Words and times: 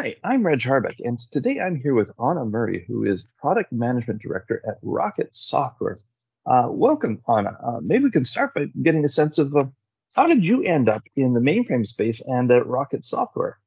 Hi, 0.00 0.14
I'm 0.22 0.46
Reg 0.46 0.60
Harbeck, 0.60 0.94
and 1.00 1.18
today 1.32 1.58
I'm 1.58 1.74
here 1.74 1.92
with 1.92 2.12
Anna 2.24 2.44
Murray, 2.44 2.84
who 2.86 3.02
is 3.02 3.26
Product 3.36 3.72
Management 3.72 4.22
Director 4.22 4.62
at 4.64 4.78
Rocket 4.80 5.34
Software. 5.34 5.98
Uh, 6.46 6.68
welcome, 6.70 7.20
Anna. 7.28 7.58
Uh, 7.60 7.80
maybe 7.82 8.04
we 8.04 8.12
can 8.12 8.24
start 8.24 8.54
by 8.54 8.66
getting 8.80 9.04
a 9.04 9.08
sense 9.08 9.38
of 9.38 9.56
uh, 9.56 9.64
how 10.14 10.28
did 10.28 10.44
you 10.44 10.62
end 10.62 10.88
up 10.88 11.02
in 11.16 11.34
the 11.34 11.40
mainframe 11.40 11.84
space 11.84 12.22
and 12.24 12.48
at 12.52 12.64
Rocket 12.68 13.04
Software? 13.04 13.58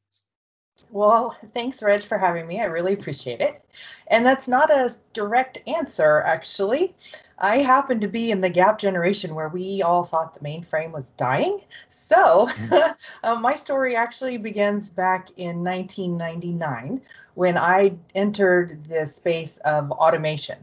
Well, 0.90 1.38
thanks, 1.54 1.82
Reg, 1.82 2.04
for 2.04 2.18
having 2.18 2.48
me. 2.48 2.60
I 2.60 2.66
really 2.66 2.94
appreciate 2.94 3.40
it. 3.40 3.64
And 4.08 4.26
that's 4.26 4.48
not 4.48 4.70
a 4.70 4.94
direct 5.14 5.60
answer, 5.66 6.22
actually. 6.22 6.96
I 7.38 7.60
happen 7.60 8.00
to 8.02 8.08
be 8.08 8.32
in 8.32 8.42
the 8.42 8.50
gap 8.50 8.78
generation 8.78 9.34
where 9.34 9.50
we 9.50 9.82
all 9.82 10.04
thought 10.04 10.34
the 10.34 10.42
mainframe 10.42 10.92
was 10.92 11.10
dying. 11.12 11.62
So 11.90 12.48
mm-hmm. 12.48 12.92
uh, 13.24 13.36
my 13.36 13.56
story 13.56 13.96
actually 13.96 14.38
begins 14.38 14.90
back 14.90 15.30
in 15.38 15.64
1999 15.64 17.02
when 17.36 17.58
I 17.58 17.94
entered 18.14 18.84
the 18.86 19.06
space 19.06 19.58
of 19.60 19.92
automation. 19.92 20.58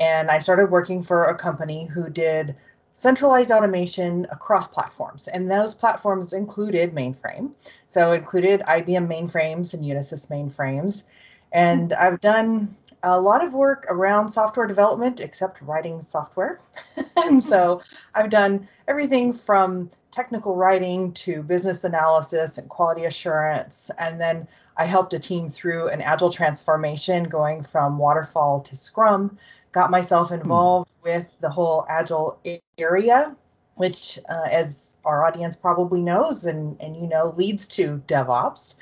And 0.00 0.30
I 0.30 0.38
started 0.38 0.70
working 0.70 1.02
for 1.02 1.24
a 1.24 1.36
company 1.36 1.86
who 1.86 2.08
did 2.08 2.56
centralized 2.98 3.52
automation 3.52 4.26
across 4.32 4.66
platforms. 4.66 5.28
And 5.28 5.48
those 5.48 5.72
platforms 5.72 6.32
included 6.32 6.92
mainframe. 6.92 7.52
So 7.86 8.10
included 8.10 8.60
IBM 8.62 9.06
mainframes 9.06 9.72
and 9.72 9.84
Unisys 9.84 10.26
mainframes. 10.26 11.04
And 11.52 11.92
I've 11.92 12.20
done 12.20 12.76
a 13.04 13.20
lot 13.20 13.44
of 13.44 13.54
work 13.54 13.86
around 13.88 14.28
software 14.28 14.66
development, 14.66 15.20
except 15.20 15.62
writing 15.62 16.00
software. 16.00 16.58
and 17.16 17.40
so 17.42 17.82
I've 18.16 18.30
done 18.30 18.66
everything 18.88 19.32
from 19.32 19.92
technical 20.10 20.56
writing 20.56 21.12
to 21.12 21.44
business 21.44 21.84
analysis 21.84 22.58
and 22.58 22.68
quality 22.68 23.04
assurance. 23.04 23.92
And 24.00 24.20
then 24.20 24.48
I 24.76 24.86
helped 24.86 25.14
a 25.14 25.20
team 25.20 25.50
through 25.50 25.86
an 25.90 26.02
agile 26.02 26.32
transformation 26.32 27.22
going 27.22 27.62
from 27.62 27.96
waterfall 27.96 28.58
to 28.62 28.74
scrum, 28.74 29.38
got 29.70 29.92
myself 29.92 30.30
hmm. 30.30 30.34
involved 30.34 30.90
with 31.04 31.26
the 31.40 31.48
whole 31.48 31.86
agile 31.88 32.40
area, 32.78 33.36
which, 33.74 34.18
uh, 34.28 34.48
as 34.50 34.96
our 35.04 35.24
audience 35.24 35.56
probably 35.56 36.00
knows 36.00 36.46
and, 36.46 36.80
and 36.80 36.96
you 36.96 37.06
know, 37.06 37.34
leads 37.36 37.68
to 37.68 38.02
DevOps. 38.06 38.74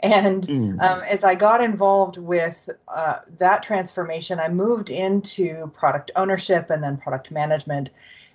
And 0.00 0.42
mm. 0.42 0.80
um, 0.80 1.02
as 1.02 1.22
I 1.22 1.36
got 1.36 1.62
involved 1.62 2.18
with 2.18 2.68
uh, 2.88 3.20
that 3.38 3.62
transformation, 3.62 4.40
I 4.40 4.48
moved 4.48 4.90
into 4.90 5.70
product 5.76 6.10
ownership 6.16 6.70
and 6.70 6.82
then 6.82 6.96
product 6.96 7.30
management. 7.30 7.90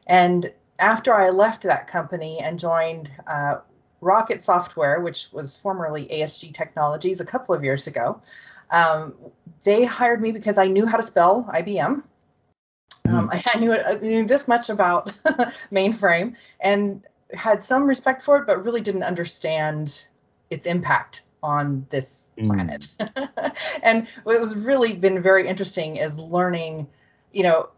And 0.08 0.52
after 0.80 1.14
I 1.14 1.30
left 1.30 1.64
that 1.64 1.88
company 1.88 2.40
and 2.40 2.58
joined 2.58 3.12
uh, 3.28 3.60
Rocket 4.00 4.44
Software, 4.44 5.02
which 5.02 5.28
was 5.34 5.58
formerly 5.58 6.06
ASG 6.06 6.54
Technologies 6.54 7.20
a 7.20 7.26
couple 7.26 7.54
of 7.54 7.64
years 7.64 7.88
ago, 7.88 8.22
um, 8.72 9.14
they 9.64 9.84
hired 9.84 10.22
me 10.22 10.32
because 10.32 10.58
I 10.58 10.68
knew 10.68 10.86
how 10.86 10.98
to 10.98 11.04
spell 11.04 11.50
IBM. 11.54 12.04
Um, 13.32 13.42
I, 13.46 13.52
I, 13.54 13.60
knew, 13.60 13.74
I 13.74 13.98
knew 14.00 14.24
this 14.26 14.48
much 14.48 14.70
about 14.70 15.08
mainframe 15.72 16.36
and 16.60 17.06
had 17.34 17.64
some 17.64 17.88
respect 17.88 18.24
for 18.24 18.38
it, 18.38 18.48
but 18.48 18.64
really 18.64 18.82
didn't 18.82 19.04
understand 19.04 20.06
its 20.50 20.66
impact 20.66 21.24
on 21.44 21.86
this 21.90 22.32
mm. 22.38 22.48
planet. 22.48 22.88
and 23.84 24.08
what 24.24 24.40
was 24.40 24.56
really 24.56 24.94
been 24.94 25.22
very 25.22 25.48
interesting 25.48 25.98
is 25.98 26.18
learning, 26.20 26.88
you 27.32 27.44
know, 27.44 27.70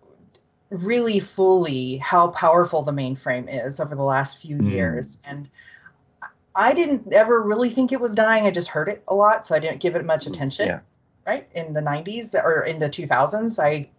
really 0.69 1.19
fully 1.19 1.97
how 1.97 2.27
powerful 2.29 2.83
the 2.83 2.91
mainframe 2.91 3.47
is 3.49 3.79
over 3.79 3.95
the 3.95 4.03
last 4.03 4.41
few 4.41 4.57
mm. 4.57 4.71
years. 4.71 5.19
And 5.25 5.49
I 6.55 6.73
didn't 6.73 7.11
ever 7.13 7.41
really 7.41 7.69
think 7.69 7.91
it 7.91 7.99
was 7.99 8.13
dying. 8.13 8.45
I 8.45 8.51
just 8.51 8.69
heard 8.69 8.89
it 8.89 9.03
a 9.07 9.15
lot, 9.15 9.47
so 9.47 9.55
I 9.55 9.59
didn't 9.59 9.79
give 9.79 9.95
it 9.95 10.05
much 10.05 10.25
mm, 10.25 10.31
attention. 10.31 10.67
Yeah. 10.67 10.79
Right 11.25 11.47
in 11.53 11.73
the 11.73 11.81
90s 11.81 12.33
or 12.33 12.63
in 12.63 12.79
the 12.79 12.89
2000s, 12.89 13.63
I 13.63 13.89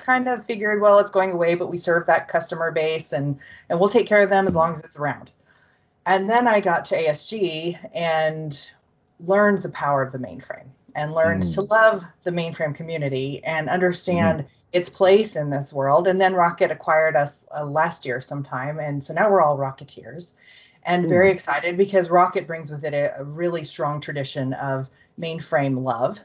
kind 0.00 0.28
of 0.28 0.44
figured, 0.44 0.80
well, 0.80 0.98
it's 0.98 1.10
going 1.10 1.32
away, 1.32 1.54
but 1.54 1.70
we 1.70 1.78
serve 1.78 2.06
that 2.06 2.28
customer 2.28 2.70
base, 2.70 3.12
and 3.12 3.38
and 3.68 3.78
we'll 3.78 3.88
take 3.88 4.06
care 4.06 4.22
of 4.22 4.30
them 4.30 4.46
as 4.46 4.56
long 4.56 4.72
as 4.72 4.80
it's 4.82 4.96
around. 4.96 5.30
And 6.06 6.28
then 6.28 6.48
I 6.48 6.60
got 6.60 6.86
to 6.86 6.96
ASG 6.96 7.78
and 7.94 8.70
learned 9.20 9.62
the 9.62 9.68
power 9.68 10.02
of 10.02 10.12
the 10.12 10.18
mainframe 10.18 10.68
and 10.94 11.12
learned 11.12 11.42
mm. 11.42 11.54
to 11.54 11.62
love 11.62 12.02
the 12.24 12.30
mainframe 12.30 12.74
community 12.74 13.42
and 13.44 13.68
understand 13.68 14.40
mm. 14.40 14.46
its 14.72 14.88
place 14.88 15.36
in 15.36 15.50
this 15.50 15.72
world. 15.72 16.08
And 16.08 16.20
then 16.20 16.34
Rocket 16.34 16.70
acquired 16.70 17.16
us 17.16 17.46
uh, 17.56 17.64
last 17.64 18.04
year 18.04 18.20
sometime, 18.20 18.78
and 18.78 19.04
so 19.04 19.14
now 19.14 19.30
we're 19.30 19.42
all 19.42 19.58
Rocketeers, 19.58 20.34
and 20.84 21.04
mm. 21.04 21.08
very 21.08 21.30
excited 21.30 21.76
because 21.76 22.10
Rocket 22.10 22.46
brings 22.46 22.70
with 22.70 22.84
it 22.84 22.94
a, 22.94 23.20
a 23.20 23.24
really 23.24 23.64
strong 23.64 24.00
tradition 24.00 24.52
of 24.54 24.88
mainframe 25.18 25.82
love. 25.82 26.18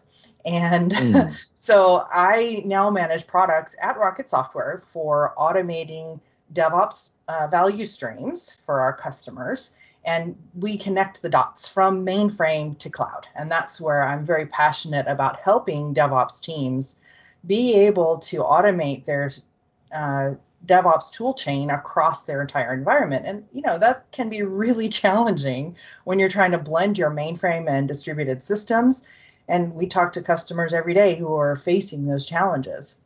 And 0.46 0.92
mm. 0.92 1.36
so 1.60 2.06
I 2.12 2.62
now 2.66 2.90
manage 2.90 3.28
products 3.28 3.76
at 3.82 3.98
Rocket 3.98 4.30
Software 4.30 4.82
for 4.92 5.34
automating 5.38 6.20
DevOps 6.54 7.12
uh, 7.28 7.48
value 7.48 7.86
streams 7.86 8.58
for 8.66 8.80
our 8.80 8.94
customers 8.94 9.76
and 10.06 10.36
we 10.54 10.78
connect 10.78 11.22
the 11.22 11.30
dots 11.30 11.68
from 11.68 12.06
mainframe 12.06 12.78
to 12.80 12.90
cloud. 12.90 13.28
And 13.36 13.52
that's 13.52 13.82
where 13.82 14.04
I'm 14.04 14.26
very 14.26 14.46
passionate 14.46 15.08
about 15.08 15.40
helping 15.40 15.94
DevOps 15.94 16.42
teams 16.42 17.00
be 17.46 17.74
able 17.74 18.20
to 18.20 18.38
automate 18.38 19.06
their 19.06 19.32
uh, 19.92 20.36
DevOps 20.66 21.12
tool 21.12 21.34
chain 21.34 21.70
across 21.70 22.24
their 22.24 22.42
entire 22.42 22.74
environment. 22.74 23.26
And 23.26 23.46
you 23.52 23.62
know 23.62 23.80
that 23.80 24.12
can 24.12 24.30
be 24.30 24.44
really 24.44 24.90
challenging 25.02 25.76
when 26.04 26.20
you're 26.20 26.30
trying 26.30 26.52
to 26.52 26.60
blend 26.60 26.98
your 26.98 27.12
mainframe 27.12 27.70
and 27.70 27.88
distributed 27.88 28.44
systems. 28.44 29.06
And 29.48 29.74
we 29.74 29.88
talk 29.88 30.14
to 30.14 30.22
customers 30.22 30.74
every 30.74 30.94
day 30.94 31.16
who 31.16 31.34
are 31.36 31.56
facing 31.56 32.06
those 32.06 32.28
challenges. 32.28 33.00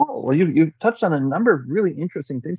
Oh, 0.00 0.20
well, 0.20 0.36
you, 0.36 0.46
you 0.46 0.72
touched 0.80 1.02
on 1.02 1.12
a 1.12 1.18
number 1.18 1.52
of 1.52 1.68
really 1.68 1.90
interesting 1.90 2.40
things. 2.40 2.58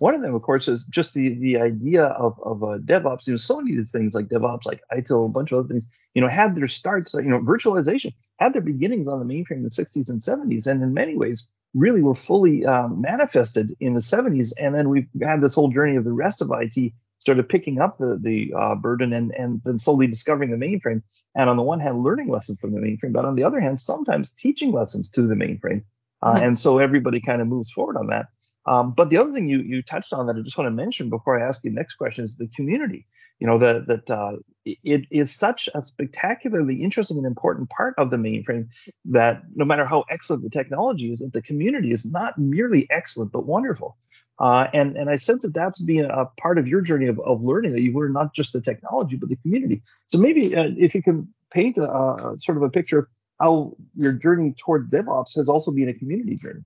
One 0.00 0.14
of 0.14 0.22
them, 0.22 0.34
of 0.34 0.42
course, 0.42 0.66
is 0.66 0.84
just 0.86 1.14
the, 1.14 1.34
the 1.34 1.56
idea 1.58 2.06
of, 2.06 2.40
of 2.42 2.64
uh, 2.64 2.78
DevOps. 2.78 3.28
You 3.28 3.34
know, 3.34 3.36
so 3.36 3.58
many 3.60 3.72
of 3.72 3.78
these 3.78 3.92
things 3.92 4.12
like 4.12 4.26
DevOps, 4.26 4.66
like 4.66 4.80
ITIL, 4.92 5.26
a 5.26 5.28
bunch 5.28 5.52
of 5.52 5.60
other 5.60 5.68
things, 5.68 5.86
you 6.14 6.20
know, 6.20 6.26
had 6.26 6.56
their 6.56 6.66
starts, 6.66 7.14
you 7.14 7.22
know, 7.22 7.38
virtualization 7.38 8.12
had 8.40 8.54
their 8.54 8.62
beginnings 8.62 9.06
on 9.06 9.20
the 9.20 9.32
mainframe 9.32 9.58
in 9.58 9.62
the 9.62 9.70
60s 9.70 10.08
and 10.08 10.20
70s. 10.20 10.66
And 10.66 10.82
in 10.82 10.94
many 10.94 11.16
ways, 11.16 11.46
really 11.74 12.02
were 12.02 12.14
fully 12.14 12.64
um, 12.64 13.00
manifested 13.00 13.76
in 13.78 13.94
the 13.94 14.00
70s. 14.00 14.52
And 14.58 14.74
then 14.74 14.88
we've 14.88 15.06
had 15.22 15.42
this 15.42 15.54
whole 15.54 15.68
journey 15.68 15.96
of 15.96 16.04
the 16.04 16.12
rest 16.12 16.42
of 16.42 16.50
IT 16.50 16.92
sort 17.20 17.38
of 17.38 17.48
picking 17.48 17.80
up 17.80 17.98
the, 17.98 18.18
the 18.20 18.52
uh, 18.58 18.74
burden 18.74 19.12
and, 19.12 19.32
and 19.32 19.60
then 19.64 19.78
slowly 19.78 20.06
discovering 20.06 20.50
the 20.50 20.56
mainframe. 20.56 21.02
And 21.36 21.48
on 21.48 21.56
the 21.56 21.62
one 21.62 21.78
hand, 21.78 22.02
learning 22.02 22.28
lessons 22.28 22.58
from 22.58 22.72
the 22.72 22.80
mainframe, 22.80 23.12
but 23.12 23.24
on 23.24 23.36
the 23.36 23.44
other 23.44 23.60
hand, 23.60 23.78
sometimes 23.78 24.32
teaching 24.32 24.72
lessons 24.72 25.08
to 25.10 25.22
the 25.22 25.34
mainframe. 25.34 25.84
Uh, 26.22 26.34
mm-hmm. 26.34 26.44
And 26.44 26.58
so 26.58 26.78
everybody 26.78 27.20
kind 27.20 27.40
of 27.40 27.46
moves 27.46 27.70
forward 27.70 27.96
on 27.96 28.08
that. 28.08 28.26
Um, 28.66 28.92
but 28.92 29.08
the 29.08 29.16
other 29.16 29.32
thing 29.32 29.48
you 29.48 29.60
you 29.60 29.82
touched 29.82 30.12
on 30.12 30.26
that 30.26 30.36
I 30.36 30.40
just 30.40 30.58
want 30.58 30.66
to 30.66 30.70
mention 30.70 31.08
before 31.08 31.38
I 31.38 31.48
ask 31.48 31.64
you 31.64 31.70
the 31.70 31.76
next 31.76 31.94
question 31.94 32.24
is 32.24 32.36
the 32.36 32.48
community. 32.54 33.06
You 33.38 33.46
know 33.46 33.58
that 33.58 33.86
that 33.86 34.10
uh, 34.10 34.32
it 34.64 35.06
is 35.10 35.34
such 35.34 35.68
a 35.74 35.82
spectacularly 35.82 36.82
interesting 36.82 37.16
and 37.16 37.26
important 37.26 37.70
part 37.70 37.94
of 37.96 38.10
the 38.10 38.18
mainframe 38.18 38.68
that 39.06 39.42
no 39.54 39.64
matter 39.64 39.86
how 39.86 40.04
excellent 40.10 40.42
the 40.42 40.50
technology 40.50 41.10
is, 41.10 41.20
that 41.20 41.32
the 41.32 41.40
community 41.40 41.90
is 41.90 42.04
not 42.04 42.36
merely 42.36 42.86
excellent 42.90 43.32
but 43.32 43.46
wonderful. 43.46 43.96
Uh, 44.40 44.68
and 44.72 44.96
and 44.96 45.10
I 45.10 45.16
sense 45.16 45.42
that 45.42 45.52
that's 45.52 45.78
being 45.78 46.06
a 46.06 46.24
part 46.40 46.56
of 46.58 46.66
your 46.66 46.80
journey 46.80 47.06
of, 47.06 47.20
of 47.20 47.42
learning 47.42 47.72
that 47.72 47.82
you 47.82 47.92
learn 47.92 48.14
not 48.14 48.34
just 48.34 48.52
the 48.52 48.60
technology 48.60 49.16
but 49.16 49.28
the 49.28 49.36
community. 49.36 49.82
So 50.06 50.18
maybe 50.18 50.56
uh, 50.56 50.70
if 50.78 50.94
you 50.94 51.02
can 51.02 51.28
paint 51.50 51.76
a, 51.76 51.90
a, 51.90 52.36
sort 52.38 52.56
of 52.56 52.62
a 52.62 52.70
picture 52.70 52.98
of 53.00 53.06
how 53.38 53.76
your 53.96 54.12
journey 54.12 54.54
toward 54.56 54.90
DevOps 54.90 55.36
has 55.36 55.48
also 55.48 55.70
been 55.70 55.88
a 55.88 55.94
community 55.94 56.36
journey. 56.36 56.64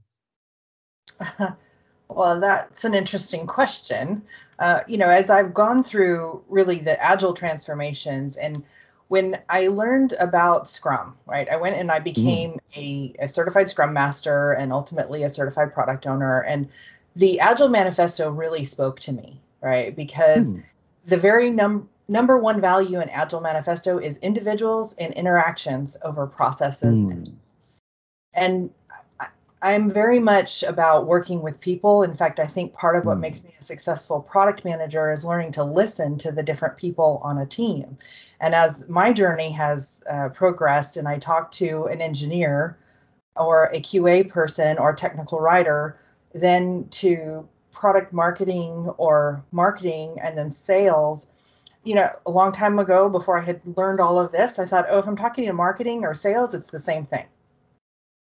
Well, 2.08 2.38
that's 2.38 2.84
an 2.84 2.94
interesting 2.94 3.46
question. 3.46 4.22
Uh, 4.58 4.80
you 4.86 4.98
know, 4.98 5.08
as 5.08 5.30
I've 5.30 5.54
gone 5.54 5.82
through 5.82 6.44
really 6.48 6.78
the 6.78 7.02
agile 7.02 7.34
transformations 7.34 8.36
and 8.36 8.62
when 9.08 9.38
I 9.50 9.68
learned 9.68 10.14
about 10.18 10.68
Scrum, 10.68 11.14
right, 11.26 11.48
I 11.48 11.56
went 11.56 11.76
and 11.76 11.90
I 11.90 11.98
became 11.98 12.58
mm. 12.74 13.14
a, 13.20 13.24
a, 13.24 13.28
certified 13.28 13.68
Scrum 13.68 13.92
Master 13.92 14.52
and 14.52 14.72
ultimately 14.72 15.22
a 15.22 15.30
certified 15.30 15.74
product 15.74 16.06
owner. 16.06 16.40
And 16.40 16.68
the 17.16 17.40
Agile 17.40 17.68
Manifesto 17.68 18.30
really 18.30 18.64
spoke 18.64 19.00
to 19.00 19.12
me, 19.12 19.40
right, 19.60 19.94
because 19.94 20.54
mm. 20.54 20.62
the 21.06 21.16
very 21.16 21.50
num- 21.50 21.88
number 22.08 22.38
one 22.38 22.60
value 22.60 23.00
in 23.00 23.08
Agile 23.08 23.40
Manifesto 23.40 23.98
is 23.98 24.18
individuals 24.18 24.94
and 24.94 25.14
interactions 25.14 25.96
over 26.04 26.26
processes. 26.26 27.00
Mm. 27.00 27.32
And 28.34 28.70
I'm 29.62 29.90
very 29.90 30.18
much 30.18 30.62
about 30.62 31.06
working 31.06 31.40
with 31.40 31.58
people. 31.58 32.02
In 32.02 32.14
fact, 32.14 32.38
I 32.38 32.46
think 32.46 32.74
part 32.74 32.96
of 32.96 33.06
what 33.06 33.16
mm. 33.16 33.20
makes 33.20 33.42
me 33.42 33.54
a 33.58 33.64
successful 33.64 34.20
product 34.20 34.64
manager 34.64 35.12
is 35.12 35.24
learning 35.24 35.52
to 35.52 35.64
listen 35.64 36.18
to 36.18 36.32
the 36.32 36.42
different 36.42 36.76
people 36.76 37.20
on 37.24 37.38
a 37.38 37.46
team. 37.46 37.96
And 38.40 38.54
as 38.54 38.88
my 38.88 39.12
journey 39.12 39.50
has 39.52 40.02
uh, 40.10 40.28
progressed, 40.30 40.96
and 40.96 41.08
I 41.08 41.18
talk 41.18 41.50
to 41.52 41.84
an 41.84 42.02
engineer 42.02 42.76
or 43.36 43.70
a 43.72 43.80
QA 43.80 44.28
person 44.28 44.78
or 44.78 44.92
technical 44.92 45.40
writer, 45.40 45.96
then 46.34 46.86
to 46.90 47.48
product 47.72 48.12
marketing 48.12 48.90
or 48.98 49.42
marketing 49.50 50.16
and 50.22 50.36
then 50.36 50.50
sales 50.50 51.30
you 51.84 51.94
know, 51.94 52.10
a 52.26 52.30
long 52.30 52.50
time 52.50 52.78
ago, 52.78 53.08
before 53.08 53.38
I 53.38 53.44
had 53.44 53.60
learned 53.76 54.00
all 54.00 54.18
of 54.18 54.32
this, 54.32 54.58
I 54.58 54.64
thought, 54.64 54.86
oh, 54.90 54.98
if 54.98 55.06
I'm 55.06 55.16
talking 55.16 55.44
to 55.46 55.52
marketing 55.52 56.04
or 56.04 56.14
sales, 56.14 56.54
it's 56.54 56.70
the 56.70 56.80
same 56.80 57.04
thing. 57.04 57.26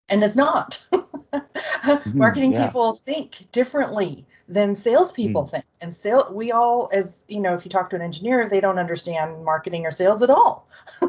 And 0.09 0.23
it's 0.23 0.35
not. 0.35 0.83
mm-hmm, 0.91 2.17
marketing 2.17 2.53
yeah. 2.53 2.65
people 2.65 2.95
think 2.95 3.47
differently 3.51 4.25
than 4.47 4.75
salespeople 4.75 5.45
mm. 5.45 5.51
think. 5.51 5.65
And 5.79 5.93
sale, 5.93 6.33
we 6.33 6.51
all, 6.51 6.89
as 6.91 7.23
you 7.27 7.39
know, 7.39 7.53
if 7.53 7.63
you 7.63 7.71
talk 7.71 7.91
to 7.91 7.95
an 7.95 8.01
engineer, 8.01 8.49
they 8.49 8.59
don't 8.59 8.79
understand 8.79 9.45
marketing 9.45 9.85
or 9.85 9.91
sales 9.91 10.21
at 10.21 10.29
all, 10.29 10.67
uh, 11.01 11.07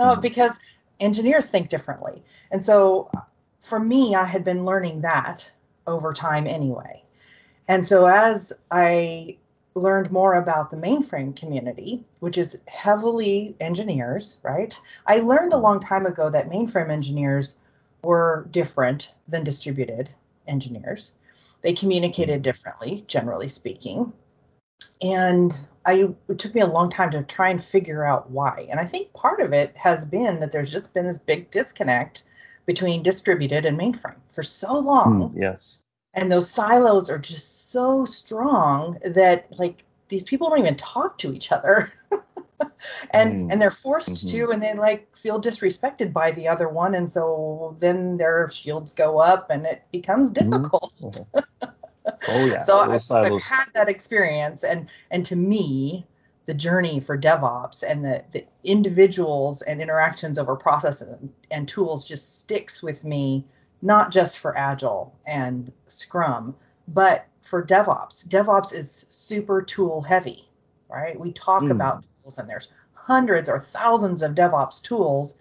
mm. 0.00 0.22
because 0.22 0.58
engineers 0.98 1.48
think 1.48 1.68
differently. 1.68 2.24
And 2.50 2.64
so, 2.64 3.10
for 3.60 3.78
me, 3.78 4.14
I 4.14 4.24
had 4.24 4.44
been 4.44 4.64
learning 4.64 5.02
that 5.02 5.50
over 5.86 6.12
time 6.12 6.46
anyway. 6.46 7.02
And 7.68 7.86
so, 7.86 8.06
as 8.06 8.52
I 8.70 9.36
learned 9.74 10.10
more 10.10 10.34
about 10.34 10.70
the 10.70 10.76
mainframe 10.76 11.36
community, 11.36 12.02
which 12.20 12.38
is 12.38 12.58
heavily 12.66 13.54
engineers, 13.60 14.40
right? 14.42 14.78
I 15.06 15.18
learned 15.18 15.52
a 15.52 15.58
long 15.58 15.80
time 15.80 16.06
ago 16.06 16.30
that 16.30 16.48
mainframe 16.48 16.90
engineers 16.90 17.58
were 18.02 18.48
different 18.50 19.10
than 19.28 19.44
distributed 19.44 20.10
engineers. 20.46 21.12
They 21.62 21.74
communicated 21.74 22.42
differently, 22.42 23.04
generally 23.06 23.48
speaking. 23.48 24.12
And 25.02 25.58
I 25.84 26.08
it 26.28 26.38
took 26.38 26.54
me 26.54 26.60
a 26.60 26.66
long 26.66 26.90
time 26.90 27.10
to 27.10 27.22
try 27.22 27.50
and 27.50 27.62
figure 27.62 28.04
out 28.04 28.30
why. 28.30 28.66
And 28.70 28.80
I 28.80 28.86
think 28.86 29.12
part 29.12 29.40
of 29.40 29.52
it 29.52 29.76
has 29.76 30.06
been 30.06 30.40
that 30.40 30.52
there's 30.52 30.72
just 30.72 30.94
been 30.94 31.06
this 31.06 31.18
big 31.18 31.50
disconnect 31.50 32.24
between 32.66 33.02
distributed 33.02 33.64
and 33.64 33.78
mainframe 33.78 34.16
for 34.32 34.42
so 34.42 34.78
long. 34.78 35.30
Mm, 35.30 35.40
yes. 35.40 35.78
And 36.14 36.30
those 36.30 36.50
silos 36.50 37.10
are 37.10 37.18
just 37.18 37.70
so 37.70 38.04
strong 38.04 38.98
that 39.04 39.46
like 39.58 39.84
these 40.08 40.24
people 40.24 40.50
don't 40.50 40.58
even 40.58 40.76
talk 40.76 41.18
to 41.18 41.32
each 41.32 41.52
other. 41.52 41.92
and 43.10 43.32
mm. 43.34 43.52
and 43.52 43.60
they're 43.60 43.70
forced 43.70 44.10
mm-hmm. 44.10 44.38
to 44.38 44.50
and 44.50 44.62
they 44.62 44.74
like 44.74 45.14
feel 45.16 45.40
disrespected 45.40 46.12
by 46.12 46.30
the 46.32 46.48
other 46.48 46.68
one 46.68 46.94
and 46.94 47.08
so 47.08 47.76
then 47.80 48.16
their 48.16 48.50
shields 48.50 48.92
go 48.92 49.18
up 49.18 49.50
and 49.50 49.66
it 49.66 49.82
becomes 49.92 50.30
mm-hmm. 50.30 50.50
difficult 50.50 50.92
mm-hmm. 51.00 51.68
oh 52.28 52.46
yeah 52.46 52.58
so 52.64 52.78
I've, 52.78 53.00
I've, 53.10 53.42
had 53.42 53.66
that 53.74 53.88
experience 53.90 54.64
and 54.64 54.88
and 55.10 55.24
to 55.26 55.36
me 55.36 56.06
the 56.46 56.54
journey 56.54 57.00
for 57.00 57.18
devops 57.18 57.82
and 57.82 58.04
the 58.04 58.24
the 58.32 58.44
individuals 58.64 59.62
and 59.62 59.80
interactions 59.80 60.38
over 60.38 60.56
processes 60.56 61.20
and, 61.50 61.68
tools 61.68 62.06
just 62.06 62.40
sticks 62.40 62.82
with 62.82 63.04
me 63.04 63.44
not 63.82 64.10
just 64.10 64.38
for 64.38 64.56
agile 64.56 65.14
and 65.26 65.72
scrum 65.88 66.54
but 66.88 67.26
for 67.42 67.64
devops 67.64 68.26
devops 68.26 68.72
is 68.72 69.06
super 69.10 69.60
tool 69.60 70.00
heavy 70.00 70.48
right 70.88 71.18
we 71.18 71.32
talk 71.32 71.64
mm. 71.64 71.70
about 71.70 72.04
tools 72.22 72.38
and 72.38 72.48
there's 72.48 72.68
hundreds 73.06 73.48
or 73.48 73.60
thousands 73.60 74.20
of 74.20 74.34
DevOps 74.34 74.82
tools. 74.82 75.38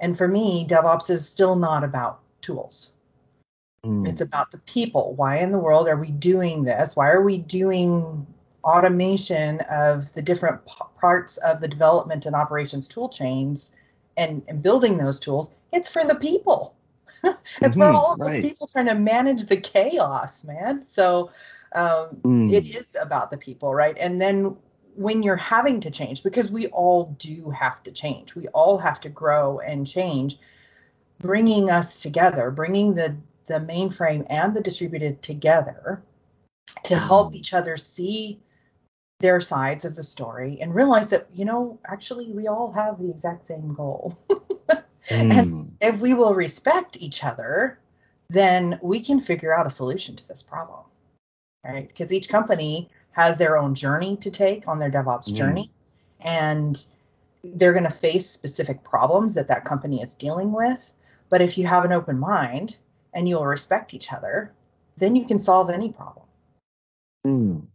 And 0.00 0.18
for 0.18 0.26
me, 0.26 0.66
DevOps 0.66 1.10
is 1.10 1.26
still 1.26 1.54
not 1.54 1.84
about 1.84 2.20
tools. 2.40 2.94
Mm. 3.84 4.08
It's 4.08 4.20
about 4.20 4.50
the 4.50 4.58
people. 4.58 5.14
Why 5.14 5.38
in 5.38 5.52
the 5.52 5.58
world 5.58 5.88
are 5.88 5.96
we 5.96 6.10
doing 6.10 6.64
this? 6.64 6.96
Why 6.96 7.10
are 7.10 7.22
we 7.22 7.38
doing 7.38 8.26
automation 8.64 9.60
of 9.70 10.12
the 10.14 10.22
different 10.22 10.64
p- 10.66 10.72
parts 11.00 11.36
of 11.38 11.60
the 11.60 11.68
development 11.68 12.26
and 12.26 12.34
operations 12.34 12.88
tool 12.88 13.08
chains 13.08 13.76
and, 14.16 14.42
and 14.48 14.62
building 14.62 14.98
those 14.98 15.20
tools? 15.20 15.52
It's 15.72 15.88
for 15.88 16.04
the 16.04 16.14
people. 16.14 16.74
it's 17.24 17.36
mm-hmm, 17.60 17.80
for 17.80 17.86
all 17.86 18.12
of 18.12 18.18
those 18.18 18.38
people 18.38 18.66
trying 18.66 18.86
to 18.86 18.94
manage 18.94 19.44
the 19.44 19.56
chaos, 19.56 20.44
man. 20.44 20.82
So 20.82 21.30
um, 21.74 22.20
mm. 22.22 22.52
it 22.52 22.74
is 22.74 22.96
about 23.00 23.30
the 23.30 23.36
people, 23.36 23.74
right? 23.74 23.96
And 23.98 24.20
then 24.20 24.56
when 24.94 25.22
you're 25.22 25.36
having 25.36 25.80
to 25.80 25.90
change, 25.90 26.22
because 26.22 26.50
we 26.50 26.66
all 26.68 27.16
do 27.18 27.50
have 27.50 27.82
to 27.84 27.92
change, 27.92 28.34
we 28.34 28.48
all 28.48 28.78
have 28.78 29.00
to 29.00 29.08
grow 29.08 29.60
and 29.60 29.86
change, 29.86 30.38
bringing 31.20 31.70
us 31.70 32.00
together, 32.00 32.50
bringing 32.50 32.94
the, 32.94 33.16
the 33.46 33.54
mainframe 33.54 34.26
and 34.28 34.54
the 34.54 34.60
distributed 34.60 35.22
together 35.22 36.02
to 36.84 36.96
help 36.96 37.34
each 37.34 37.54
other 37.54 37.76
see 37.76 38.40
their 39.20 39.40
sides 39.40 39.84
of 39.84 39.96
the 39.96 40.02
story 40.02 40.58
and 40.60 40.74
realize 40.74 41.08
that, 41.08 41.26
you 41.32 41.44
know, 41.44 41.78
actually 41.86 42.30
we 42.30 42.46
all 42.46 42.72
have 42.72 42.98
the 42.98 43.10
exact 43.10 43.46
same 43.46 43.74
goal. 43.74 44.16
mm. 44.30 44.84
And 45.10 45.76
if 45.80 46.00
we 46.00 46.12
will 46.14 46.34
respect 46.34 46.98
each 47.00 47.24
other, 47.24 47.78
then 48.28 48.78
we 48.82 49.02
can 49.02 49.20
figure 49.20 49.56
out 49.56 49.66
a 49.66 49.70
solution 49.70 50.16
to 50.16 50.28
this 50.28 50.42
problem. 50.42 50.80
Right? 51.64 51.88
Because 51.88 52.12
each 52.12 52.28
company 52.28 52.90
has 53.12 53.38
their 53.38 53.56
own 53.56 53.74
journey 53.74 54.16
to 54.18 54.30
take 54.30 54.68
on 54.68 54.78
their 54.78 54.90
DevOps 54.90 55.30
mm. 55.30 55.36
journey, 55.36 55.70
and 56.20 56.84
they're 57.42 57.72
going 57.72 57.84
to 57.84 57.90
face 57.90 58.28
specific 58.28 58.84
problems 58.84 59.34
that 59.34 59.48
that 59.48 59.64
company 59.64 60.02
is 60.02 60.14
dealing 60.14 60.52
with. 60.52 60.92
But 61.30 61.40
if 61.40 61.58
you 61.58 61.66
have 61.66 61.84
an 61.84 61.92
open 61.92 62.18
mind 62.18 62.76
and 63.14 63.28
you'll 63.28 63.46
respect 63.46 63.94
each 63.94 64.12
other, 64.12 64.52
then 64.96 65.16
you 65.16 65.24
can 65.24 65.38
solve 65.38 65.70
any 65.70 65.90
problem. 65.90 66.26
Mm. 67.26 67.66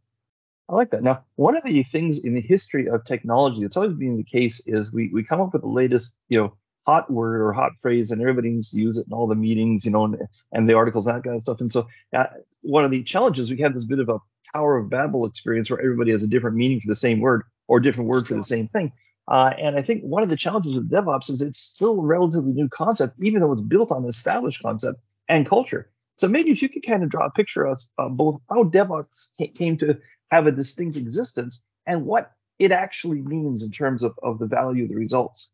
I 0.73 0.75
like 0.75 0.89
that. 0.91 1.03
Now, 1.03 1.23
one 1.35 1.55
of 1.55 1.63
the 1.63 1.83
things 1.83 2.17
in 2.17 2.33
the 2.33 2.41
history 2.41 2.89
of 2.89 3.05
technology 3.05 3.61
that's 3.61 3.77
always 3.77 3.93
been 3.93 4.17
the 4.17 4.23
case 4.23 4.59
is 4.65 4.91
we, 4.91 5.11
we 5.13 5.23
come 5.23 5.39
up 5.39 5.53
with 5.53 5.61
the 5.61 5.67
latest, 5.67 6.17
you 6.29 6.39
know, 6.39 6.53
hot 6.87 7.11
word 7.11 7.41
or 7.41 7.53
hot 7.53 7.73
phrase, 7.79 8.09
and 8.09 8.19
everybody 8.19 8.49
needs 8.49 8.71
to 8.71 8.77
use 8.77 8.97
it 8.97 9.05
in 9.05 9.13
all 9.13 9.27
the 9.27 9.35
meetings, 9.35 9.85
you 9.85 9.91
know, 9.91 10.05
and, 10.05 10.17
and 10.51 10.67
the 10.67 10.73
articles, 10.73 11.05
that 11.05 11.23
kind 11.23 11.35
of 11.35 11.41
stuff. 11.41 11.61
And 11.61 11.71
so, 11.71 11.87
uh, 12.17 12.25
one 12.61 12.83
of 12.83 12.91
the 12.91 13.03
challenges 13.03 13.51
we 13.51 13.59
have 13.59 13.73
this 13.75 13.85
bit 13.85 13.99
of 13.99 14.09
a 14.09 14.17
Tower 14.53 14.77
of 14.77 14.89
Babel 14.89 15.25
experience 15.25 15.69
where 15.69 15.79
everybody 15.79 16.11
has 16.11 16.23
a 16.23 16.27
different 16.27 16.55
meaning 16.55 16.79
for 16.79 16.87
the 16.87 16.95
same 16.95 17.19
word 17.19 17.43
or 17.67 17.79
different 17.79 18.09
word 18.09 18.25
for 18.25 18.33
the 18.33 18.43
same 18.43 18.67
thing. 18.67 18.91
Uh, 19.27 19.51
and 19.59 19.77
I 19.77 19.81
think 19.83 20.01
one 20.03 20.23
of 20.23 20.29
the 20.29 20.35
challenges 20.35 20.75
with 20.75 20.89
DevOps 20.89 21.29
is 21.29 21.41
it's 21.41 21.59
still 21.59 21.99
a 21.99 22.03
relatively 22.03 22.51
new 22.51 22.67
concept, 22.69 23.15
even 23.21 23.41
though 23.41 23.53
it's 23.53 23.61
built 23.61 23.91
on 23.91 24.05
established 24.05 24.61
concept 24.61 24.99
and 25.29 25.47
culture. 25.47 25.89
So 26.17 26.27
maybe 26.27 26.51
if 26.51 26.61
you 26.61 26.69
could 26.69 26.85
kind 26.85 27.03
of 27.03 27.09
draw 27.09 27.27
a 27.27 27.31
picture 27.31 27.65
of 27.65 27.79
uh, 27.97 28.09
both 28.09 28.41
how 28.49 28.63
DevOps 28.63 29.29
came 29.55 29.77
to 29.77 29.97
have 30.33 30.47
a 30.47 30.51
distinct 30.51 30.97
existence 30.97 31.63
and 31.85 32.05
what 32.05 32.31
it 32.59 32.71
actually 32.71 33.21
means 33.21 33.63
in 33.63 33.71
terms 33.71 34.03
of, 34.03 34.17
of 34.23 34.39
the 34.39 34.47
value 34.47 34.83
of 34.83 34.89
the 34.89 34.95
results. 34.95 35.51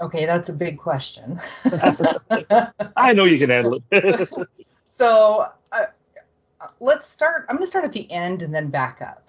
Okay, 0.00 0.26
that's 0.26 0.48
a 0.48 0.52
big 0.52 0.78
question. 0.78 1.40
I 2.96 3.12
know 3.14 3.24
you 3.24 3.38
can 3.38 3.50
handle 3.50 3.82
it. 3.90 4.28
so 4.88 5.46
uh, 5.72 5.86
let's 6.80 7.06
start. 7.06 7.46
I'm 7.48 7.56
going 7.56 7.64
to 7.64 7.66
start 7.66 7.84
at 7.84 7.92
the 7.92 8.10
end 8.12 8.42
and 8.42 8.54
then 8.54 8.68
back 8.68 9.00
up 9.02 9.28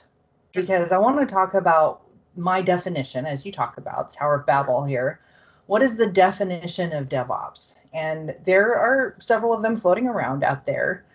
because 0.54 0.92
I 0.92 0.98
want 0.98 1.20
to 1.20 1.26
talk 1.26 1.54
about 1.54 2.02
my 2.36 2.62
definition, 2.62 3.26
as 3.26 3.46
you 3.46 3.52
talk 3.52 3.78
about 3.78 4.12
Tower 4.12 4.36
of 4.36 4.46
Babel 4.46 4.84
here. 4.84 5.22
What 5.66 5.82
is 5.82 5.98
the 5.98 6.08
definition 6.08 6.92
of 6.94 7.10
DevOps? 7.10 7.76
And 7.94 8.36
there 8.46 8.74
are 8.76 9.16
several 9.20 9.54
of 9.54 9.62
them 9.62 9.76
floating 9.76 10.08
around 10.08 10.44
out 10.44 10.66
there. 10.66 11.06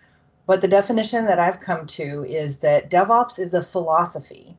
But 0.47 0.61
the 0.61 0.67
definition 0.67 1.25
that 1.25 1.39
I've 1.39 1.59
come 1.59 1.85
to 1.87 2.23
is 2.23 2.59
that 2.59 2.89
DevOps 2.89 3.39
is 3.39 3.53
a 3.53 3.63
philosophy 3.63 4.57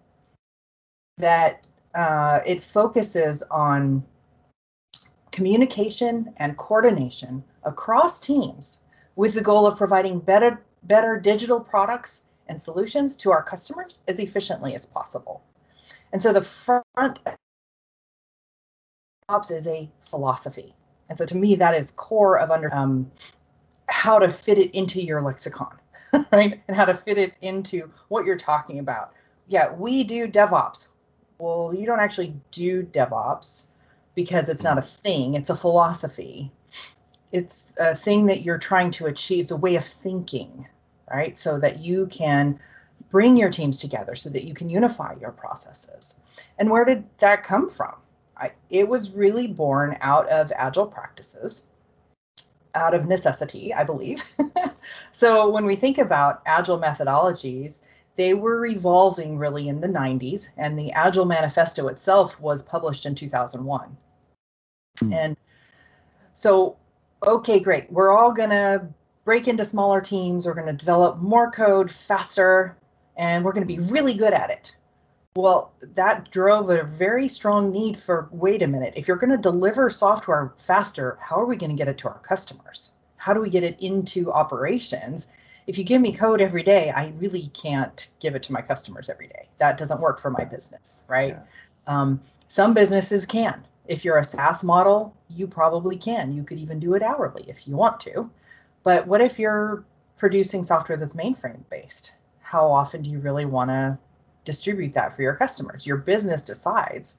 that 1.19 1.66
uh, 1.95 2.40
it 2.45 2.62
focuses 2.62 3.43
on 3.50 4.05
communication 5.31 6.33
and 6.38 6.57
coordination 6.57 7.45
across 7.64 8.19
teams 8.19 8.85
with 9.16 9.35
the 9.35 9.43
goal 9.43 9.66
of 9.66 9.78
providing 9.78 10.19
better 10.19 10.62
better 10.83 11.19
digital 11.19 11.61
products 11.61 12.26
and 12.49 12.61
solutions 12.61 13.16
to 13.16 13.33
our 13.33 13.43
customers 13.43 14.02
as 14.09 14.21
efficiently 14.21 14.75
as 14.75 14.87
possible. 14.87 15.43
And 16.12 16.23
so 16.23 16.33
the 16.33 16.43
front 16.43 17.19
ops 19.28 19.50
is 19.50 19.66
a 19.66 19.90
philosophy. 20.09 20.75
And 21.09 21.19
so 21.19 21.26
to 21.26 21.37
me, 21.37 21.57
that 21.57 21.75
is 21.75 21.90
core 21.90 22.38
of 22.38 22.50
under 22.50 22.73
um, 22.75 23.11
how 23.88 24.19
to 24.19 24.28
fit 24.31 24.59
it 24.59 24.71
into 24.73 25.00
your 25.00 25.21
lexicon, 25.21 25.76
right? 26.33 26.61
And 26.69 26.76
how 26.76 26.85
to 26.85 26.95
fit 26.95 27.19
it 27.19 27.35
into 27.43 27.90
what 28.09 28.25
you're 28.26 28.37
talking 28.37 28.78
about. 28.78 29.12
Yeah, 29.47 29.75
we 29.75 30.05
do 30.05 30.26
DevOps. 30.26 30.88
Well, 31.38 31.75
you 31.75 31.87
don't 31.87 32.00
actually 32.00 32.35
do 32.50 32.83
DevOps 32.83 33.66
because 34.14 34.49
it's 34.49 34.62
not 34.62 34.78
a 34.78 34.83
thing, 34.83 35.35
it's 35.35 35.50
a 35.50 35.57
philosophy. 35.57 36.50
It's 37.33 37.66
a 37.78 37.95
thing 37.95 38.26
that 38.26 38.43
you're 38.43 38.59
trying 38.59 38.90
to 38.93 39.07
achieve, 39.07 39.43
it's 39.43 39.50
a 39.50 39.57
way 39.57 39.76
of 39.76 39.85
thinking, 39.85 40.66
right? 41.12 41.37
So 41.37 41.61
that 41.61 41.78
you 41.78 42.07
can 42.07 42.59
bring 43.11 43.37
your 43.37 43.50
teams 43.50 43.78
together 43.78 44.14
so 44.14 44.31
that 44.31 44.45
you 44.45 44.55
can 44.55 44.71
unify 44.71 45.14
your 45.21 45.33
processes. 45.33 46.19
And 46.59 46.71
where 46.71 46.85
did 46.85 47.05
that 47.19 47.45
come 47.45 47.69
from? 47.69 47.95
I, 48.37 48.52
it 48.71 48.88
was 48.88 49.12
really 49.12 49.47
born 49.47 49.97
out 50.00 50.28
of 50.28 50.52
agile 50.55 50.87
practices, 50.87 51.66
out 52.76 52.95
of 52.95 53.06
necessity, 53.06 53.75
I 53.75 53.85
believe. 53.85 54.23
so 55.12 55.50
when 55.50 55.66
we 55.66 55.75
think 55.75 55.99
about 55.99 56.42
agile 56.47 56.78
methodologies, 56.78 57.83
they 58.16 58.35
were 58.35 58.66
evolving 58.66 59.38
really 59.38 59.68
in 59.68 59.80
the 59.80 59.88
90s, 59.88 60.49
and 60.56 60.78
the 60.78 60.92
Agile 60.92 61.26
Manifesto 61.26 61.88
itself 61.88 62.40
was 62.40 62.62
published 62.62 63.04
in 63.04 63.14
2001. 63.14 63.97
Mm. 65.00 65.14
And 65.14 65.37
so, 66.33 66.76
okay, 67.26 67.61
great. 67.61 67.92
We're 67.92 68.11
all 68.11 68.33
going 68.33 68.50
to 68.50 68.88
break 69.25 69.49
into 69.49 69.64
smaller 69.64 70.00
teams. 70.00 70.47
We're 70.47 70.54
going 70.54 70.66
to 70.66 70.73
develop 70.73 71.18
more 71.18 71.50
code 71.50 71.90
faster. 71.90 72.76
and 73.18 73.45
we're 73.45 73.52
going 73.52 73.66
to 73.66 73.75
be 73.75 73.78
really 73.90 74.14
good 74.14 74.33
at 74.35 74.50
it. 74.50 74.76
Well, 75.37 75.75
that 75.83 76.31
drove 76.31 76.71
a 76.71 76.83
very 76.85 77.28
strong 77.28 77.71
need 77.71 77.99
for 77.99 78.28
wait 78.33 78.62
a 78.62 78.66
minute, 78.66 78.95
if 78.97 79.07
you're 79.07 79.19
going 79.19 79.31
to 79.31 79.37
deliver 79.37 79.90
software 79.90 80.55
faster, 80.59 81.19
how 81.21 81.37
are 81.37 81.45
we 81.45 81.59
going 81.59 81.71
to 81.71 81.76
get 81.76 81.88
it 81.88 81.99
to 81.99 82.09
our 82.09 82.19
customers? 82.21 82.93
How 83.19 83.35
do 83.35 83.40
we 83.40 83.50
get 83.50 83.62
it 83.62 83.78
into 83.78 84.33
operations? 84.33 85.26
If 85.66 85.76
you 85.76 85.85
give 85.85 86.00
me 86.00 86.16
code 86.16 86.40
every 86.40 86.62
day, 86.62 86.90
I 86.90 87.12
really 87.19 87.49
can't 87.49 88.09
give 88.19 88.35
it 88.35 88.45
to 88.45 88.52
my 88.55 88.62
customers 88.62 89.11
every 89.11 89.26
day. 89.28 89.49
That 89.59 89.76
doesn't 89.76 90.00
work 90.00 90.21
for 90.21 90.31
my 90.31 90.45
business, 90.47 91.05
right? 91.07 91.35
Yeah. 91.35 91.43
Um, 91.87 92.23
some 92.49 92.73
businesses 92.73 93.26
can. 93.26 93.62
If 93.88 94.07
you're 94.07 94.16
a 94.16 94.25
SaaS 94.25 94.64
model, 94.64 95.14
you 95.28 95.47
probably 95.47 95.99
can. 95.99 96.33
You 96.33 96.45
could 96.45 96.59
even 96.59 96.81
do 96.81 96.95
it 96.95 97.02
hourly 97.02 97.45
if 97.47 97.69
you 97.69 97.76
want 97.76 98.00
to. 98.00 98.31
But 98.85 99.07
what 99.07 99.21
if 99.21 99.38
you're 99.38 99.85
producing 100.16 100.64
software 100.64 100.97
that's 100.97 101.12
mainframe 101.12 101.69
based? 101.69 102.14
How 102.40 102.71
often 102.71 103.02
do 103.02 103.11
you 103.11 103.19
really 103.19 103.45
want 103.45 103.69
to 103.69 103.99
distribute 104.47 104.95
that 104.95 105.15
for 105.15 105.21
your 105.21 105.35
customers. 105.35 105.87
Your 105.87 105.99
business 105.99 106.43
decides. 106.43 107.19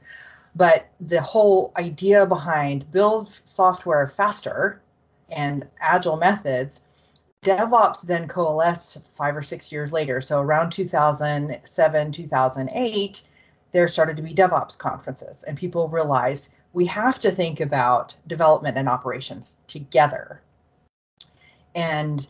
But 0.55 0.88
the 1.00 1.22
whole 1.22 1.72
idea 1.77 2.25
behind 2.25 2.91
build 2.91 3.39
software 3.43 4.07
faster 4.07 4.81
and 5.29 5.67
agile 5.79 6.17
methods, 6.17 6.81
DevOps 7.43 8.01
then 8.01 8.27
coalesced 8.27 8.98
five 9.15 9.38
or 9.38 9.43
six 9.43 9.72
years 9.72 9.91
later. 9.91 10.19
So 10.19 10.41
around 10.41 10.72
2007, 10.72 12.12
2008, 12.12 13.22
there 13.72 13.88
started 13.88 14.17
to 14.17 14.24
be 14.24 14.34
DevOps 14.34 14.77
conferences, 14.77 15.43
and 15.43 15.55
people 15.55 15.89
realized 15.89 16.55
we 16.74 16.86
have 16.88 17.19
to 17.19 17.31
think 17.31 17.60
about 17.60 18.15
development 18.25 18.77
and 18.77 18.89
operations 18.89 19.62
together. 19.67 20.41
And 21.75 22.25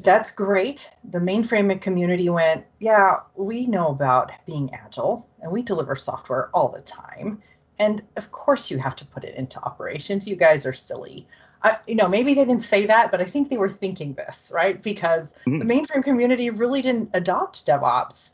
that's 0.00 0.30
great. 0.30 0.90
The 1.04 1.18
mainframe 1.18 1.80
community 1.80 2.28
went, 2.28 2.64
yeah, 2.80 3.20
we 3.36 3.66
know 3.66 3.88
about 3.88 4.32
being 4.46 4.72
agile 4.74 5.26
and 5.40 5.52
we 5.52 5.62
deliver 5.62 5.96
software 5.96 6.50
all 6.52 6.68
the 6.68 6.82
time. 6.82 7.42
And 7.78 8.02
of 8.16 8.30
course, 8.30 8.70
you 8.70 8.78
have 8.78 8.96
to 8.96 9.06
put 9.06 9.24
it 9.24 9.34
into 9.34 9.60
operations. 9.60 10.28
You 10.28 10.36
guys 10.36 10.66
are 10.66 10.72
silly. 10.72 11.26
I, 11.62 11.78
you 11.86 11.94
know, 11.94 12.08
maybe 12.08 12.34
they 12.34 12.44
didn't 12.44 12.62
say 12.62 12.86
that, 12.86 13.10
but 13.10 13.20
I 13.20 13.24
think 13.24 13.48
they 13.48 13.56
were 13.56 13.70
thinking 13.70 14.14
this, 14.14 14.52
right? 14.54 14.80
Because 14.82 15.28
mm-hmm. 15.46 15.58
the 15.58 15.64
mainframe 15.64 16.04
community 16.04 16.50
really 16.50 16.82
didn't 16.82 17.10
adopt 17.14 17.66
DevOps 17.66 18.30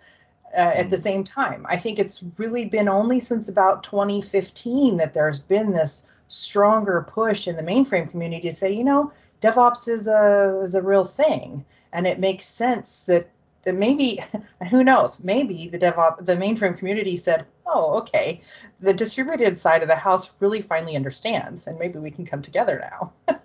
uh, 0.55 0.61
mm-hmm. 0.61 0.81
at 0.81 0.91
the 0.91 0.97
mm-hmm. 0.97 1.03
same 1.03 1.25
time. 1.25 1.65
I 1.69 1.79
think 1.79 1.99
it's 1.99 2.25
really 2.39 2.65
been 2.65 2.89
only 2.89 3.21
since 3.21 3.49
about 3.49 3.85
2015 3.85 4.97
that 4.97 5.15
there's 5.15 5.39
been 5.39 5.71
this 5.71 6.09
stronger 6.29 7.07
push 7.09 7.47
in 7.47 7.57
the 7.57 7.63
mainframe 7.63 8.11
community 8.11 8.49
to 8.49 8.55
say, 8.55 8.73
you 8.73 8.85
know, 8.85 9.13
DevOps 9.41 9.89
is 9.89 10.07
a 10.07 10.61
is 10.63 10.75
a 10.75 10.83
real 10.83 11.05
thing, 11.05 11.65
and 11.93 12.07
it 12.07 12.19
makes 12.19 12.47
sense 12.47 13.05
that 13.05 13.29
that 13.63 13.75
maybe 13.75 14.21
who 14.71 14.85
knows 14.85 15.23
maybe 15.23 15.69
the 15.69 15.79
DevOps 15.79 16.25
the 16.25 16.37
mainframe 16.37 16.77
community 16.77 17.17
said, 17.17 17.47
oh 17.67 17.99
okay, 18.01 18.41
the 18.81 18.93
distributed 18.93 19.59
side 19.59 19.83
of 19.83 19.89
the 19.89 19.97
house 19.97 20.33
really 20.41 20.63
finally 20.63 20.97
understands, 20.97 21.67
and 21.67 21.79
maybe 21.79 21.99
we 21.99 22.11
can 22.11 22.27
come 22.27 22.43
together 22.43 22.87
now. 22.91 23.13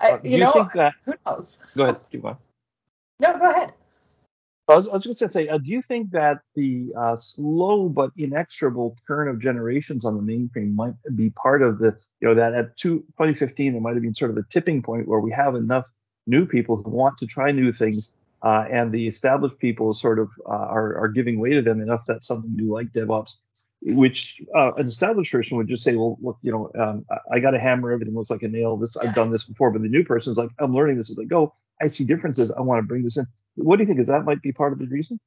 I, 0.00 0.12
uh, 0.12 0.20
you, 0.22 0.32
you, 0.32 0.38
know, 0.38 0.68
that, 0.74 0.94
who 1.04 1.14
knows? 1.26 1.58
Go 1.76 1.84
ahead, 1.84 1.96
going. 2.12 2.36
No, 3.20 3.38
go 3.38 3.50
ahead. 3.50 3.72
I 4.70 4.76
was, 4.76 4.88
I 4.88 4.92
was 4.92 5.04
just 5.04 5.20
going 5.20 5.28
to 5.28 5.32
say, 5.32 5.48
uh, 5.48 5.58
do 5.58 5.70
you 5.70 5.82
think 5.82 6.10
that 6.12 6.40
the 6.54 6.92
uh, 6.98 7.16
slow 7.16 7.88
but 7.88 8.10
inexorable 8.16 8.96
turn 9.06 9.28
of 9.28 9.40
generations 9.40 10.04
on 10.04 10.16
the 10.16 10.22
mainframe 10.22 10.74
might 10.74 10.94
be 11.16 11.30
part 11.30 11.62
of 11.62 11.78
the, 11.78 11.96
you 12.20 12.28
know, 12.28 12.34
that 12.34 12.54
at 12.54 12.76
two, 12.76 13.00
2015 13.18 13.72
there 13.72 13.80
might 13.80 13.94
have 13.94 14.02
been 14.02 14.14
sort 14.14 14.30
of 14.30 14.36
a 14.36 14.44
tipping 14.50 14.82
point 14.82 15.08
where 15.08 15.20
we 15.20 15.32
have 15.32 15.54
enough 15.54 15.88
new 16.26 16.46
people 16.46 16.76
who 16.76 16.90
want 16.90 17.18
to 17.18 17.26
try 17.26 17.50
new 17.50 17.72
things, 17.72 18.16
uh, 18.42 18.64
and 18.70 18.92
the 18.92 19.08
established 19.08 19.58
people 19.58 19.92
sort 19.92 20.18
of 20.18 20.28
uh, 20.46 20.52
are 20.52 20.96
are 20.98 21.08
giving 21.08 21.40
way 21.40 21.50
to 21.50 21.62
them 21.62 21.80
enough 21.80 22.04
that 22.06 22.24
something 22.24 22.54
new 22.54 22.72
like 22.72 22.92
DevOps, 22.92 23.36
which 23.82 24.40
uh, 24.56 24.72
an 24.74 24.86
established 24.86 25.32
person 25.32 25.56
would 25.56 25.68
just 25.68 25.84
say, 25.84 25.96
well, 25.96 26.18
look, 26.22 26.38
you 26.42 26.52
know, 26.52 26.70
um, 26.80 27.04
I, 27.10 27.36
I 27.36 27.40
got 27.40 27.54
a 27.54 27.58
hammer, 27.58 27.90
everything 27.92 28.14
looks 28.14 28.30
like 28.30 28.42
a 28.42 28.48
nail. 28.48 28.76
This 28.76 28.96
I've 28.96 29.14
done 29.14 29.30
this 29.30 29.44
before, 29.44 29.70
but 29.70 29.82
the 29.82 29.88
new 29.88 30.04
person 30.04 30.32
is 30.32 30.38
like, 30.38 30.50
I'm 30.58 30.74
learning 30.74 30.98
this 30.98 31.10
as 31.10 31.18
I 31.18 31.24
go. 31.24 31.54
I 31.80 31.86
see 31.88 32.04
differences. 32.04 32.50
I 32.50 32.60
want 32.60 32.78
to 32.78 32.86
bring 32.86 33.02
this 33.02 33.16
in. 33.16 33.26
What 33.56 33.76
do 33.76 33.82
you 33.82 33.86
think? 33.86 34.00
Is 34.00 34.08
that 34.08 34.24
might 34.24 34.42
be 34.42 34.52
part 34.52 34.72
of 34.72 34.78
the 34.78 34.86
reason? 34.86 35.18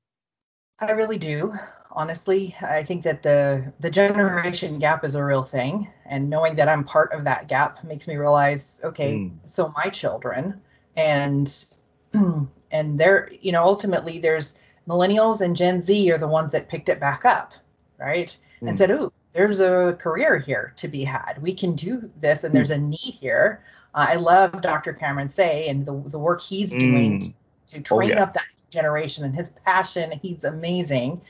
I 0.80 0.92
really 0.92 1.18
do. 1.18 1.54
Honestly, 1.92 2.56
I 2.62 2.84
think 2.84 3.04
that 3.04 3.22
the 3.22 3.72
the 3.80 3.92
generation 3.92 4.80
gap 4.80 5.04
is 5.04 5.16
a 5.16 5.24
real 5.24 5.44
thing, 5.44 5.88
and 6.06 6.30
knowing 6.30 6.56
that 6.56 6.68
I'm 6.68 6.84
part 6.84 7.14
of 7.14 7.24
that 7.26 7.48
gap 7.48 7.84
makes 7.84 8.08
me 8.08 8.16
realize, 8.16 8.82
okay, 8.84 9.16
mm. 9.16 9.32
so 9.46 9.72
my 9.76 9.90
children 9.90 10.62
and 10.96 11.66
and 12.14 13.00
they're 13.00 13.30
you 13.42 13.52
know 13.52 13.62
ultimately 13.62 14.20
there's 14.20 14.58
millennials 14.88 15.42
and 15.42 15.56
Gen 15.56 15.82
Z 15.82 16.12
are 16.12 16.18
the 16.18 16.28
ones 16.28 16.52
that 16.52 16.70
picked 16.70 16.90
it 16.90 17.00
back 17.00 17.26
up, 17.26 17.54
right? 18.00 18.36
Mm. 18.62 18.70
And 18.70 18.78
said, 18.78 18.92
"Ooh, 18.92 19.14
there's 19.34 19.60
a 19.60 19.98
career 20.00 20.40
here 20.40 20.74
to 20.78 20.88
be 20.88 21.04
had. 21.04 21.40
We 21.42 21.56
can 21.56 21.76
do 21.76 22.10
this, 22.22 22.44
and 22.44 22.52
mm. 22.52 22.56
there's 22.56 22.72
a 22.72 22.78
need 22.78 23.18
here." 23.20 23.64
Uh, 23.94 24.08
I 24.10 24.16
love 24.16 24.62
Dr. 24.62 24.94
Cameron 24.94 25.30
Seay 25.30 25.70
and 25.70 25.86
the, 25.86 25.94
the 26.10 26.20
work 26.20 26.42
he's 26.42 26.72
doing 26.72 27.20
mm. 27.20 27.34
to, 27.68 27.74
to, 27.74 27.94
oh, 27.94 27.98
train 27.98 28.12
oh, 28.12 28.16
yeah. 28.16 28.24
up 28.24 28.34
that 28.34 28.46
generation 28.70 29.24
and 29.24 29.36
his 29.36 29.50
passion. 29.50 30.20
He's 30.22 30.44
amazing. 30.44 31.22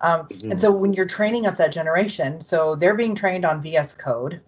Um, 0.00 0.26
mm-hmm. 0.28 0.52
And 0.52 0.60
so 0.60 0.72
when 0.72 0.92
you're 0.92 1.06
training 1.06 1.46
up 1.46 1.56
that 1.56 1.72
generation, 1.72 2.40
so 2.40 2.76
they're 2.76 2.96
being 2.96 3.14
trained 3.14 3.44
on 3.44 3.62
VS 3.62 3.94
Code 3.94 4.40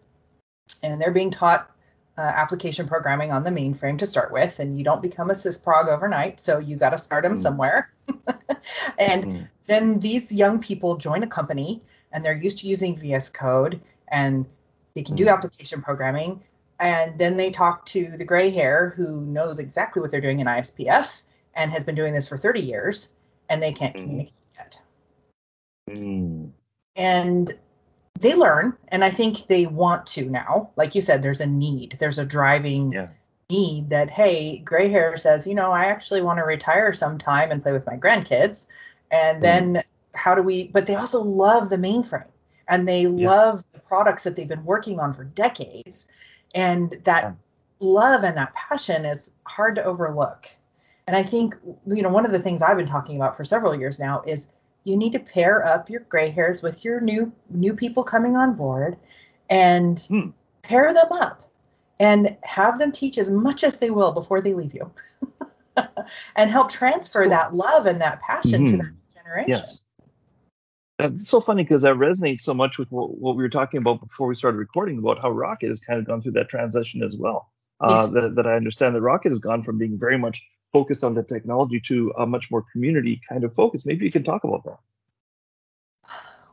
and 0.83 1.01
they're 1.01 1.13
being 1.13 1.31
taught 1.31 1.71
uh, 2.17 2.21
application 2.21 2.87
programming 2.87 3.33
on 3.33 3.43
the 3.43 3.51
mainframe 3.51 3.99
to 3.99 4.07
start 4.07 4.33
with, 4.33 4.61
and 4.61 4.79
you 4.79 4.85
don't 4.85 5.03
become 5.03 5.31
a 5.31 5.35
sysprog 5.35 5.89
overnight, 5.89 6.39
so 6.39 6.59
you 6.59 6.77
got 6.77 6.91
to 6.91 6.99
start 6.99 7.25
them 7.25 7.35
mm. 7.35 7.39
somewhere. 7.39 7.91
and 8.99 9.25
mm. 9.25 9.49
then 9.67 9.99
these 9.99 10.33
young 10.33 10.61
people 10.61 10.97
join 10.97 11.23
a 11.23 11.27
company 11.27 11.83
and 12.15 12.25
they're 12.25 12.37
used 12.37 12.59
to 12.61 12.67
using 12.67 12.97
VS 12.97 13.29
Code 13.29 13.81
and 14.09 14.47
they 14.95 15.03
can 15.03 15.17
do 15.17 15.27
mm. 15.27 15.33
application 15.33 15.83
programming 15.83 16.41
and 16.81 17.19
then 17.19 17.37
they 17.37 17.51
talk 17.51 17.87
to 17.87 18.17
the 18.17 18.25
gray 18.25 18.51
hair 18.51 18.93
who 18.97 19.21
knows 19.23 19.59
exactly 19.59 20.01
what 20.01 20.11
they're 20.11 20.21
doing 20.21 20.41
in 20.41 20.47
ISPF 20.47 21.23
and 21.55 21.71
has 21.71 21.85
been 21.85 21.95
doing 21.95 22.13
this 22.13 22.29
for 22.29 22.37
30 22.37 22.61
years, 22.61 23.13
and 23.49 23.63
they 23.63 23.73
can't 23.73 23.95
mm. 23.95 24.01
communicate 24.01 24.35
yet. 24.57 24.79
Mm. 25.91 26.51
And 26.97 27.53
they 28.19 28.35
learn, 28.35 28.77
and 28.89 29.05
I 29.05 29.11
think 29.11 29.47
they 29.47 29.67
want 29.67 30.07
to 30.09 30.29
now. 30.29 30.71
Like 30.77 30.95
you 30.95 31.01
said, 31.01 31.23
there's 31.23 31.41
a 31.41 31.47
need, 31.47 31.97
there's 32.01 32.19
a 32.19 32.25
driving 32.25 32.93
yeah. 32.93 33.09
need 33.51 33.91
that, 33.91 34.11
hey, 34.11 34.59
gray 34.59 34.89
hair 34.89 35.17
says, 35.17 35.47
you 35.47 35.55
know, 35.55 35.71
I 35.71 35.87
actually 35.87 36.23
want 36.23 36.39
to 36.39 36.45
retire 36.45 36.93
sometime 36.93 37.51
and 37.51 37.63
play 37.63 37.73
with 37.73 37.87
my 37.87 37.97
grandkids. 37.97 38.69
And 39.11 39.39
mm. 39.39 39.43
then 39.43 39.83
how 40.15 40.35
do 40.35 40.43
we, 40.43 40.69
but 40.69 40.87
they 40.87 40.95
also 40.95 41.23
love 41.23 41.69
the 41.71 41.77
mainframe 41.77 42.27
and 42.69 42.89
they 42.89 43.03
yeah. 43.03 43.29
love 43.29 43.65
the 43.73 43.81
products 43.81 44.25
that 44.25 44.37
they've 44.37 44.49
been 44.49 44.65
working 44.65 44.99
on 44.99 45.13
for 45.13 45.25
decades 45.25 46.07
and 46.55 46.97
that 47.05 47.25
yeah. 47.25 47.33
love 47.81 48.25
and 48.25 48.37
that 48.37 48.55
passion 48.55 49.05
is 49.05 49.31
hard 49.45 49.75
to 49.77 49.85
overlook. 49.85 50.47
And 51.07 51.17
I 51.17 51.23
think, 51.23 51.55
you 51.87 52.03
know, 52.03 52.09
one 52.09 52.25
of 52.25 52.33
the 52.33 52.39
things 52.39 52.63
I've 52.63 52.77
been 52.77 52.87
talking 52.87 53.17
about 53.17 53.37
for 53.37 53.45
several 53.45 53.79
years 53.79 53.99
now 53.99 54.23
is 54.27 54.49
you 54.85 54.97
need 54.97 55.13
to 55.13 55.19
pair 55.19 55.67
up 55.67 55.91
your 55.91 56.01
gray 56.01 56.31
hairs 56.31 56.63
with 56.63 56.85
your 56.85 57.01
new 57.01 57.33
new 57.51 57.75
people 57.75 58.05
coming 58.05 58.37
on 58.37 58.55
board 58.55 58.97
and 59.51 60.01
hmm. 60.01 60.31
pair 60.63 60.93
them 60.95 61.13
up 61.13 61.43
and 62.01 62.37
have 62.43 62.79
them 62.79 62.93
teach 62.93 63.19
as 63.19 63.31
much 63.31 63.65
as 63.65 63.79
they 63.79 63.91
will 63.91 64.13
before 64.13 64.41
they 64.41 64.55
leave 64.55 64.75
you. 64.75 64.91
and 66.37 66.51
help 66.51 66.71
transfer 66.71 67.23
cool. 67.23 67.31
that 67.31 67.55
love 67.55 67.87
and 67.87 68.01
that 68.01 68.21
passion 68.21 68.65
mm-hmm. 68.65 68.77
to 68.79 68.83
that 68.85 69.15
generation. 69.15 69.51
Yes. 69.51 69.79
It's 70.99 71.29
so 71.29 71.41
funny 71.41 71.65
because 71.65 71.83
that 71.83 71.97
resonates 71.97 72.41
so 72.41 72.55
much 72.55 72.79
with 72.79 72.91
what, 72.93 73.19
what, 73.19 73.37
we 73.37 73.43
were 73.43 73.49
talking 73.49 73.79
about 73.79 74.01
before 74.01 74.29
we 74.29 74.37
started 74.37 74.59
recording 74.59 74.99
about 74.99 75.21
how 75.21 75.31
Rocket 75.31 75.69
has 75.69 75.81
kind 75.81 75.99
of 75.99 76.07
gone 76.07 76.23
through 76.23 76.33
that 76.33 76.49
transition 76.49 77.03
as 77.03 77.17
well. 77.17 77.51
Uh, 77.81 78.09
yeah. 78.15 78.21
that, 78.21 78.35
that 78.37 78.47
I 78.47 78.55
understand 78.55 78.95
that 78.95 79.01
Rocket 79.01 79.31
has 79.31 79.41
gone 79.41 79.65
from 79.65 79.79
being 79.79 79.99
very 79.99 80.17
much 80.17 80.41
focused 80.73 81.03
on 81.03 81.15
the 81.15 81.25
technology 81.25 81.81
to 81.87 82.13
a 82.19 82.27
much 82.27 82.51
more 82.51 82.65
community 82.73 83.21
kind 83.29 83.43
of 83.43 83.55
focus. 83.55 83.85
Maybe 83.85 84.05
you 84.05 84.13
can 84.13 84.23
talk 84.23 84.45
about 84.45 84.65
that. 84.65 84.79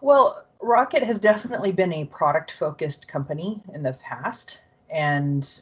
Well, 0.02 0.44
Rocket 0.60 1.04
has 1.04 1.20
definitely 1.20 1.72
been 1.72 1.94
a 1.94 2.06
product 2.06 2.56
focused 2.58 3.08
company 3.08 3.62
in 3.74 3.84
the 3.84 3.94
past 3.94 4.66
and 4.90 5.62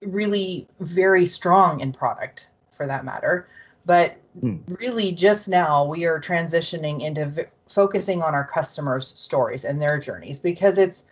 really 0.00 0.68
very 0.80 1.26
strong 1.26 1.80
in 1.80 1.92
product 1.92 2.48
for 2.76 2.86
that 2.86 3.04
matter. 3.04 3.48
But 3.84 4.16
hmm. 4.40 4.56
really, 4.68 5.12
just 5.12 5.48
now 5.48 5.86
we 5.88 6.04
are 6.04 6.20
transitioning 6.20 7.02
into 7.02 7.26
v- 7.26 7.42
focusing 7.68 8.22
on 8.22 8.34
our 8.34 8.46
customers' 8.46 9.08
stories 9.08 9.64
and 9.64 9.80
their 9.80 9.98
journeys 9.98 10.38
because 10.38 10.78
it's 10.78 11.06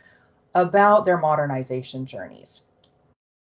about 0.55 1.07
their 1.07 1.19
modernization 1.19 2.07
journeys. 2.07 2.65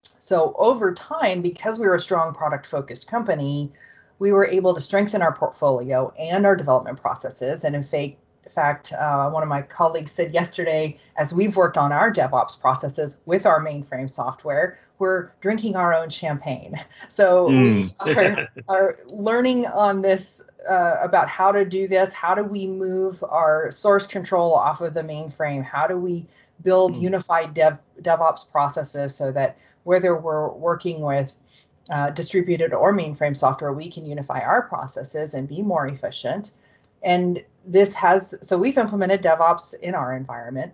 So 0.03 0.55
over 0.59 0.93
time, 0.93 1.43
because 1.43 1.79
we 1.79 1.87
were 1.87 1.95
a 1.95 2.01
strong 2.01 2.35
product 2.35 2.67
focused 2.67 3.09
company, 3.09 3.73
we 4.19 4.33
were 4.33 4.47
able 4.47 4.75
to 4.75 4.81
strengthen 4.81 5.23
our 5.23 5.35
portfolio 5.35 6.13
and 6.19 6.47
our 6.47 6.57
development 6.57 7.01
processes. 7.01 7.65
And 7.65 7.77
in 7.77 7.85
fact, 7.85 8.17
fact, 8.53 8.93
uh, 8.93 9.31
one 9.31 9.43
of 9.43 9.49
my 9.49 9.63
colleagues 9.63 10.13
said 10.13 10.33
yesterday, 10.33 10.99
as 11.17 11.33
we've 11.33 11.57
worked 11.57 11.77
on 11.77 11.93
our 11.93 12.13
DevOps 12.13 12.61
processes 12.61 13.19
with 13.27 13.47
our 13.47 13.65
mainframe 13.65 14.11
software, 14.11 14.79
we're 14.99 15.31
drinking 15.41 15.77
our 15.77 15.93
own 15.93 16.09
champagne. 16.09 16.77
So 17.09 17.49
mm. 17.49 18.07
we 18.07 18.15
are, 18.15 18.49
are 18.69 18.97
learning 19.09 19.67
on 19.67 20.03
this 20.03 20.43
uh, 20.69 20.97
about 21.03 21.29
how 21.29 21.53
to 21.53 21.65
do 21.65 21.89
this. 21.89 22.13
How 22.13 22.35
do 22.35 22.43
we 22.43 22.67
move 22.67 23.23
our 23.29 23.71
source 23.71 24.07
control 24.07 24.55
off 24.55 24.81
of 24.81 24.95
the 24.95 25.03
mainframe? 25.03 25.63
How 25.63 25.87
do 25.87 25.97
we 25.97 26.27
build 26.63 26.93
mm-hmm. 26.93 27.03
unified 27.03 27.55
dev, 27.55 27.79
DevOps 28.03 28.51
processes 28.51 29.15
so 29.15 29.31
that 29.33 29.57
whether 29.85 30.17
we're 30.17 30.49
working 30.49 31.01
with 31.01 31.37
uh, 31.91 32.11
distributed 32.11 32.73
or 32.73 32.93
mainframe 32.93 33.37
software, 33.37 33.73
we 33.73 33.91
can 33.91 34.05
unify 34.05 34.41
our 34.41 34.63
processes 34.63 35.35
and 35.35 35.49
be 35.49 35.63
more 35.63 35.87
efficient. 35.87 36.53
And 37.03 37.45
this 37.67 37.95
has, 37.95 38.35
so 38.43 38.59
we've 38.59 38.79
implemented 38.79 39.23
DevOps 39.23 39.79
in 39.81 39.95
our 39.95 40.17
environment. 40.17 40.73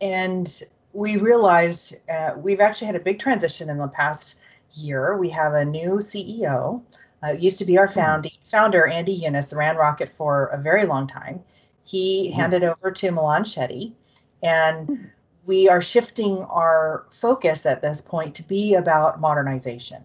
And 0.00 0.62
we 0.92 1.16
realized 1.16 1.96
uh, 2.10 2.34
we've 2.36 2.60
actually 2.60 2.88
had 2.88 2.96
a 2.96 3.00
big 3.00 3.18
transition 3.18 3.70
in 3.70 3.78
the 3.78 3.88
past 3.88 4.40
year. 4.72 5.16
We 5.16 5.30
have 5.30 5.54
a 5.54 5.64
new 5.64 5.96
CEO. 5.96 6.82
Uh, 7.22 7.32
used 7.32 7.58
to 7.58 7.64
be 7.64 7.78
our 7.78 7.88
found, 7.88 8.30
founder, 8.50 8.86
Andy 8.86 9.18
Youniss, 9.18 9.56
ran 9.56 9.76
Rocket 9.76 10.10
for 10.16 10.46
a 10.46 10.60
very 10.60 10.84
long 10.84 11.06
time. 11.06 11.42
He 11.84 12.28
mm-hmm. 12.28 12.40
handed 12.40 12.64
over 12.64 12.90
to 12.90 13.10
Milan 13.10 13.44
Shetty. 13.44 13.92
And 14.42 14.86
hmm 14.86 15.04
we 15.46 15.68
are 15.68 15.80
shifting 15.80 16.38
our 16.38 17.06
focus 17.12 17.64
at 17.64 17.80
this 17.80 18.00
point 18.00 18.34
to 18.34 18.42
be 18.42 18.74
about 18.74 19.20
modernization. 19.20 20.02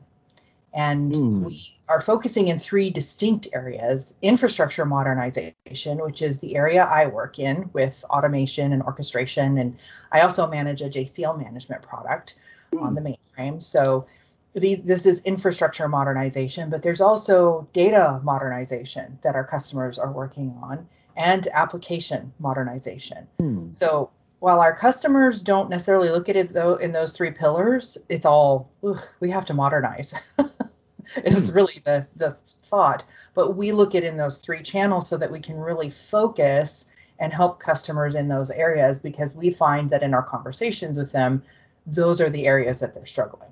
And 0.74 1.12
mm. 1.12 1.44
we 1.46 1.76
are 1.90 2.02
focusing 2.02 2.48
in 2.48 2.58
three 2.58 2.90
distinct 2.90 3.48
areas 3.54 4.18
infrastructure 4.22 4.86
modernization, 4.86 5.98
which 5.98 6.22
is 6.22 6.40
the 6.40 6.56
area 6.56 6.84
I 6.84 7.08
work 7.08 7.40
in 7.40 7.70
with 7.74 8.04
automation 8.10 8.72
and 8.72 8.82
orchestration. 8.84 9.58
And 9.58 9.78
I 10.12 10.22
also 10.22 10.48
manage 10.48 10.82
a 10.82 10.90
JCL 10.90 11.38
management 11.38 11.82
product 11.82 12.36
mm. 12.74 12.82
on 12.82 12.96
the 12.96 13.02
mainframe. 13.02 13.62
So 13.62 14.06
these, 14.54 14.84
this 14.84 15.06
is 15.06 15.22
infrastructure 15.24 15.88
modernization, 15.88 16.70
but 16.70 16.84
there's 16.84 17.02
also 17.02 17.68
data 17.74 18.22
modernization 18.24 19.20
that 19.24 19.36
our 19.36 19.44
customers 19.44 20.00
are 20.00 20.12
working 20.12 20.58
on 20.62 20.88
and 21.18 21.48
application 21.48 22.34
modernization. 22.40 23.28
Mm. 23.40 23.78
So 23.78 24.10
while 24.40 24.60
our 24.60 24.76
customers 24.76 25.42
don't 25.42 25.70
necessarily 25.70 26.10
look 26.10 26.28
at 26.28 26.36
it 26.36 26.54
though 26.54 26.76
in 26.76 26.92
those 26.92 27.12
three 27.12 27.32
pillars, 27.32 27.98
it's 28.10 28.26
all 28.26 28.72
we 29.20 29.30
have 29.30 29.46
to 29.46 29.54
modernize. 29.54 30.14
is 31.26 31.50
hmm. 31.50 31.56
really 31.56 31.82
the 31.86 32.08
the 32.16 32.32
thought. 32.66 33.04
But 33.34 33.56
we 33.56 33.72
look 33.72 33.96
at 33.96 34.04
in 34.04 34.18
those 34.18 34.38
three 34.38 34.64
channels 34.64 35.08
so 35.08 35.18
that 35.18 35.32
we 35.32 35.40
can 35.40 35.58
really 35.58 35.90
focus 35.90 36.92
and 37.20 37.32
help 37.32 37.60
customers 37.60 38.16
in 38.16 38.28
those 38.28 38.50
areas 38.52 39.00
because 39.00 39.36
we 39.36 39.52
find 39.52 39.90
that 39.92 40.04
in 40.04 40.14
our 40.14 40.24
conversations 40.24 40.98
with 40.98 41.12
them, 41.12 41.44
those 41.86 42.20
are 42.20 42.30
the 42.30 42.48
areas 42.48 42.80
that 42.80 42.96
they're 42.96 43.06
struggling. 43.06 43.50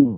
Hmm. 0.00 0.16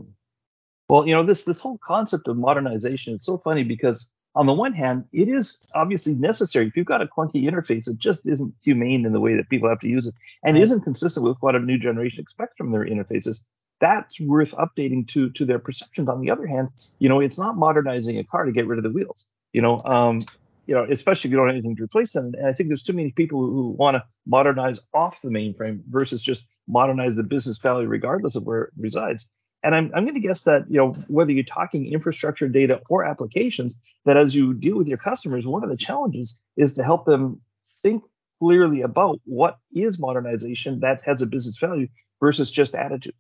Well, 0.89 1.07
you 1.07 1.15
know, 1.15 1.23
this 1.23 1.45
this 1.45 1.61
whole 1.61 1.79
concept 1.79 2.29
of 2.29 2.37
modernization 2.37 3.15
is 3.15 3.25
so 3.25 3.39
funny 3.39 3.63
because 3.63 4.11
on 4.35 4.47
the 4.47 4.55
one 4.55 4.73
hand, 4.73 5.05
it 5.13 5.29
is 5.29 5.67
obviously 5.75 6.15
necessary. 6.15 6.67
If 6.67 6.77
you've 6.77 6.87
got 6.87 7.03
a 7.03 7.07
clunky 7.07 7.45
interface, 7.45 7.89
it 7.89 7.99
just 7.99 8.27
isn't 8.27 8.55
humane 8.63 9.05
in 9.05 9.13
the 9.13 9.21
way 9.21 9.37
that 9.37 9.49
people 9.49 9.69
have 9.69 9.81
to 9.81 9.89
use 9.89 10.07
it 10.07 10.15
and 10.45 10.55
right. 10.55 10.63
isn't 10.63 10.83
consistent 10.83 11.25
with 11.25 11.37
what 11.41 11.57
a 11.57 11.59
new 11.59 11.79
generation 11.79 12.21
expects 12.21 12.55
from 12.57 12.71
their 12.71 12.87
interfaces. 12.87 13.41
That's 13.81 14.19
worth 14.21 14.53
updating 14.53 15.07
to 15.09 15.31
to 15.31 15.45
their 15.45 15.59
perceptions. 15.59 16.09
On 16.09 16.21
the 16.21 16.31
other 16.31 16.47
hand, 16.47 16.69
you 16.99 17.09
know, 17.09 17.21
it's 17.21 17.39
not 17.39 17.57
modernizing 17.57 18.19
a 18.19 18.25
car 18.25 18.45
to 18.45 18.53
get 18.53 18.67
rid 18.67 18.79
of 18.79 18.83
the 18.83 18.91
wheels. 18.91 19.27
You 19.53 19.63
know, 19.63 19.83
um, 19.85 20.23
you 20.67 20.75
know, 20.75 20.87
especially 20.91 21.29
if 21.29 21.33
you 21.33 21.39
don't 21.39 21.47
have 21.49 21.55
anything 21.55 21.77
to 21.77 21.85
replace 21.85 22.13
them. 22.13 22.33
And 22.37 22.47
I 22.47 22.53
think 22.53 22.69
there's 22.69 22.83
too 22.83 22.93
many 22.93 23.11
people 23.13 23.41
who 23.41 23.71
want 23.71 23.97
to 23.97 24.05
modernize 24.27 24.81
off 24.93 25.23
the 25.23 25.31
mainframe 25.31 25.81
versus 25.89 26.23
just 26.23 26.45
modernize 26.69 27.17
the 27.17 27.23
business 27.23 27.59
value 27.59 27.89
regardless 27.89 28.37
of 28.37 28.45
where 28.45 28.65
it 28.65 28.71
resides. 28.79 29.27
And 29.63 29.75
I'm, 29.75 29.91
I'm 29.95 30.05
going 30.05 30.15
to 30.15 30.21
guess 30.21 30.43
that, 30.43 30.71
you 30.71 30.77
know, 30.77 30.93
whether 31.09 31.33
you're 31.33 31.43
talking 31.43 31.91
infrastructure 31.91 32.49
data 32.49 32.81
or 32.89 33.05
applications, 33.05 33.77
that 34.05 34.17
as 34.17 34.35
you 34.35 34.55
deal 34.55 34.77
with 34.77 34.87
your 34.87 34.99
customers, 34.99 35.47
one 35.47 35.65
of 35.65 35.71
the 35.71 35.77
challenges 35.77 36.39
is 36.57 36.75
to 36.75 36.85
help 36.85 37.07
them 37.07 37.41
think 37.83 38.05
clearly 38.39 38.83
about 38.83 39.19
what 39.25 39.59
is 39.73 39.99
modernization 39.99 40.81
that 40.81 41.03
has 41.03 41.23
a 41.23 41.27
business 41.27 41.59
value 41.59 41.89
versus 42.21 42.51
just 42.51 42.75
attitude. 42.75 43.15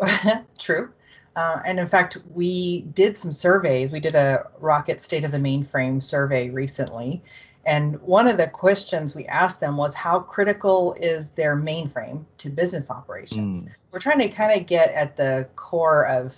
True. 0.58 0.90
Uh, 1.36 1.60
and 1.64 1.78
in 1.78 1.86
fact, 1.86 2.18
we 2.34 2.82
did 2.94 3.16
some 3.16 3.32
surveys. 3.32 3.92
We 3.92 4.00
did 4.00 4.14
a 4.14 4.50
Rocket 4.58 5.00
State 5.00 5.24
of 5.24 5.30
the 5.30 5.38
Mainframe 5.38 6.02
survey 6.02 6.50
recently, 6.50 7.22
and 7.66 8.00
one 8.00 8.26
of 8.26 8.36
the 8.38 8.48
questions 8.48 9.14
we 9.14 9.26
asked 9.26 9.60
them 9.60 9.76
was 9.76 9.94
how 9.94 10.20
critical 10.20 10.94
is 10.94 11.30
their 11.30 11.56
mainframe 11.56 12.24
to 12.38 12.48
business 12.48 12.90
operations? 12.90 13.64
Mm. 13.64 13.70
We're 13.92 13.98
trying 13.98 14.20
to 14.20 14.28
kind 14.28 14.58
of 14.58 14.66
get 14.66 14.90
at 14.92 15.16
the 15.16 15.46
core 15.56 16.06
of 16.06 16.34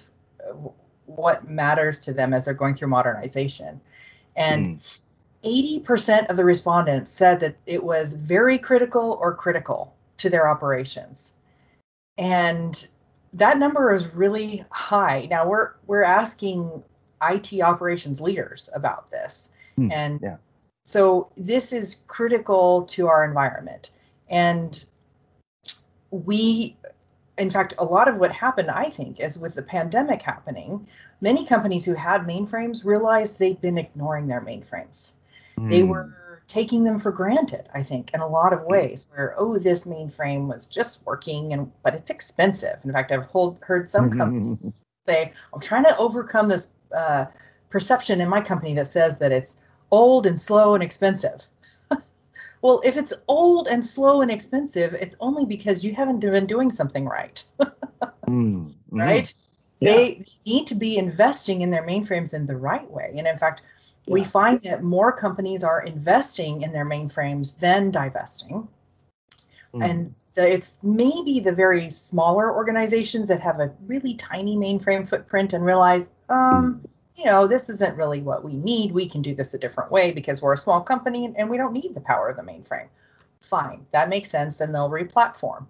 what 1.06 1.48
matters 1.48 2.00
to 2.00 2.12
them 2.12 2.34
as 2.34 2.44
they're 2.44 2.54
going 2.54 2.74
through 2.74 2.88
modernization. 2.88 3.80
And 4.36 4.80
mm. 5.44 5.84
80% 5.84 6.26
of 6.26 6.36
the 6.36 6.44
respondents 6.44 7.10
said 7.10 7.40
that 7.40 7.56
it 7.66 7.82
was 7.82 8.14
very 8.14 8.58
critical 8.58 9.18
or 9.20 9.34
critical 9.34 9.94
to 10.18 10.30
their 10.30 10.48
operations. 10.48 11.34
And 12.18 12.86
that 13.34 13.58
number 13.58 13.92
is 13.94 14.08
really 14.14 14.64
high. 14.70 15.26
Now 15.30 15.48
we're 15.48 15.72
we're 15.86 16.04
asking 16.04 16.82
IT 17.22 17.60
operations 17.60 18.20
leaders 18.20 18.68
about 18.74 19.10
this. 19.10 19.50
Mm. 19.78 19.92
And 19.92 20.20
yeah 20.22 20.36
so 20.84 21.30
this 21.36 21.72
is 21.72 22.02
critical 22.06 22.84
to 22.86 23.08
our 23.08 23.24
environment. 23.24 23.90
And 24.28 24.84
we, 26.10 26.76
in 27.38 27.50
fact, 27.50 27.74
a 27.78 27.84
lot 27.84 28.08
of 28.08 28.16
what 28.16 28.32
happened, 28.32 28.70
I 28.70 28.90
think, 28.90 29.20
is 29.20 29.38
with 29.38 29.54
the 29.54 29.62
pandemic 29.62 30.22
happening, 30.22 30.86
many 31.20 31.46
companies 31.46 31.84
who 31.84 31.94
had 31.94 32.22
mainframes 32.22 32.84
realized 32.84 33.38
they'd 33.38 33.60
been 33.60 33.78
ignoring 33.78 34.26
their 34.26 34.40
mainframes. 34.40 35.12
Mm. 35.58 35.70
They 35.70 35.80
hmm. 35.80 35.88
were 35.88 36.14
taking 36.48 36.84
them 36.84 36.98
for 36.98 37.12
granted, 37.12 37.68
I 37.74 37.82
think, 37.82 38.10
in 38.12 38.20
a 38.20 38.26
lot 38.26 38.52
of 38.52 38.64
ways, 38.64 39.06
where, 39.10 39.34
oh, 39.38 39.58
this 39.58 39.84
mainframe 39.84 40.48
was 40.48 40.66
just 40.66 41.04
working, 41.06 41.52
and 41.52 41.70
but 41.82 41.94
it's 41.94 42.10
expensive. 42.10 42.78
In 42.84 42.92
fact, 42.92 43.12
I've 43.12 43.26
hold, 43.26 43.58
heard 43.62 43.88
some 43.88 44.10
companies 44.10 44.82
say, 45.06 45.32
I'm 45.52 45.60
trying 45.60 45.84
to 45.84 45.96
overcome 45.96 46.48
this 46.48 46.68
uh, 46.94 47.26
perception 47.70 48.20
in 48.20 48.28
my 48.28 48.40
company 48.40 48.74
that 48.74 48.86
says 48.86 49.18
that 49.18 49.32
it's 49.32 49.60
old 49.90 50.26
and 50.26 50.40
slow 50.40 50.74
and 50.74 50.82
expensive. 50.82 51.42
well, 52.62 52.80
if 52.84 52.96
it's 52.96 53.12
old 53.28 53.68
and 53.68 53.84
slow 53.84 54.20
and 54.20 54.30
expensive, 54.30 54.94
it's 54.94 55.16
only 55.20 55.44
because 55.44 55.84
you 55.84 55.94
haven't 55.94 56.20
been 56.20 56.46
doing 56.46 56.70
something 56.70 57.06
right. 57.06 57.42
mm, 58.26 58.74
right? 58.90 59.32
Yeah. 59.82 59.96
They 59.96 60.24
need 60.46 60.66
to 60.68 60.74
be 60.76 60.96
investing 60.96 61.62
in 61.62 61.70
their 61.70 61.82
mainframes 61.82 62.34
in 62.34 62.46
the 62.46 62.56
right 62.56 62.88
way. 62.88 63.12
And 63.16 63.26
in 63.26 63.36
fact, 63.36 63.62
yeah. 64.06 64.14
we 64.14 64.24
find 64.24 64.62
that 64.62 64.84
more 64.84 65.12
companies 65.12 65.64
are 65.64 65.82
investing 65.82 66.62
in 66.62 66.72
their 66.72 66.86
mainframes 66.86 67.58
than 67.58 67.90
divesting. 67.90 68.68
Mm. 69.74 69.84
And 69.84 70.14
the, 70.34 70.50
it's 70.50 70.78
maybe 70.82 71.40
the 71.40 71.52
very 71.52 71.90
smaller 71.90 72.54
organizations 72.54 73.26
that 73.28 73.40
have 73.40 73.58
a 73.58 73.72
really 73.86 74.14
tiny 74.14 74.56
mainframe 74.56 75.08
footprint 75.08 75.52
and 75.52 75.64
realize, 75.64 76.12
um, 76.28 76.80
you 77.16 77.24
know, 77.24 77.48
this 77.48 77.68
isn't 77.68 77.96
really 77.96 78.22
what 78.22 78.44
we 78.44 78.54
need. 78.54 78.92
We 78.92 79.08
can 79.08 79.20
do 79.20 79.34
this 79.34 79.52
a 79.52 79.58
different 79.58 79.90
way 79.90 80.12
because 80.12 80.40
we're 80.40 80.54
a 80.54 80.58
small 80.58 80.82
company 80.82 81.34
and 81.36 81.50
we 81.50 81.56
don't 81.56 81.72
need 81.72 81.94
the 81.94 82.00
power 82.00 82.28
of 82.28 82.36
the 82.36 82.42
mainframe. 82.42 82.88
Fine, 83.40 83.84
that 83.90 84.08
makes 84.08 84.30
sense, 84.30 84.60
and 84.60 84.72
they'll 84.72 84.88
replatform. 84.88 85.66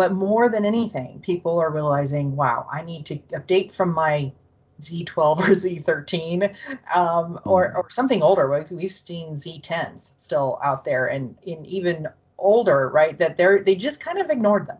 But 0.00 0.12
more 0.12 0.48
than 0.48 0.64
anything, 0.64 1.20
people 1.20 1.58
are 1.58 1.70
realizing, 1.70 2.34
wow, 2.34 2.66
I 2.72 2.80
need 2.80 3.04
to 3.04 3.16
update 3.36 3.74
from 3.74 3.92
my 3.92 4.32
Z12 4.80 5.40
or 5.40 5.50
Z13 5.50 6.54
um, 6.94 7.38
or, 7.44 7.68
mm-hmm. 7.68 7.76
or 7.76 7.90
something 7.90 8.22
older. 8.22 8.48
We've 8.70 8.90
seen 8.90 9.34
Z10s 9.34 10.12
still 10.16 10.58
out 10.64 10.86
there 10.86 11.08
and 11.08 11.36
in 11.42 11.66
even 11.66 12.08
older, 12.38 12.88
right? 12.88 13.18
That 13.18 13.36
they're 13.36 13.62
they 13.62 13.74
just 13.74 14.00
kind 14.00 14.18
of 14.18 14.30
ignored 14.30 14.68
them. 14.68 14.78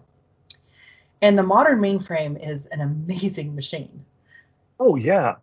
And 1.20 1.38
the 1.38 1.42
modern 1.42 1.80
mainframe 1.80 2.42
is 2.42 2.64
an 2.64 2.80
amazing 2.80 3.54
machine. 3.54 4.06
Oh 4.78 4.96
yeah, 4.96 5.34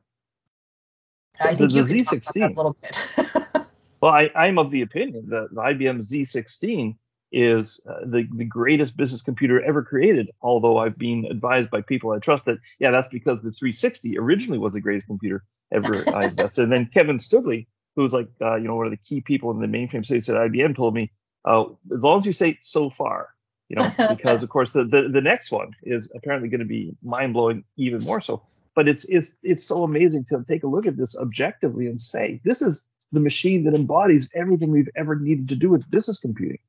I 1.40 1.54
think 1.54 1.72
the, 1.72 1.84
the 1.84 2.04
Z16 2.04 2.46
a 2.46 2.48
little 2.48 2.76
bit. 2.82 3.00
well, 4.02 4.12
I, 4.12 4.32
I'm 4.34 4.58
of 4.58 4.72
the 4.72 4.82
opinion 4.82 5.30
that 5.30 5.50
the 5.52 5.62
IBM 5.62 6.00
Z16 6.00 6.96
is 7.32 7.80
uh, 7.90 8.00
the 8.06 8.28
the 8.36 8.46
greatest 8.46 8.96
business 8.96 9.22
computer 9.22 9.62
ever 9.64 9.84
created. 9.84 10.30
Although 10.42 10.78
I've 10.78 10.98
been 10.98 11.26
advised 11.30 11.70
by 11.70 11.82
people 11.82 12.12
I 12.12 12.20
trust 12.20 12.46
that 12.46 12.60
yeah, 12.80 12.92
that's 12.92 13.08
because 13.08 13.38
the 13.38 13.52
360 13.52 14.18
originally 14.18 14.60
was 14.60 14.74
the 14.74 14.82
greatest 14.82 15.08
computer 15.08 15.44
ever 15.72 16.04
I 16.14 16.26
invested. 16.26 16.64
And 16.64 16.72
then 16.72 16.90
Kevin 16.94 17.18
Stoodley, 17.18 17.68
who's 17.96 18.14
like 18.14 18.30
uh, 18.42 18.56
you 18.56 18.68
know 18.68 18.76
one 18.76 18.88
of 18.88 18.92
the 18.92 18.98
key 18.98 19.22
people 19.22 19.52
in 19.52 19.60
the 19.60 19.68
mainframe 19.68 20.06
space 20.06 20.30
at 20.30 20.36
IBM, 20.36 20.76
told 20.76 20.94
me 20.94 21.12
uh, 21.46 21.66
as 21.96 22.04
long 22.04 22.20
as 22.20 22.26
you 22.26 22.34
say 22.34 22.58
so 22.62 22.90
far, 22.90 23.30
you 23.70 23.76
know, 23.76 23.90
because 24.10 24.44
of 24.44 24.50
course 24.50 24.72
the, 24.72 24.84
the 24.84 25.10
the 25.12 25.22
next 25.22 25.52
one 25.52 25.72
is 25.84 26.12
apparently 26.16 26.50
going 26.50 26.60
to 26.60 26.66
be 26.66 26.96
mind 27.04 27.34
blowing 27.34 27.64
even 27.78 28.04
more 28.04 28.22
so 28.22 28.44
but 28.76 28.88
it's 28.88 29.06
it's 29.06 29.34
it's 29.42 29.66
so 29.66 29.84
amazing 29.84 30.24
to 30.24 30.46
take 30.48 30.64
a 30.64 30.68
look 30.68 30.86
at 30.86 30.98
this 30.98 31.18
objectively 31.18 31.88
and 31.88 32.00
say 32.00 32.40
this 32.44 32.62
is 32.62 32.88
the 33.12 33.20
machine 33.20 33.64
that 33.64 33.74
embodies 33.74 34.30
everything 34.36 34.72
we've 34.72 34.90
ever 34.96 35.16
needed 35.16 35.50
to 35.50 35.56
do 35.56 35.70
with 35.70 35.90
business 35.90 36.20
computing. 36.20 36.60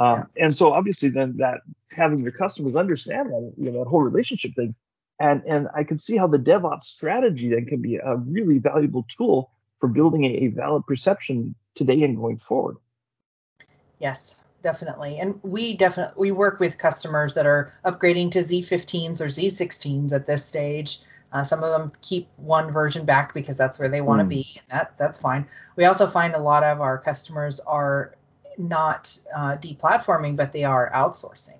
Um, 0.00 0.28
and 0.36 0.56
so 0.56 0.72
obviously 0.72 1.08
then 1.08 1.36
that 1.38 1.60
having 1.90 2.18
your 2.18 2.32
customers 2.32 2.74
understand 2.74 3.30
that 3.30 3.52
you 3.56 3.70
know 3.70 3.84
that 3.84 3.88
whole 3.88 4.02
relationship 4.02 4.54
thing 4.54 4.74
And 5.20 5.42
and 5.46 5.68
I 5.74 5.84
can 5.84 5.98
see 5.98 6.16
how 6.16 6.26
the 6.26 6.38
DevOps 6.38 6.84
strategy 6.84 7.48
then 7.48 7.66
can 7.66 7.80
be 7.80 7.96
a 7.96 8.16
really 8.16 8.58
valuable 8.58 9.06
tool 9.08 9.50
for 9.78 9.88
building 9.88 10.24
a, 10.24 10.28
a 10.28 10.46
valid 10.48 10.86
perception 10.86 11.54
today 11.74 12.02
and 12.02 12.16
going 12.16 12.38
forward. 12.38 12.76
Yes, 13.98 14.36
definitely. 14.62 15.18
And 15.18 15.40
we 15.42 15.76
definitely 15.76 16.14
we 16.18 16.32
work 16.32 16.60
with 16.60 16.76
customers 16.78 17.34
that 17.34 17.46
are 17.46 17.72
upgrading 17.84 18.32
to 18.32 18.40
Z15s 18.40 19.20
or 19.20 19.26
Z16s 19.26 20.12
at 20.12 20.26
this 20.26 20.44
stage. 20.44 20.98
Uh, 21.32 21.42
some 21.44 21.62
of 21.62 21.70
them 21.70 21.92
keep 22.02 22.28
one 22.36 22.70
version 22.70 23.04
back 23.04 23.34
because 23.34 23.56
that's 23.56 23.78
where 23.78 23.88
they 23.88 24.00
want 24.00 24.20
to 24.20 24.24
mm. 24.24 24.30
be, 24.30 24.46
and 24.56 24.78
that 24.78 24.94
that's 24.98 25.18
fine. 25.18 25.46
We 25.76 25.84
also 25.84 26.06
find 26.06 26.34
a 26.34 26.38
lot 26.38 26.62
of 26.62 26.80
our 26.80 26.98
customers 26.98 27.60
are 27.60 28.15
not 28.58 29.16
uh, 29.34 29.56
deplatforming, 29.56 30.36
but 30.36 30.52
they 30.52 30.64
are 30.64 30.90
outsourcing. 30.94 31.58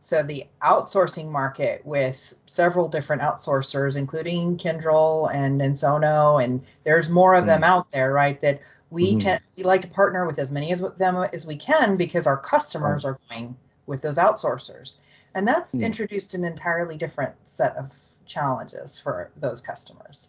So 0.00 0.22
the 0.22 0.46
outsourcing 0.62 1.30
market 1.30 1.84
with 1.84 2.34
several 2.46 2.88
different 2.88 3.22
outsourcers, 3.22 3.96
including 3.96 4.56
Kyndryl 4.56 5.34
and 5.34 5.60
Ensono, 5.60 6.42
and 6.42 6.64
there's 6.84 7.08
more 7.08 7.34
of 7.34 7.42
mm. 7.42 7.48
them 7.48 7.64
out 7.64 7.90
there, 7.90 8.12
right? 8.12 8.40
That 8.40 8.60
we 8.90 9.10
mm-hmm. 9.10 9.18
tend 9.18 9.40
we 9.56 9.64
like 9.64 9.82
to 9.82 9.88
partner 9.88 10.24
with 10.24 10.38
as 10.38 10.52
many 10.52 10.70
of 10.70 10.96
them 10.98 11.16
as 11.32 11.44
we 11.44 11.56
can 11.56 11.96
because 11.96 12.26
our 12.26 12.36
customers 12.36 13.04
are 13.04 13.18
going 13.28 13.56
with 13.86 14.00
those 14.00 14.16
outsourcers, 14.16 14.98
and 15.34 15.46
that's 15.46 15.74
mm. 15.74 15.82
introduced 15.82 16.34
an 16.34 16.44
entirely 16.44 16.96
different 16.96 17.34
set 17.44 17.74
of 17.76 17.90
challenges 18.26 19.00
for 19.00 19.32
those 19.36 19.60
customers. 19.60 20.28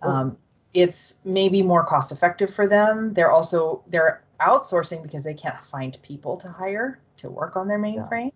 Um, 0.00 0.38
it's 0.72 1.20
maybe 1.24 1.62
more 1.62 1.84
cost 1.84 2.10
effective 2.10 2.54
for 2.54 2.66
them. 2.66 3.12
They're 3.12 3.30
also 3.30 3.82
they're 3.88 4.22
outsourcing 4.40 5.02
because 5.02 5.22
they 5.22 5.34
can't 5.34 5.58
find 5.66 5.96
people 6.02 6.36
to 6.38 6.48
hire 6.48 6.98
to 7.18 7.30
work 7.30 7.56
on 7.56 7.68
their 7.68 7.78
mainframes. 7.78 8.32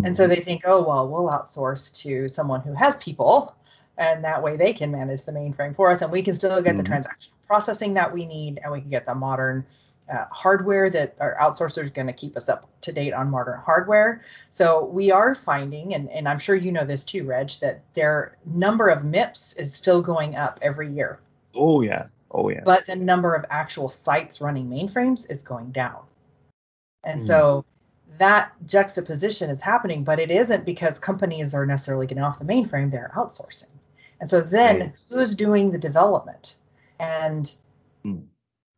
Yeah. 0.00 0.06
And 0.06 0.16
so 0.16 0.26
they 0.26 0.40
think, 0.40 0.62
oh 0.64 0.86
well, 0.86 1.08
we'll 1.08 1.30
outsource 1.30 1.96
to 2.02 2.28
someone 2.28 2.60
who 2.60 2.74
has 2.74 2.96
people, 2.96 3.54
and 3.96 4.24
that 4.24 4.42
way 4.42 4.56
they 4.56 4.72
can 4.72 4.90
manage 4.90 5.22
the 5.22 5.32
mainframe 5.32 5.74
for 5.74 5.90
us, 5.90 6.02
and 6.02 6.12
we 6.12 6.22
can 6.22 6.34
still 6.34 6.62
get 6.62 6.70
mm-hmm. 6.70 6.78
the 6.78 6.84
transaction 6.84 7.32
processing 7.46 7.94
that 7.94 8.12
we 8.12 8.26
need, 8.26 8.60
and 8.62 8.72
we 8.72 8.80
can 8.80 8.90
get 8.90 9.06
the 9.06 9.14
modern 9.14 9.64
uh, 10.12 10.26
hardware 10.30 10.90
that 10.90 11.14
our 11.20 11.36
outsourcer 11.40 11.82
is 11.82 11.90
going 11.90 12.06
to 12.06 12.12
keep 12.12 12.36
us 12.36 12.48
up 12.48 12.68
to 12.82 12.92
date 12.92 13.12
on 13.12 13.30
modern 13.30 13.58
hardware. 13.58 14.22
So 14.50 14.84
we 14.86 15.10
are 15.10 15.34
finding, 15.34 15.94
and, 15.94 16.10
and 16.10 16.28
I'm 16.28 16.38
sure 16.38 16.54
you 16.54 16.72
know 16.72 16.84
this 16.84 17.04
too, 17.04 17.24
Reg, 17.26 17.50
that 17.60 17.82
their 17.94 18.36
number 18.44 18.88
of 18.88 19.04
MIPS 19.04 19.58
is 19.58 19.72
still 19.72 20.02
going 20.02 20.36
up 20.36 20.58
every 20.60 20.90
year. 20.90 21.20
Oh 21.54 21.80
yeah, 21.80 22.08
oh 22.34 22.48
yeah. 22.50 22.60
But 22.64 22.86
the 22.86 22.96
number 22.96 23.34
of 23.34 23.44
actual 23.48 23.88
sites 23.88 24.40
running 24.40 24.68
mainframes 24.68 25.30
is 25.30 25.40
going 25.42 25.70
down, 25.72 26.02
and 27.04 27.20
mm. 27.20 27.26
so 27.26 27.64
that 28.18 28.52
juxtaposition 28.66 29.50
is 29.50 29.60
happening, 29.60 30.04
but 30.04 30.18
it 30.18 30.30
isn't 30.30 30.64
because 30.64 30.98
companies 30.98 31.54
are 31.54 31.64
necessarily 31.64 32.06
getting 32.06 32.22
off 32.22 32.38
the 32.38 32.44
mainframe; 32.44 32.90
they're 32.90 33.12
outsourcing. 33.16 33.70
And 34.20 34.28
so 34.28 34.40
then, 34.40 34.80
right. 34.80 34.92
who's 35.08 35.34
doing 35.34 35.70
the 35.70 35.78
development? 35.78 36.56
And 37.00 37.52
mm 38.04 38.22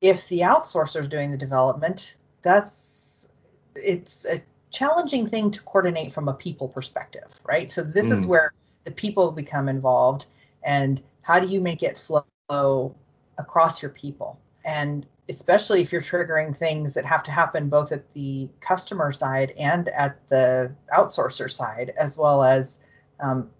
if 0.01 0.29
the 0.29 0.40
outsourcer 0.40 1.01
is 1.01 1.09
doing 1.09 1.31
the 1.31 1.37
development, 1.37 2.16
that's 2.42 3.29
it's 3.75 4.25
a 4.27 4.40
challenging 4.71 5.29
thing 5.29 5.51
to 5.51 5.62
coordinate 5.62 6.12
from 6.12 6.29
a 6.29 6.35
people 6.35 6.69
perspective, 6.69 7.29
right? 7.45 7.71
So 7.71 7.83
this 7.83 8.09
mm. 8.09 8.12
is 8.12 8.27
where 8.27 8.53
the 8.85 8.92
people 8.92 9.33
become 9.33 9.69
involved 9.69 10.27
and 10.62 11.03
how 11.23 11.40
do 11.40 11.47
you 11.47 11.61
make 11.61 11.83
it 11.83 11.99
flow 11.99 12.95
across 13.38 13.83
your 13.83 13.90
people? 13.90 14.40
And 14.64 15.07
especially 15.29 15.83
if 15.83 15.92
you're 15.92 16.01
triggering 16.01 16.57
things 16.57 16.94
that 16.94 17.05
have 17.05 17.22
to 17.25 17.31
happen 17.31 17.68
both 17.68 17.92
at 17.92 18.12
the 18.14 18.49
customer 18.61 19.12
side 19.12 19.53
and 19.59 19.88
at 19.88 20.27
the 20.29 20.72
outsourcer 20.96 21.51
side, 21.51 21.92
as 21.99 22.16
well 22.16 22.42
as 22.42 22.81
um, 23.20 23.51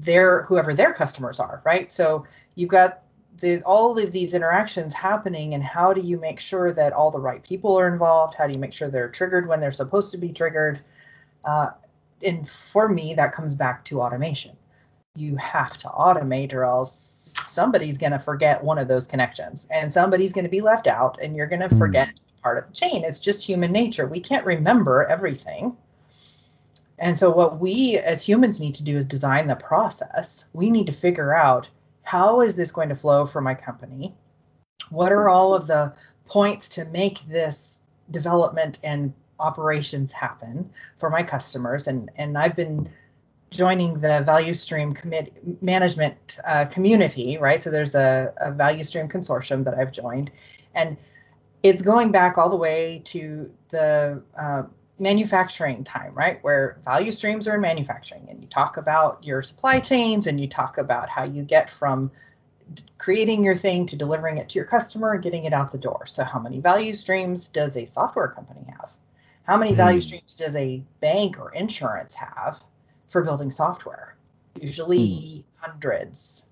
their 0.00 0.42
whoever 0.42 0.74
their 0.74 0.92
customers 0.92 1.40
are, 1.40 1.62
right? 1.64 1.90
So 1.90 2.26
you've 2.54 2.70
got 2.70 3.02
the, 3.40 3.62
all 3.62 3.98
of 3.98 4.12
these 4.12 4.34
interactions 4.34 4.94
happening 4.94 5.54
and 5.54 5.62
how 5.62 5.92
do 5.92 6.00
you 6.00 6.18
make 6.18 6.40
sure 6.40 6.72
that 6.72 6.92
all 6.92 7.10
the 7.10 7.20
right 7.20 7.42
people 7.42 7.78
are 7.78 7.88
involved 7.88 8.34
how 8.34 8.46
do 8.46 8.52
you 8.54 8.60
make 8.60 8.72
sure 8.72 8.88
they're 8.88 9.08
triggered 9.08 9.46
when 9.46 9.60
they're 9.60 9.72
supposed 9.72 10.10
to 10.12 10.18
be 10.18 10.32
triggered 10.32 10.80
uh, 11.44 11.70
and 12.24 12.48
for 12.48 12.88
me 12.88 13.14
that 13.14 13.32
comes 13.32 13.54
back 13.54 13.84
to 13.84 14.00
automation 14.00 14.56
you 15.18 15.36
have 15.36 15.76
to 15.76 15.88
automate 15.88 16.52
or 16.52 16.64
else 16.64 17.32
somebody's 17.46 17.98
going 17.98 18.12
to 18.12 18.18
forget 18.18 18.62
one 18.62 18.78
of 18.78 18.88
those 18.88 19.06
connections 19.06 19.68
and 19.72 19.92
somebody's 19.92 20.32
going 20.32 20.44
to 20.44 20.50
be 20.50 20.60
left 20.60 20.86
out 20.86 21.18
and 21.22 21.36
you're 21.36 21.46
going 21.46 21.60
to 21.60 21.68
hmm. 21.68 21.78
forget 21.78 22.08
mm. 22.08 22.42
part 22.42 22.58
of 22.58 22.66
the 22.66 22.72
chain 22.72 23.04
it's 23.04 23.18
just 23.18 23.46
human 23.46 23.72
nature 23.72 24.06
we 24.06 24.20
can't 24.20 24.46
remember 24.46 25.04
everything 25.06 25.76
and 26.98 27.16
so 27.16 27.30
what 27.30 27.60
we 27.60 27.98
as 27.98 28.22
humans 28.22 28.60
need 28.60 28.74
to 28.76 28.82
do 28.82 28.96
is 28.96 29.04
design 29.04 29.46
the 29.46 29.56
process 29.56 30.48
we 30.52 30.70
need 30.70 30.86
to 30.86 30.92
figure 30.92 31.34
out 31.34 31.68
how 32.08 32.40
is 32.40 32.56
this 32.56 32.72
going 32.72 32.88
to 32.88 32.94
flow 32.94 33.26
for 33.26 33.42
my 33.42 33.52
company? 33.52 34.14
What 34.88 35.12
are 35.12 35.28
all 35.28 35.54
of 35.54 35.66
the 35.66 35.92
points 36.24 36.66
to 36.70 36.86
make 36.86 37.20
this 37.28 37.82
development 38.10 38.78
and 38.82 39.12
operations 39.38 40.10
happen 40.10 40.70
for 40.96 41.10
my 41.10 41.22
customers? 41.22 41.86
And 41.86 42.10
and 42.16 42.38
I've 42.38 42.56
been 42.56 42.90
joining 43.50 43.94
the 44.00 44.22
value 44.26 44.52
stream 44.52 44.92
commit 44.92 45.62
management 45.62 46.38
uh, 46.44 46.66
community, 46.66 47.38
right? 47.38 47.62
So 47.62 47.70
there's 47.70 47.94
a, 47.94 48.32
a 48.40 48.52
value 48.52 48.84
stream 48.84 49.08
consortium 49.08 49.64
that 49.64 49.74
I've 49.74 49.92
joined, 49.92 50.30
and 50.74 50.96
it's 51.62 51.82
going 51.82 52.12
back 52.12 52.38
all 52.38 52.50
the 52.50 52.56
way 52.56 53.02
to 53.06 53.50
the 53.70 54.22
uh, 54.38 54.64
manufacturing 54.98 55.84
time, 55.84 56.14
right? 56.14 56.38
Where 56.42 56.78
value 56.84 57.12
streams 57.12 57.48
are 57.48 57.54
in 57.54 57.60
manufacturing, 57.60 58.26
and 58.28 58.40
you 58.40 58.48
talk 58.48 58.76
about 58.76 59.24
your 59.24 59.42
supply 59.42 59.80
chains 59.80 60.26
and 60.26 60.40
you 60.40 60.46
talk 60.46 60.78
about 60.78 61.08
how 61.08 61.24
you 61.24 61.42
get 61.42 61.70
from 61.70 62.10
creating 62.98 63.42
your 63.42 63.54
thing 63.54 63.86
to 63.86 63.96
delivering 63.96 64.36
it 64.36 64.50
to 64.50 64.56
your 64.56 64.66
customer 64.66 65.12
and 65.14 65.22
getting 65.22 65.44
it 65.44 65.54
out 65.54 65.72
the 65.72 65.78
door. 65.78 66.06
So, 66.06 66.22
how 66.24 66.38
many 66.38 66.60
value 66.60 66.94
streams 66.94 67.48
does 67.48 67.76
a 67.76 67.86
software 67.86 68.28
company 68.28 68.64
have? 68.78 68.92
How 69.44 69.56
many 69.56 69.72
mm. 69.72 69.76
value 69.76 70.00
streams 70.00 70.34
does 70.34 70.54
a 70.56 70.82
bank 71.00 71.38
or 71.40 71.50
insurance 71.52 72.14
have 72.14 72.60
for 73.10 73.22
building 73.22 73.50
software? 73.50 74.16
Usually 74.60 74.98
mm. 74.98 75.44
hundreds. 75.56 76.48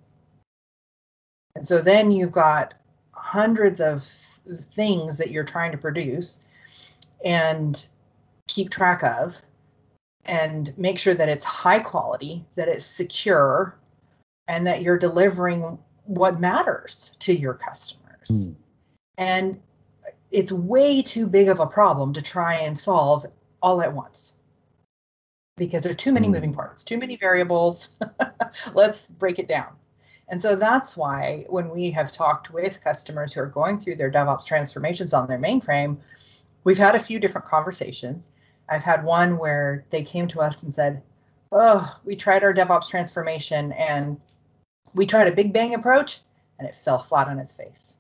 And 1.55 1.67
so 1.67 1.81
then 1.81 2.11
you've 2.11 2.33
got 2.33 2.75
hundreds 3.13 3.81
of 3.81 4.05
things 4.75 5.19
that 5.19 5.31
you're 5.31 5.45
trying 5.45 5.73
to 5.73 5.79
produce. 5.79 6.41
And 7.25 7.87
keep 8.47 8.71
track 8.71 9.03
of 9.03 9.37
and 10.25 10.77
make 10.77 10.99
sure 10.99 11.15
that 11.15 11.29
it's 11.29 11.45
high 11.45 11.79
quality, 11.79 12.45
that 12.57 12.69
it's 12.69 12.85
secure, 12.85 13.79
and 14.49 14.67
that 14.67 14.83
you're 14.83 14.99
delivering 14.99 15.79
what 16.05 16.41
matters 16.41 17.17
to 17.21 17.33
your 17.35 17.55
customers. 17.55 18.29
Mm. 18.31 18.57
And 19.19 19.61
it's 20.31 20.53
way 20.53 21.03
too 21.03 21.27
big 21.27 21.49
of 21.49 21.61
a 21.61 21.67
problem 21.67 22.13
to 22.13 22.23
try 22.23 22.55
and 22.55 22.77
solve 22.77 23.27
all 23.63 23.81
at 23.83 23.93
once 23.93 24.39
because 25.57 25.83
there 25.83 25.93
are 25.93 25.97
too 25.97 26.13
many 26.13 26.29
mm. 26.29 26.33
moving 26.33 26.53
parts, 26.53 26.83
too 26.85 26.99
many 26.99 27.17
variables. 27.17 27.97
Let's 28.75 29.07
break 29.07 29.39
it 29.39 29.49
down. 29.49 29.69
And 30.29 30.43
so 30.43 30.57
that's 30.57 30.97
why 30.97 31.47
when 31.49 31.71
we 31.71 31.91
have 31.93 32.11
talked 32.11 32.53
with 32.53 32.83
customers 32.83 33.33
who 33.33 33.41
are 33.41 33.47
going 33.47 33.79
through 33.79 33.97
their 33.97 34.11
DevOps 34.11 34.45
transformations 34.45 35.15
on 35.15 35.29
their 35.29 35.39
mainframe, 35.39 35.99
we've 36.65 36.79
had 36.79 36.97
a 36.97 37.01
few 37.01 37.21
different 37.21 37.47
conversations 37.47 38.31
I've 38.69 38.83
had 38.83 39.05
one 39.05 39.39
where 39.39 39.85
they 39.91 40.03
came 40.03 40.29
to 40.29 40.41
us 40.41 40.63
and 40.63 40.75
said, 40.75 41.03
"Oh, 41.53 41.99
we 42.05 42.17
tried 42.17 42.43
our 42.43 42.55
DevOps 42.55 42.89
transformation 42.89 43.73
and 43.73 44.21
we 44.95 45.07
tried 45.07 45.29
a 45.29 45.37
big 45.37 45.53
bang 45.53 45.75
approach 45.75 46.21
and 46.59 46.67
it 46.67 46.75
fell 46.75 47.03
flat 47.03 47.29
on 47.29 47.39
its 47.39 47.53
face. 47.53 47.95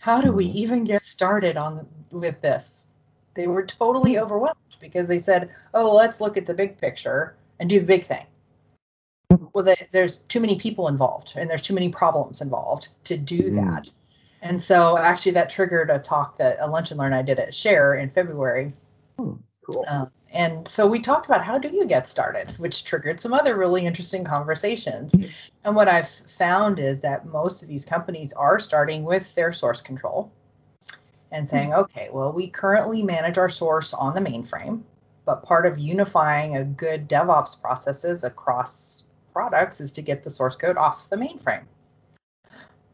How 0.00 0.20
do 0.20 0.32
we 0.32 0.46
hmm. 0.50 0.56
even 0.56 0.84
get 0.84 1.04
started 1.04 1.56
on 1.56 1.88
with 2.10 2.40
this?" 2.40 2.92
They 3.36 3.46
were 3.46 3.64
totally 3.64 4.18
overwhelmed 4.18 4.76
because 4.80 5.06
they 5.06 5.18
said, 5.18 5.50
"Oh, 5.74 5.94
let's 5.94 6.20
look 6.20 6.36
at 6.36 6.46
the 6.46 6.54
big 6.54 6.78
picture 6.78 7.36
and 7.60 7.70
do 7.70 7.80
the 7.80 7.86
big 7.86 8.04
thing." 8.04 8.26
Well, 9.52 9.64
the, 9.64 9.76
there's 9.92 10.18
too 10.18 10.40
many 10.40 10.58
people 10.58 10.88
involved 10.88 11.34
and 11.36 11.48
there's 11.48 11.62
too 11.62 11.74
many 11.74 11.88
problems 11.88 12.40
involved 12.40 12.88
to 13.04 13.16
do 13.16 13.50
mm. 13.50 13.54
that. 13.56 13.90
And 14.42 14.62
so 14.62 14.96
actually 14.96 15.32
that 15.32 15.50
triggered 15.50 15.90
a 15.90 15.98
talk 15.98 16.38
that 16.38 16.58
a 16.60 16.68
lunch 16.68 16.90
and 16.90 17.00
learn 17.00 17.12
I 17.12 17.22
did 17.22 17.38
at 17.38 17.54
Share 17.54 17.94
in 17.94 18.10
February 18.10 18.72
Hmm, 19.18 19.32
cool. 19.64 19.84
Um, 19.88 20.10
and 20.32 20.68
so 20.68 20.86
we 20.86 21.00
talked 21.00 21.26
about 21.26 21.42
how 21.42 21.58
do 21.58 21.68
you 21.68 21.86
get 21.86 22.06
started, 22.06 22.50
which 22.58 22.84
triggered 22.84 23.20
some 23.20 23.32
other 23.32 23.56
really 23.56 23.86
interesting 23.86 24.24
conversations. 24.24 25.14
Mm-hmm. 25.14 25.30
And 25.64 25.76
what 25.76 25.88
I've 25.88 26.08
found 26.08 26.78
is 26.78 27.00
that 27.00 27.26
most 27.26 27.62
of 27.62 27.68
these 27.68 27.84
companies 27.84 28.32
are 28.32 28.58
starting 28.58 29.04
with 29.04 29.34
their 29.34 29.52
source 29.52 29.80
control 29.80 30.32
and 31.32 31.48
saying, 31.48 31.74
okay, 31.74 32.08
well, 32.12 32.32
we 32.32 32.48
currently 32.48 33.02
manage 33.02 33.38
our 33.38 33.48
source 33.48 33.92
on 33.94 34.14
the 34.14 34.20
mainframe, 34.20 34.82
but 35.24 35.42
part 35.42 35.66
of 35.66 35.78
unifying 35.78 36.56
a 36.56 36.64
good 36.64 37.08
DevOps 37.08 37.60
processes 37.60 38.24
across 38.24 39.06
products 39.32 39.80
is 39.80 39.92
to 39.92 40.02
get 40.02 40.22
the 40.22 40.30
source 40.30 40.56
code 40.56 40.76
off 40.76 41.10
the 41.10 41.16
mainframe. 41.16 41.64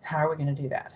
How 0.01 0.19
are 0.19 0.31
we 0.31 0.37
going 0.43 0.55
to 0.55 0.63
do 0.63 0.69
that? 0.71 0.93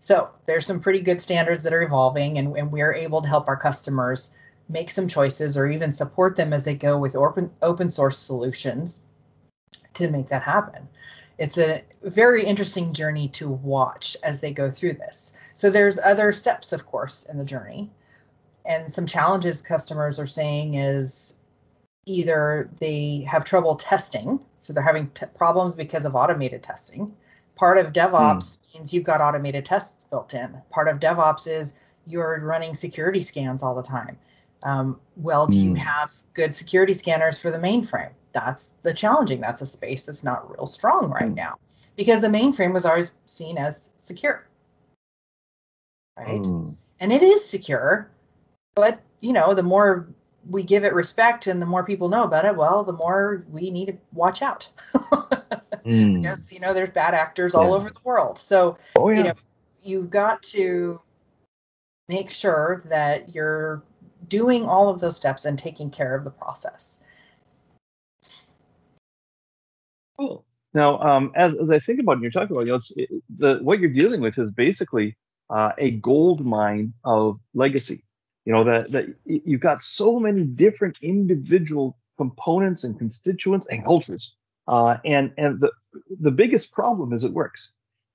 So 0.00 0.30
there's 0.46 0.66
some 0.66 0.80
pretty 0.80 1.00
good 1.00 1.20
standards 1.20 1.62
that 1.64 1.74
are 1.74 1.82
evolving, 1.82 2.38
and, 2.38 2.56
and 2.56 2.72
we're 2.72 2.94
able 2.94 3.20
to 3.20 3.28
help 3.28 3.48
our 3.48 3.56
customers 3.56 4.34
make 4.68 4.90
some 4.90 5.08
choices 5.08 5.56
or 5.56 5.66
even 5.66 5.92
support 5.92 6.36
them 6.36 6.52
as 6.52 6.64
they 6.64 6.74
go 6.74 6.98
with 6.98 7.16
open 7.16 7.50
open 7.60 7.90
source 7.90 8.16
solutions 8.16 9.06
to 9.94 10.10
make 10.10 10.28
that 10.28 10.42
happen. 10.42 10.88
It's 11.40 11.56
a 11.56 11.82
very 12.02 12.44
interesting 12.44 12.92
journey 12.92 13.28
to 13.28 13.48
watch 13.48 14.14
as 14.22 14.40
they 14.40 14.52
go 14.52 14.70
through 14.70 14.92
this. 14.92 15.32
So 15.54 15.70
there's 15.70 15.98
other 15.98 16.32
steps, 16.32 16.74
of 16.74 16.84
course, 16.84 17.24
in 17.24 17.38
the 17.38 17.44
journey. 17.44 17.90
And 18.66 18.92
some 18.92 19.06
challenges 19.06 19.62
customers 19.62 20.18
are 20.18 20.26
saying 20.26 20.74
is 20.74 21.38
either 22.04 22.68
they 22.78 23.26
have 23.26 23.44
trouble 23.44 23.76
testing, 23.76 24.44
so 24.58 24.74
they're 24.74 24.82
having 24.82 25.08
t- 25.10 25.24
problems 25.34 25.74
because 25.74 26.04
of 26.04 26.14
automated 26.14 26.62
testing. 26.62 27.16
Part 27.56 27.78
of 27.78 27.94
DevOps 27.94 28.58
mm. 28.58 28.74
means 28.74 28.92
you've 28.92 29.04
got 29.04 29.22
automated 29.22 29.64
tests 29.64 30.04
built 30.04 30.34
in. 30.34 30.60
Part 30.68 30.88
of 30.88 31.00
DevOps 31.00 31.46
is 31.46 31.72
you're 32.04 32.38
running 32.40 32.74
security 32.74 33.22
scans 33.22 33.62
all 33.62 33.74
the 33.74 33.82
time. 33.82 34.18
Um, 34.62 35.00
well, 35.16 35.46
do 35.46 35.58
mm. 35.58 35.62
you 35.62 35.70
hmm. 35.70 35.76
have 35.76 36.12
good 36.34 36.54
security 36.54 36.94
scanners 36.94 37.38
for 37.38 37.50
the 37.50 37.58
mainframe? 37.58 38.12
That's 38.32 38.74
the 38.82 38.94
challenging. 38.94 39.40
That's 39.40 39.62
a 39.62 39.66
space 39.66 40.06
that's 40.06 40.22
not 40.22 40.50
real 40.50 40.66
strong 40.66 41.10
right 41.10 41.30
mm. 41.30 41.34
now 41.34 41.58
because 41.96 42.20
the 42.20 42.28
mainframe 42.28 42.72
was 42.72 42.86
always 42.86 43.12
seen 43.26 43.58
as 43.58 43.92
secure, 43.96 44.46
right? 46.18 46.44
Hmm. 46.44 46.70
And 47.00 47.12
it 47.12 47.22
is 47.22 47.44
secure, 47.44 48.10
but 48.74 49.00
you 49.20 49.32
know, 49.32 49.54
the 49.54 49.62
more 49.62 50.08
we 50.48 50.62
give 50.62 50.84
it 50.84 50.94
respect 50.94 51.46
and 51.46 51.60
the 51.60 51.66
more 51.66 51.84
people 51.84 52.08
know 52.08 52.22
about 52.22 52.44
it, 52.44 52.56
well, 52.56 52.84
the 52.84 52.92
more 52.92 53.44
we 53.50 53.70
need 53.70 53.86
to 53.86 53.96
watch 54.12 54.42
out. 54.42 54.68
mm. 54.94 56.22
Because, 56.22 56.52
you 56.52 56.60
know, 56.60 56.72
there's 56.72 56.90
bad 56.90 57.14
actors 57.14 57.54
yeah. 57.54 57.60
all 57.60 57.74
over 57.74 57.90
the 57.90 58.00
world. 58.04 58.38
So, 58.38 58.78
oh, 58.96 59.10
yeah. 59.10 59.16
you 59.16 59.24
know, 59.24 59.34
you've 59.82 60.10
got 60.10 60.42
to 60.44 61.00
make 62.08 62.30
sure 62.30 62.82
that 62.86 63.34
you're 63.34 63.82
doing 64.30 64.64
all 64.64 64.88
of 64.88 65.00
those 65.00 65.16
steps 65.16 65.44
and 65.44 65.58
taking 65.58 65.90
care 65.90 66.14
of 66.14 66.24
the 66.24 66.30
process. 66.30 67.04
Cool. 70.18 70.46
Now, 70.72 70.98
um, 71.00 71.32
as, 71.34 71.54
as 71.56 71.70
I 71.70 71.80
think 71.80 72.00
about 72.00 72.18
it, 72.18 72.22
you're 72.22 72.30
talking 72.30 72.56
about, 72.56 72.66
you 72.66 72.72
know, 72.72 72.76
it's, 72.76 72.92
it, 72.96 73.10
the, 73.36 73.58
what 73.60 73.80
you're 73.80 73.92
dealing 73.92 74.22
with 74.22 74.38
is 74.38 74.50
basically 74.50 75.16
uh, 75.50 75.72
a 75.76 75.90
gold 75.90 76.46
mine 76.46 76.94
of 77.04 77.38
legacy 77.52 78.04
you 78.44 78.52
know 78.52 78.64
that 78.64 78.90
that 78.90 79.06
you've 79.24 79.60
got 79.60 79.82
so 79.82 80.18
many 80.18 80.44
different 80.44 80.98
individual 81.02 81.96
components 82.16 82.84
and 82.84 82.98
constituents 82.98 83.66
and 83.70 83.84
cultures 83.84 84.34
uh, 84.68 84.96
and 85.04 85.32
and 85.38 85.60
the 85.60 85.70
the 86.20 86.30
biggest 86.30 86.72
problem 86.72 87.12
is 87.12 87.24
it 87.24 87.32
works 87.32 87.70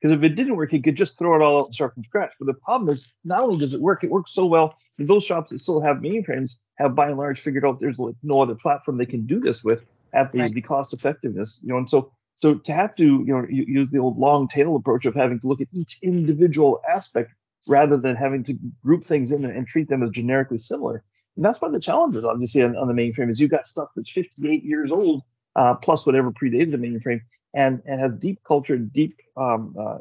because 0.06 0.18
if 0.18 0.24
it 0.24 0.36
didn't 0.36 0.56
work 0.56 0.72
you 0.72 0.82
could 0.82 0.96
just 0.96 1.18
throw 1.18 1.36
it 1.36 1.44
all 1.44 1.62
out 1.62 1.66
and 1.66 1.76
start 1.76 1.94
from 1.94 2.04
scratch 2.04 2.32
but 2.40 2.46
the 2.46 2.54
problem 2.54 2.90
is 2.90 3.14
not 3.24 3.42
only 3.42 3.58
does 3.58 3.74
it 3.74 3.82
work 3.82 4.04
it 4.04 4.12
works 4.12 4.32
so 4.32 4.46
well 4.46 4.76
that 4.98 5.08
those 5.08 5.24
shops 5.24 5.52
that 5.52 5.60
still 5.60 5.82
have 5.82 5.98
mainframes 5.98 6.58
have 6.78 6.94
by 6.94 7.08
and 7.08 7.18
large 7.18 7.42
figured 7.42 7.66
out 7.66 7.80
there's 7.80 7.98
like 7.98 8.16
no 8.22 8.42
other 8.42 8.56
platform 8.56 8.98
they 8.98 9.06
can 9.06 9.26
do 9.26 9.40
this 9.40 9.64
with 9.64 9.84
at 10.14 10.32
the, 10.32 10.40
right. 10.40 10.54
the 10.54 10.62
cost 10.62 10.94
effectiveness 10.94 11.60
you 11.64 11.70
know 11.70 11.78
and 11.78 11.90
so 11.90 12.12
so 12.36 12.54
to 12.56 12.74
have 12.74 12.96
to 12.96 13.04
you 13.04 13.34
know 13.34 13.46
use 13.50 13.90
the 13.90 13.98
old 13.98 14.18
long 14.18 14.48
tail 14.48 14.76
approach 14.76 15.06
of 15.06 15.16
having 15.16 15.40
to 15.40 15.48
look 15.48 15.62
at 15.62 15.68
each 15.74 15.98
individual 16.04 16.82
aspect 16.88 17.32
rather 17.68 17.98
than 17.98 18.16
having 18.16 18.44
to 18.44 18.54
group 18.84 19.06
things 19.06 19.32
in 19.32 19.44
and, 19.44 19.56
and 19.56 19.68
treat 19.68 19.90
them 19.90 20.04
as 20.04 20.12
generically 20.12 20.60
similar. 20.60 21.04
And 21.36 21.44
that's 21.44 21.60
one 21.60 21.70
of 21.70 21.74
the 21.74 21.84
challenges, 21.84 22.24
obviously, 22.24 22.64
on, 22.64 22.78
on 22.78 22.88
the 22.88 22.94
mainframe 22.94 23.30
is 23.30 23.40
you've 23.40 23.52
got 23.52 23.68
stuff 23.68 23.90
that's 23.96 24.12
58 24.12 24.64
years 24.64 24.92
old, 24.92 25.24
uh, 25.56 25.74
plus 25.76 26.06
whatever 26.06 26.32
predated 26.32 26.72
the 26.72 26.78
mainframe, 26.78 27.22
and 27.56 27.82
and 27.86 28.00
has 28.00 28.12
deep 28.20 28.40
culture, 28.48 28.78
deep 28.78 29.16
um, 29.38 29.76
uh, 29.80 29.98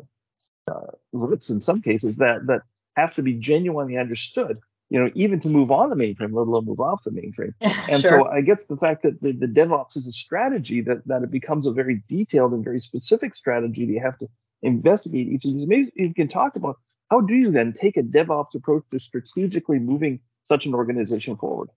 uh, 0.71 0.90
roots 1.12 1.49
in 1.49 1.61
some 1.61 1.81
cases 1.81 2.17
that 2.17 2.47
that 2.47 2.62
have 2.97 3.14
to 3.14 3.23
be 3.23 3.35
genuinely 3.35 3.97
understood. 3.97 4.59
You 4.90 5.01
know, 5.01 5.11
even 5.14 5.40
to 5.40 5.49
move 5.49 5.71
on 5.71 5.88
the 5.88 5.97
mainframe, 5.97 6.35
let 6.35 6.47
alone 6.47 6.67
move 6.67 6.81
off 6.81 7.05
the 7.05 7.11
mainframe. 7.11 7.55
And 7.90 8.03
sure. 8.03 8.11
so 8.11 8.29
I 8.29 8.43
guess 8.43 8.67
the 8.67 8.77
fact 8.77 9.03
that 9.03 9.21
the, 9.23 9.33
the 9.33 9.47
DevOps 9.47 9.97
is 9.97 10.07
a 10.07 10.12
strategy 10.12 10.83
that 10.83 11.07
that 11.07 11.23
it 11.23 11.31
becomes 11.31 11.67
a 11.67 11.73
very 11.73 12.03
detailed 12.09 12.53
and 12.53 12.62
very 12.62 12.81
specific 12.81 13.35
strategy 13.35 13.87
that 13.87 13.93
you 13.93 14.01
have 14.01 14.19
to 14.19 14.29
investigate 14.62 15.29
each 15.29 15.45
of 15.45 15.55
these. 15.55 15.67
Maybe 15.67 15.90
you 15.95 16.12
can 16.12 16.29
talk 16.29 16.57
about 16.57 16.77
how 17.11 17.21
do 17.21 17.35
you 17.35 17.51
then 17.51 17.73
take 17.73 17.97
a 17.97 18.03
DevOps 18.03 18.55
approach 18.55 18.85
to 18.90 18.99
strategically 18.99 19.79
moving 19.79 20.21
such 20.45 20.67
an 20.67 20.75
organization 20.75 21.37
forward? 21.37 21.71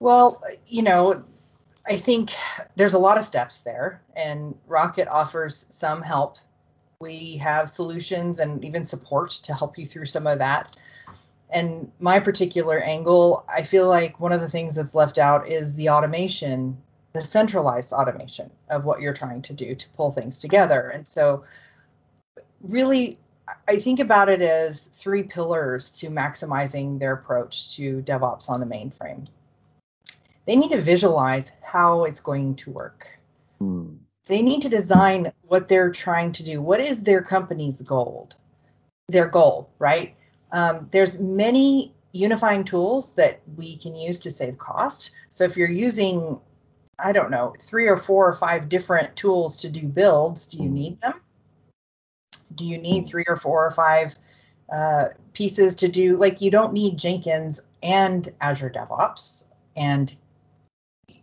Well, 0.00 0.42
you 0.66 0.82
know, 0.82 1.24
I 1.88 1.96
think 1.96 2.30
there's 2.76 2.94
a 2.94 2.98
lot 2.98 3.16
of 3.16 3.24
steps 3.24 3.62
there, 3.62 4.02
and 4.14 4.54
Rocket 4.66 5.08
offers 5.08 5.66
some 5.70 6.02
help. 6.02 6.36
We 7.00 7.38
have 7.38 7.70
solutions 7.70 8.40
and 8.40 8.62
even 8.64 8.84
support 8.84 9.30
to 9.44 9.54
help 9.54 9.78
you 9.78 9.86
through 9.86 10.06
some 10.06 10.26
of 10.26 10.38
that. 10.38 10.76
And 11.50 11.90
my 11.98 12.20
particular 12.20 12.78
angle, 12.80 13.44
I 13.48 13.62
feel 13.62 13.88
like 13.88 14.20
one 14.20 14.32
of 14.32 14.40
the 14.40 14.50
things 14.50 14.74
that's 14.74 14.94
left 14.94 15.16
out 15.16 15.50
is 15.50 15.74
the 15.74 15.88
automation, 15.88 16.76
the 17.14 17.24
centralized 17.24 17.92
automation 17.94 18.50
of 18.68 18.84
what 18.84 19.00
you're 19.00 19.14
trying 19.14 19.40
to 19.42 19.54
do 19.54 19.74
to 19.74 19.88
pull 19.90 20.12
things 20.12 20.40
together. 20.40 20.90
And 20.90 21.08
so 21.08 21.44
really 22.60 23.18
I 23.66 23.78
think 23.78 24.00
about 24.00 24.28
it 24.28 24.42
as 24.42 24.88
three 24.88 25.22
pillars 25.22 25.90
to 25.92 26.08
maximizing 26.08 26.98
their 26.98 27.14
approach 27.14 27.74
to 27.76 28.02
DevOps 28.02 28.50
on 28.50 28.60
the 28.60 28.66
mainframe. 28.66 29.26
They 30.48 30.56
need 30.56 30.70
to 30.70 30.82
visualize 30.82 31.52
how 31.62 32.04
it's 32.04 32.20
going 32.20 32.56
to 32.56 32.70
work. 32.70 33.06
Hmm. 33.58 33.98
They 34.26 34.42
need 34.42 34.62
to 34.62 34.68
design 34.68 35.32
what 35.42 35.68
they're 35.68 35.92
trying 35.92 36.32
to 36.32 36.42
do. 36.42 36.60
What 36.60 36.80
is 36.80 37.02
their 37.02 37.22
company's 37.22 37.80
goal? 37.82 38.30
Their 39.08 39.28
goal, 39.28 39.70
right? 39.78 40.16
Um, 40.50 40.88
there's 40.90 41.20
many 41.20 41.94
unifying 42.12 42.64
tools 42.64 43.14
that 43.14 43.40
we 43.56 43.78
can 43.78 43.94
use 43.94 44.18
to 44.20 44.30
save 44.30 44.58
cost. 44.58 45.14
So 45.30 45.44
if 45.44 45.56
you're 45.56 45.70
using, 45.70 46.40
I 46.98 47.12
don't 47.12 47.30
know, 47.30 47.54
three 47.62 47.86
or 47.86 47.96
four 47.96 48.28
or 48.28 48.34
five 48.34 48.68
different 48.68 49.14
tools 49.14 49.56
to 49.58 49.68
do 49.68 49.86
builds, 49.86 50.46
do 50.46 50.56
you 50.56 50.68
hmm. 50.68 50.74
need 50.74 51.00
them? 51.00 51.14
do 52.54 52.64
you 52.64 52.78
need 52.78 53.06
three 53.06 53.24
or 53.28 53.36
four 53.36 53.66
or 53.66 53.70
five 53.70 54.14
uh, 54.72 55.08
pieces 55.32 55.74
to 55.76 55.88
do? 55.88 56.16
Like 56.16 56.40
you 56.40 56.50
don't 56.50 56.72
need 56.72 56.98
Jenkins 56.98 57.60
and 57.82 58.28
Azure 58.40 58.70
DevOps, 58.70 59.44
and 59.76 60.14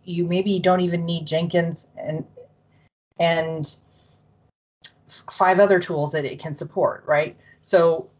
you 0.06 0.24
maybe 0.24 0.58
don't 0.58 0.80
even 0.80 1.04
need 1.04 1.26
Jenkins 1.26 1.90
and 1.98 2.24
and 3.18 3.76
five 5.30 5.58
other 5.58 5.78
tools 5.78 6.12
that 6.12 6.24
it 6.24 6.38
can 6.38 6.54
support, 6.54 7.04
right? 7.06 7.36
So 7.62 8.10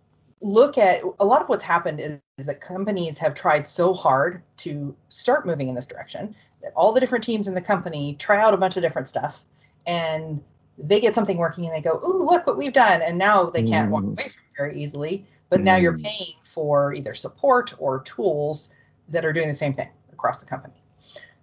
look 0.40 0.78
at 0.78 1.02
a 1.20 1.24
lot 1.24 1.42
of 1.42 1.48
what's 1.48 1.62
happened 1.62 2.00
is, 2.00 2.18
is, 2.38 2.46
that 2.46 2.60
companies 2.60 3.18
have 3.18 3.34
tried 3.34 3.66
so 3.66 3.94
hard 3.94 4.42
to 4.58 4.94
start 5.08 5.46
moving 5.46 5.68
in 5.68 5.74
this 5.74 5.86
direction 5.86 6.34
that 6.62 6.72
all 6.74 6.92
the 6.92 7.00
different 7.00 7.24
teams 7.24 7.48
in 7.48 7.54
the 7.54 7.60
company 7.60 8.16
try 8.18 8.40
out 8.40 8.54
a 8.54 8.56
bunch 8.56 8.76
of 8.76 8.82
different 8.82 9.08
stuff 9.08 9.40
and 9.86 10.42
they 10.78 11.00
get 11.00 11.14
something 11.14 11.36
working 11.38 11.64
and 11.64 11.74
they 11.74 11.80
go, 11.80 11.98
"Ooh, 12.04 12.24
look 12.24 12.46
what 12.46 12.58
we've 12.58 12.72
done," 12.72 13.00
and 13.00 13.16
now 13.16 13.48
they 13.48 13.62
can't 13.62 13.88
mm. 13.88 13.92
walk 13.92 14.02
away 14.02 14.14
from 14.14 14.24
it 14.24 14.56
very 14.56 14.78
easily. 14.78 15.26
But 15.48 15.60
mm. 15.60 15.64
now 15.64 15.76
you're 15.76 15.98
paying 15.98 16.34
for 16.44 16.92
either 16.92 17.14
support 17.14 17.74
or 17.78 18.02
tools 18.02 18.74
that 19.08 19.24
are 19.24 19.32
doing 19.32 19.48
the 19.48 19.54
same 19.54 19.72
thing 19.72 19.88
across 20.12 20.40
the 20.40 20.46
company. 20.46 20.74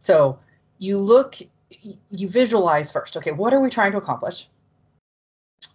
So 0.04 0.40
you 0.80 0.98
look, 0.98 1.38
you 2.12 2.28
visualize 2.28 2.92
first. 2.92 3.16
Okay, 3.16 3.32
what 3.32 3.54
are 3.54 3.62
we 3.62 3.70
trying 3.70 3.94
to 3.94 3.98
accomplish? 4.00 4.50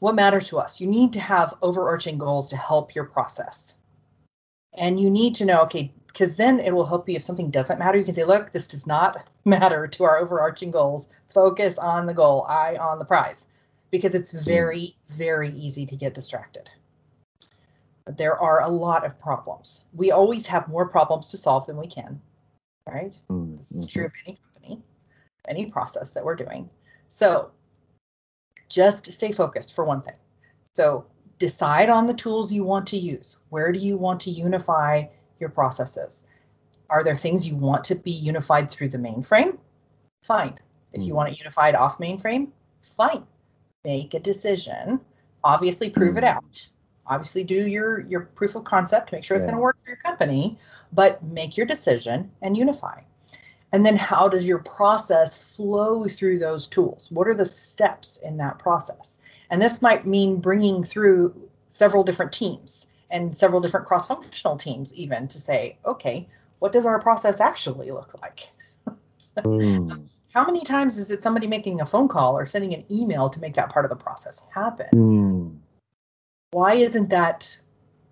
What 0.01 0.15
matters 0.15 0.49
to 0.49 0.59
us? 0.59 0.83
You 0.83 0.87
need 0.87 1.15
to 1.15 1.21
have 1.21 1.55
overarching 1.63 2.19
goals 2.19 2.49
to 2.49 2.57
help 2.59 2.95
your 2.95 3.05
process, 3.05 3.79
and 4.75 5.01
you 5.01 5.09
need 5.09 5.37
to 5.37 5.47
know, 5.47 5.63
okay, 5.63 5.91
because 6.09 6.37
then 6.37 6.61
it 6.61 6.75
will 6.75 6.85
help 6.85 7.09
you 7.09 7.17
if 7.17 7.25
something 7.25 7.51
doesn't 7.51 7.79
matter. 7.79 7.97
You 7.97 8.05
can 8.05 8.13
say, 8.13 8.25
look, 8.25 8.53
this 8.53 8.67
does 8.67 8.87
not 8.87 9.27
matter 9.47 9.87
to 9.87 10.05
our 10.05 10.19
overarching 10.19 10.73
goals. 10.73 11.09
Focus 11.33 11.79
on 11.79 12.05
the 12.05 12.13
goal, 12.13 12.43
eye 12.43 12.77
on 12.77 12.99
the 12.99 13.07
prize 13.07 13.47
because 13.91 14.15
it's 14.15 14.33
hmm. 14.33 14.45
very, 14.45 14.95
very 15.09 15.53
easy 15.53 15.87
to 15.87 15.97
get 15.97 16.13
distracted. 16.13 16.69
There 18.07 18.39
are 18.39 18.61
a 18.61 18.69
lot 18.69 19.07
of 19.07 19.19
problems. 19.19 19.87
We 19.95 20.11
always 20.11 20.47
have 20.49 20.69
more 20.69 20.87
problems 20.87 21.31
to 21.31 21.39
solve 21.39 21.67
than 21.67 21.79
we 21.79 21.87
can, 21.87 22.21
right? 22.93 23.19
Mm-hmm. 23.31 23.57
This 23.57 23.73
is 23.73 23.87
true 23.87 24.07
of 24.07 24.13
any 24.27 24.39
company, 24.55 24.83
any 25.49 25.67
process 25.71 26.13
that 26.15 26.25
we're 26.25 26.37
doing. 26.37 26.69
So 27.09 27.51
just 28.69 29.11
stay 29.11 29.33
focused 29.33 29.75
for 29.75 29.85
one 29.85 30.03
thing. 30.03 30.17
So 30.75 31.07
decide 31.39 31.89
on 31.89 32.07
the 32.07 32.15
tools 32.15 32.53
you 32.53 32.65
want 32.65 32.87
to 32.89 32.97
use. 32.97 33.41
Where 33.49 33.73
do 33.73 33.79
you 33.79 33.97
want 33.97 34.21
to 34.23 34.31
unify 34.31 35.05
your 35.39 35.51
processes? 35.51 36.27
Are 36.91 37.05
there 37.05 37.17
things 37.17 37.47
you 37.47 37.57
want 37.57 37.85
to 37.85 37.95
be 37.95 38.11
unified 38.11 38.71
through 38.71 38.89
the 38.89 38.99
mainframe? 38.99 39.59
Fine. 40.25 40.59
If 40.93 41.03
you 41.03 41.11
hmm. 41.11 41.17
want 41.17 41.33
it 41.33 41.39
unified 41.39 41.75
off 41.75 41.99
mainframe, 41.99 42.49
fine 42.97 43.25
make 43.85 44.15
a 44.15 44.21
decision. 44.21 45.01
Obviously, 45.45 45.91
prove 45.91 46.15
mm. 46.15 46.19
it 46.19 46.25
hmm. 46.25 46.37
out. 46.37 46.69
Obviously, 47.09 47.45
do 47.45 47.55
your 47.55 48.01
your 48.01 48.21
proof 48.21 48.55
of 48.55 48.65
concept. 48.65 49.09
To 49.09 49.17
make 49.17 49.25
sure 49.25 49.37
it's 49.37 49.47
going 49.47 49.57
to 49.57 49.63
work 49.63 49.79
for 49.83 49.89
your 49.89 49.97
company, 49.97 50.59
but 50.93 51.23
make 51.23 51.57
your 51.57 51.67
decision 51.67 52.31
and 52.43 52.57
unify. 52.57 53.01
And 53.73 53.85
then, 53.85 53.97
how 53.97 54.29
does 54.29 54.45
your 54.45 54.59
process 54.59 55.57
flow 55.57 56.07
through 56.07 56.39
those 56.39 56.69
tools? 56.69 57.11
What 57.11 57.29
are 57.29 57.35
the 57.35 57.45
steps 57.45 58.19
in 58.19 58.37
that 58.39 58.59
process? 58.59 59.23
And 59.51 59.61
this 59.61 59.83
might 59.83 60.07
mean 60.07 60.41
bringing 60.41 60.85
through 60.85 61.35
several 61.69 62.05
different 62.05 62.33
teams 62.33 62.87
and 63.11 63.35
several 63.37 63.61
different 63.61 63.87
cross 63.87 64.09
functional 64.09 64.57
teams, 64.57 64.93
even 64.95 65.29
to 65.29 65.39
say, 65.39 65.79
okay, 65.87 66.29
what 66.59 66.73
does 66.73 66.87
our 66.87 67.01
process 67.01 67.41
actually 67.41 67.91
look 67.91 68.21
like? 68.21 68.49
mm. 69.39 70.09
How 70.35 70.45
many 70.45 70.63
times 70.63 70.99
is 70.99 71.11
it 71.11 71.23
somebody 71.23 71.47
making 71.47 71.81
a 71.81 71.87
phone 71.87 72.09
call 72.09 72.39
or 72.39 72.47
sending 72.47 72.75
an 72.75 72.85
email 72.91 73.31
to 73.31 73.41
make 73.41 73.55
that 73.55 73.71
part 73.71 73.85
of 73.85 73.91
the 73.91 73.97
process 73.97 74.47
happen? 74.55 74.87
Mm. 74.95 75.59
Why 76.51 76.75
isn't 76.75 77.11
that 77.11 77.59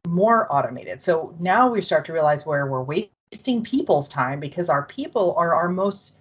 more 0.07 0.47
automated? 0.55 1.03
So 1.03 1.35
now 1.41 1.71
we 1.71 1.81
start 1.81 2.05
to 2.07 2.13
realize 2.13 2.45
where 2.45 2.67
we're 2.67 2.83
wasting 2.83 3.63
people's 3.65 4.09
time 4.09 4.41
because 4.41 4.69
our 4.69 4.85
people 4.85 5.35
are 5.37 5.55
our 5.55 5.69
most 5.69 6.17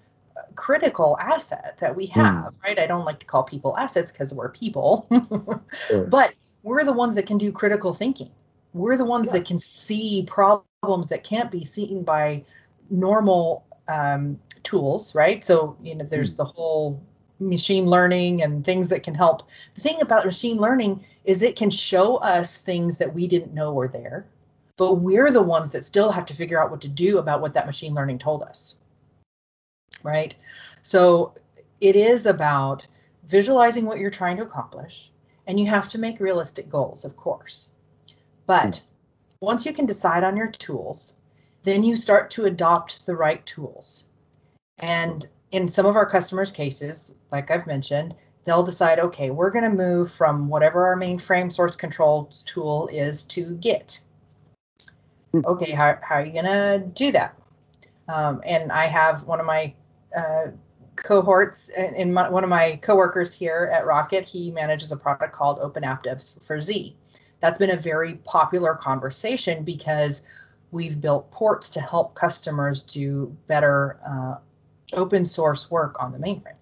critical 0.56 1.18
asset 1.20 1.78
that 1.80 1.96
we 1.96 2.08
have, 2.08 2.54
mm. 2.54 2.64
right? 2.64 2.80
I 2.80 2.88
don't 2.88 3.06
like 3.06 3.20
to 3.20 3.26
call 3.26 3.44
people 3.44 3.78
assets 3.78 4.12
because 4.12 4.34
we're 4.34 4.50
people, 4.50 5.08
sure. 5.88 6.06
but 6.08 6.34
we're 6.64 6.84
the 6.84 6.94
ones 6.94 7.16
that 7.16 7.26
can 7.26 7.38
do 7.38 7.52
critical 7.52 7.94
thinking. 7.94 8.32
We're 8.74 8.98
the 8.98 9.06
ones 9.06 9.28
yeah. 9.28 9.34
that 9.34 9.46
can 9.46 9.60
see 9.60 10.26
problems 10.28 11.10
that 11.10 11.24
can't 11.24 11.52
be 11.52 11.64
seen 11.64 12.04
by 12.04 12.44
normal 12.90 13.66
um, 13.88 14.40
tools, 14.64 15.16
right? 15.16 15.44
So, 15.44 15.78
you 15.82 15.96
know, 15.96 16.06
there's 16.06 16.34
mm. 16.34 16.38
the 16.38 16.46
whole 16.46 17.02
machine 17.40 17.86
learning 17.86 18.42
and 18.42 18.64
things 18.64 18.90
that 18.90 19.04
can 19.04 19.16
help. 19.16 19.44
The 19.76 19.82
thing 19.82 20.02
about 20.02 20.26
machine 20.26 20.58
learning 20.58 21.04
is 21.24 21.42
it 21.42 21.56
can 21.56 21.70
show 21.70 22.18
us 22.18 22.58
things 22.58 22.98
that 22.98 23.14
we 23.14 23.28
didn't 23.28 23.54
know 23.54 23.74
were 23.74 23.88
there, 23.88 24.26
but 24.78 24.96
we're 24.96 25.32
the 25.32 25.42
ones 25.44 25.72
that 25.72 25.86
still 25.86 26.12
have 26.12 26.26
to 26.28 26.36
figure 26.36 26.62
out 26.62 26.72
what 26.72 26.82
to 26.82 26.90
do 26.90 27.18
about 27.18 27.42
what 27.42 27.54
that 27.54 27.66
machine 27.66 27.94
learning 27.94 28.20
told 28.20 28.44
us 28.44 28.78
right? 30.06 30.36
So 30.84 31.34
it 31.82 31.96
is 31.96 32.26
about 32.26 32.86
visualizing 33.28 33.86
what 33.86 34.00
you're 34.00 34.12
trying 34.12 34.38
to 34.38 34.44
accomplish, 34.44 35.12
and 35.48 35.60
you 35.60 35.66
have 35.66 35.90
to 35.90 35.98
make 35.98 36.20
realistic 36.20 36.70
goals, 36.70 37.04
of 37.04 37.18
course. 37.18 37.74
But 38.46 38.78
hmm. 38.78 39.46
once 39.46 39.66
you 39.66 39.74
can 39.74 39.86
decide 39.86 40.24
on 40.24 40.38
your 40.38 40.48
tools, 40.48 41.18
then 41.64 41.84
you 41.84 41.96
start 41.96 42.32
to 42.32 42.46
adopt 42.46 43.06
the 43.06 43.16
right 43.16 43.44
tools. 43.46 44.06
And 44.78 45.26
in 45.56 45.70
some 45.70 45.86
of 45.86 45.96
our 45.96 46.06
customers' 46.06 46.52
cases, 46.52 47.16
like 47.32 47.50
I've 47.50 47.66
mentioned, 47.66 48.14
they'll 48.44 48.66
decide, 48.66 49.00
okay, 49.00 49.32
we're 49.32 49.52
going 49.52 49.64
to 49.64 49.70
move 49.70 50.12
from 50.12 50.50
whatever 50.50 50.86
our 50.86 50.98
mainframe 50.98 51.52
source 51.52 51.78
control 51.78 52.30
tool 52.46 52.90
is 52.92 53.24
to 53.24 53.56
Git. 53.56 54.02
Hmm. 55.32 55.42
Okay, 55.46 55.72
how, 55.72 55.98
how 56.02 56.16
are 56.16 56.26
you 56.26 56.34
going 56.34 56.46
to 56.46 56.84
do 56.94 57.14
that? 57.14 57.40
Um, 58.10 58.42
and 58.46 58.70
I 58.70 58.88
have 58.88 59.24
one 59.24 59.40
of 59.40 59.46
my 59.46 59.74
uh, 60.16 60.48
cohorts 60.98 61.70
and 61.70 62.14
my, 62.14 62.30
one 62.30 62.44
of 62.44 62.50
my 62.50 62.78
coworkers 62.82 63.34
here 63.34 63.72
at 63.74 63.86
Rocket, 63.86 64.26
he 64.26 64.52
manages 64.52 64.92
a 64.92 64.98
product 64.98 65.34
called 65.34 65.60
Open 65.62 65.86
App 65.86 66.04
Devs 66.04 66.46
for 66.46 66.60
Z. 66.60 66.98
That's 67.40 67.60
been 67.60 67.72
a 67.72 67.80
very 67.80 68.16
popular 68.26 68.76
conversation 68.76 69.64
because 69.64 70.24
we've 70.72 71.00
built 71.00 71.32
ports 71.32 71.70
to 71.72 71.80
help 71.80 72.14
customers 72.14 72.82
do 72.82 73.36
better 73.48 74.00
uh, 74.06 74.36
open 74.94 75.26
source 75.26 75.70
work 75.70 75.96
on 76.02 76.12
the 76.12 76.18
mainframe. 76.18 76.56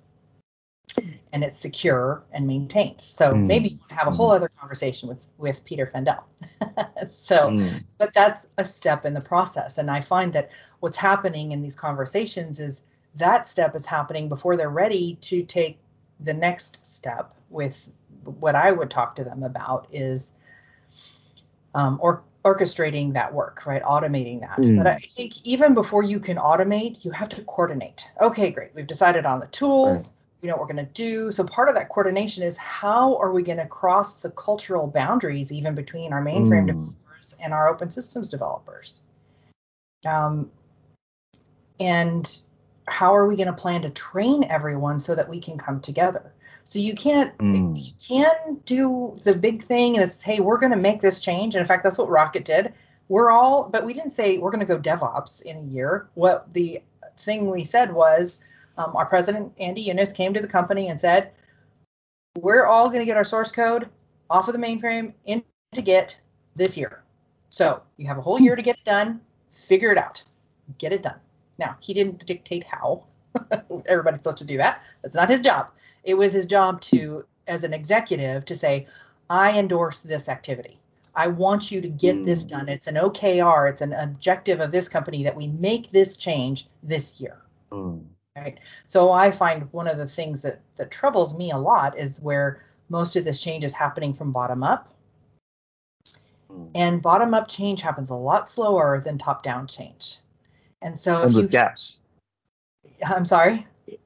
And 1.32 1.44
it's 1.44 1.58
secure 1.58 2.24
and 2.32 2.46
maintained. 2.46 3.02
So 3.02 3.34
mm. 3.34 3.48
maybe 3.48 3.70
you 3.70 3.96
have 3.96 4.08
a 4.08 4.12
whole 4.12 4.30
mm. 4.30 4.36
other 4.36 4.48
conversation 4.48 5.10
with 5.10 5.26
with 5.40 5.66
Peter 5.66 5.88
Fandel. 5.88 6.24
so, 7.10 7.50
mm. 7.50 7.84
but 7.98 8.14
that's 8.14 8.48
a 8.60 8.66
step 8.66 9.04
in 9.04 9.16
the 9.16 9.22
process. 9.22 9.80
And 9.80 9.90
I 9.90 10.02
find 10.02 10.32
that 10.34 10.52
what's 10.82 10.98
happening 10.98 11.52
in 11.52 11.64
these 11.64 11.76
conversations 11.76 12.60
is 12.60 12.84
that 13.16 13.48
step 13.48 13.76
is 13.76 13.88
happening 13.88 14.30
before 14.30 14.56
they're 14.56 14.70
ready 14.70 15.16
to 15.22 15.44
take 15.44 15.80
the 16.20 16.34
next 16.34 16.86
step 16.86 17.34
with 17.50 17.90
what 18.24 18.56
I 18.56 18.72
would 18.72 18.90
talk 18.90 19.16
to 19.16 19.24
them 19.24 19.44
about 19.44 19.88
is 19.92 20.34
um, 21.76 22.00
or 22.02 22.24
orchestrating 22.43 23.13
that 23.13 23.34
work, 23.34 23.65
right? 23.65 23.82
Automating 23.84 24.41
that. 24.41 24.58
Mm. 24.58 24.77
But 24.77 24.88
I 24.88 24.97
think 24.97 25.45
even 25.45 25.73
before 25.73 26.03
you 26.03 26.19
can 26.19 26.38
automate, 26.38 27.06
you 27.06 27.12
have 27.12 27.29
to 27.29 27.41
coordinate. 27.43 28.06
Okay, 28.21 28.51
great. 28.51 28.71
We've 28.75 28.88
decided 28.88 29.25
on 29.25 29.39
the 29.39 29.47
tools. 29.47 30.08
Right. 30.08 30.13
We 30.41 30.49
know 30.49 30.56
what 30.56 30.67
we're 30.67 30.73
going 30.73 30.86
to 30.86 30.91
do. 30.93 31.32
So 31.32 31.45
part 31.45 31.69
of 31.69 31.75
that 31.75 31.88
coordination 31.88 32.43
is 32.43 32.58
how 32.58 33.15
are 33.15 33.32
we 33.32 33.43
going 33.43 33.60
to 33.60 33.65
cross 33.65 34.21
the 34.21 34.29
cultural 34.32 34.88
boundaries 34.88 35.53
even 35.53 35.73
between 35.73 36.12
our 36.12 36.21
mainframe 36.21 36.65
mm. 36.65 36.67
developers 36.67 37.36
and 37.41 37.53
our 37.53 37.69
open 37.69 37.89
systems 37.89 38.27
developers? 38.27 39.03
Um, 40.06 40.51
and 41.79 42.41
how 42.89 43.15
are 43.15 43.25
we 43.25 43.38
going 43.38 43.47
to 43.47 43.53
plan 43.53 43.82
to 43.84 43.89
train 43.89 44.43
everyone 44.49 44.99
so 44.99 45.15
that 45.15 45.29
we 45.29 45.39
can 45.39 45.58
come 45.58 45.79
together? 45.79 46.33
So 46.65 46.80
you 46.80 46.95
can't 46.95 47.38
mm. 47.38 47.76
you 47.76 47.91
can 48.06 48.60
do 48.65 49.15
the 49.23 49.36
big 49.36 49.63
thing 49.63 49.95
is 49.95 50.21
hey 50.21 50.39
we're 50.39 50.58
going 50.58 50.71
to 50.71 50.78
make 50.78 51.02
this 51.02 51.19
change 51.19 51.56
and 51.56 51.62
in 51.62 51.67
fact 51.67 51.84
that's 51.84 51.97
what 51.97 52.10
Rocket 52.10 52.45
did. 52.45 52.73
We're 53.10 53.32
all 53.32 53.69
but 53.69 53.86
we 53.86 53.93
didn't 53.93 54.12
say 54.12 54.38
we're 54.38 54.52
going 54.52 54.65
to 54.65 54.65
go 54.65 54.80
DevOps 54.80 55.41
in 55.43 55.58
a 55.58 55.63
year. 55.63 56.10
What 56.13 56.54
the 56.54 56.82
thing 57.17 57.49
we 57.49 57.63
said 57.63 57.93
was 57.93 58.39
um, 58.78 58.95
our 58.95 59.06
president 59.06 59.54
Andy 59.60 59.88
Youniss 59.88 60.15
came 60.15 60.34
to 60.34 60.41
the 60.41 60.47
company 60.47 60.89
and 60.89 60.99
said 60.99 61.32
we're 62.38 62.65
all 62.65 62.88
going 62.88 62.99
to 62.99 63.06
get 63.06 63.17
our 63.17 63.23
source 63.23 63.52
code 63.52 63.89
off 64.30 64.47
of 64.47 64.54
the 64.54 64.60
mainframe 64.60 65.13
into 65.26 65.45
Git 65.84 66.19
this 66.56 66.78
year. 66.78 67.04
So 67.49 67.84
you 67.97 68.08
have 68.08 68.17
a 68.17 68.21
whole 68.21 68.39
year 68.39 68.56
to 68.56 68.62
get 68.62 68.78
it 68.78 68.86
done. 68.86 69.21
Figure 69.67 69.91
it 69.91 69.97
out. 69.97 70.23
Get 70.80 70.91
it 70.91 71.04
done. 71.04 71.19
Now, 71.60 71.78
he 71.80 71.93
didn't 71.93 72.26
dictate 72.26 72.63
how. 72.63 73.06
Everybody's 73.86 74.19
supposed 74.19 74.38
to 74.39 74.46
do 74.46 74.58
that. 74.58 74.84
That's 75.02 75.15
not 75.15 75.30
his 75.30 75.41
job. 75.41 75.72
It 76.04 76.15
was 76.15 76.34
his 76.34 76.46
job 76.46 76.82
to, 76.82 77.26
as 77.48 77.63
an 77.63 77.74
executive, 77.74 78.46
to 78.46 78.56
say, 78.56 78.88
I 79.30 79.58
endorse 79.58 80.02
this 80.02 80.30
activity. 80.30 80.80
I 81.15 81.28
want 81.28 81.72
you 81.72 81.82
to 81.82 81.89
get 81.89 82.15
mm. 82.15 82.26
this 82.26 82.43
done. 82.43 82.69
It's 82.69 82.88
an 82.88 82.96
OKR, 82.96 83.69
it's 83.69 83.82
an 83.82 83.93
objective 83.93 84.60
of 84.60 84.72
this 84.72 84.89
company 84.89 85.24
that 85.24 85.36
we 85.36 85.48
make 85.48 85.91
this 85.91 86.15
change 86.15 86.67
this 86.82 87.22
year. 87.22 87.41
Mm. 87.72 88.04
Right. 88.36 88.60
So 88.88 89.12
I 89.12 89.30
find 89.30 89.72
one 89.74 89.88
of 89.88 89.98
the 89.98 90.08
things 90.08 90.41
that, 90.41 90.60
that 90.78 90.89
troubles 90.89 91.38
me 91.38 91.52
a 91.52 91.58
lot 91.58 91.98
is 92.00 92.19
where 92.19 92.63
most 92.89 93.15
of 93.15 93.26
this 93.26 93.41
change 93.41 93.63
is 93.63 93.74
happening 93.74 94.13
from 94.13 94.32
bottom 94.32 94.63
up. 94.63 94.91
Mm. 96.52 96.72
And 96.74 97.02
bottom 97.02 97.36
up 97.36 97.48
change 97.48 97.82
happens 97.82 98.10
a 98.10 98.15
lot 98.15 98.50
slower 98.50 99.00
than 99.00 99.19
top 99.19 99.43
down 99.43 99.67
change. 99.67 100.17
And 100.82 101.00
so 101.00 101.22
and 101.22 101.34
with 101.34 101.46
you, 101.46 101.50
gaps. 101.50 102.00
I'm 103.06 103.25
sorry. 103.25 103.65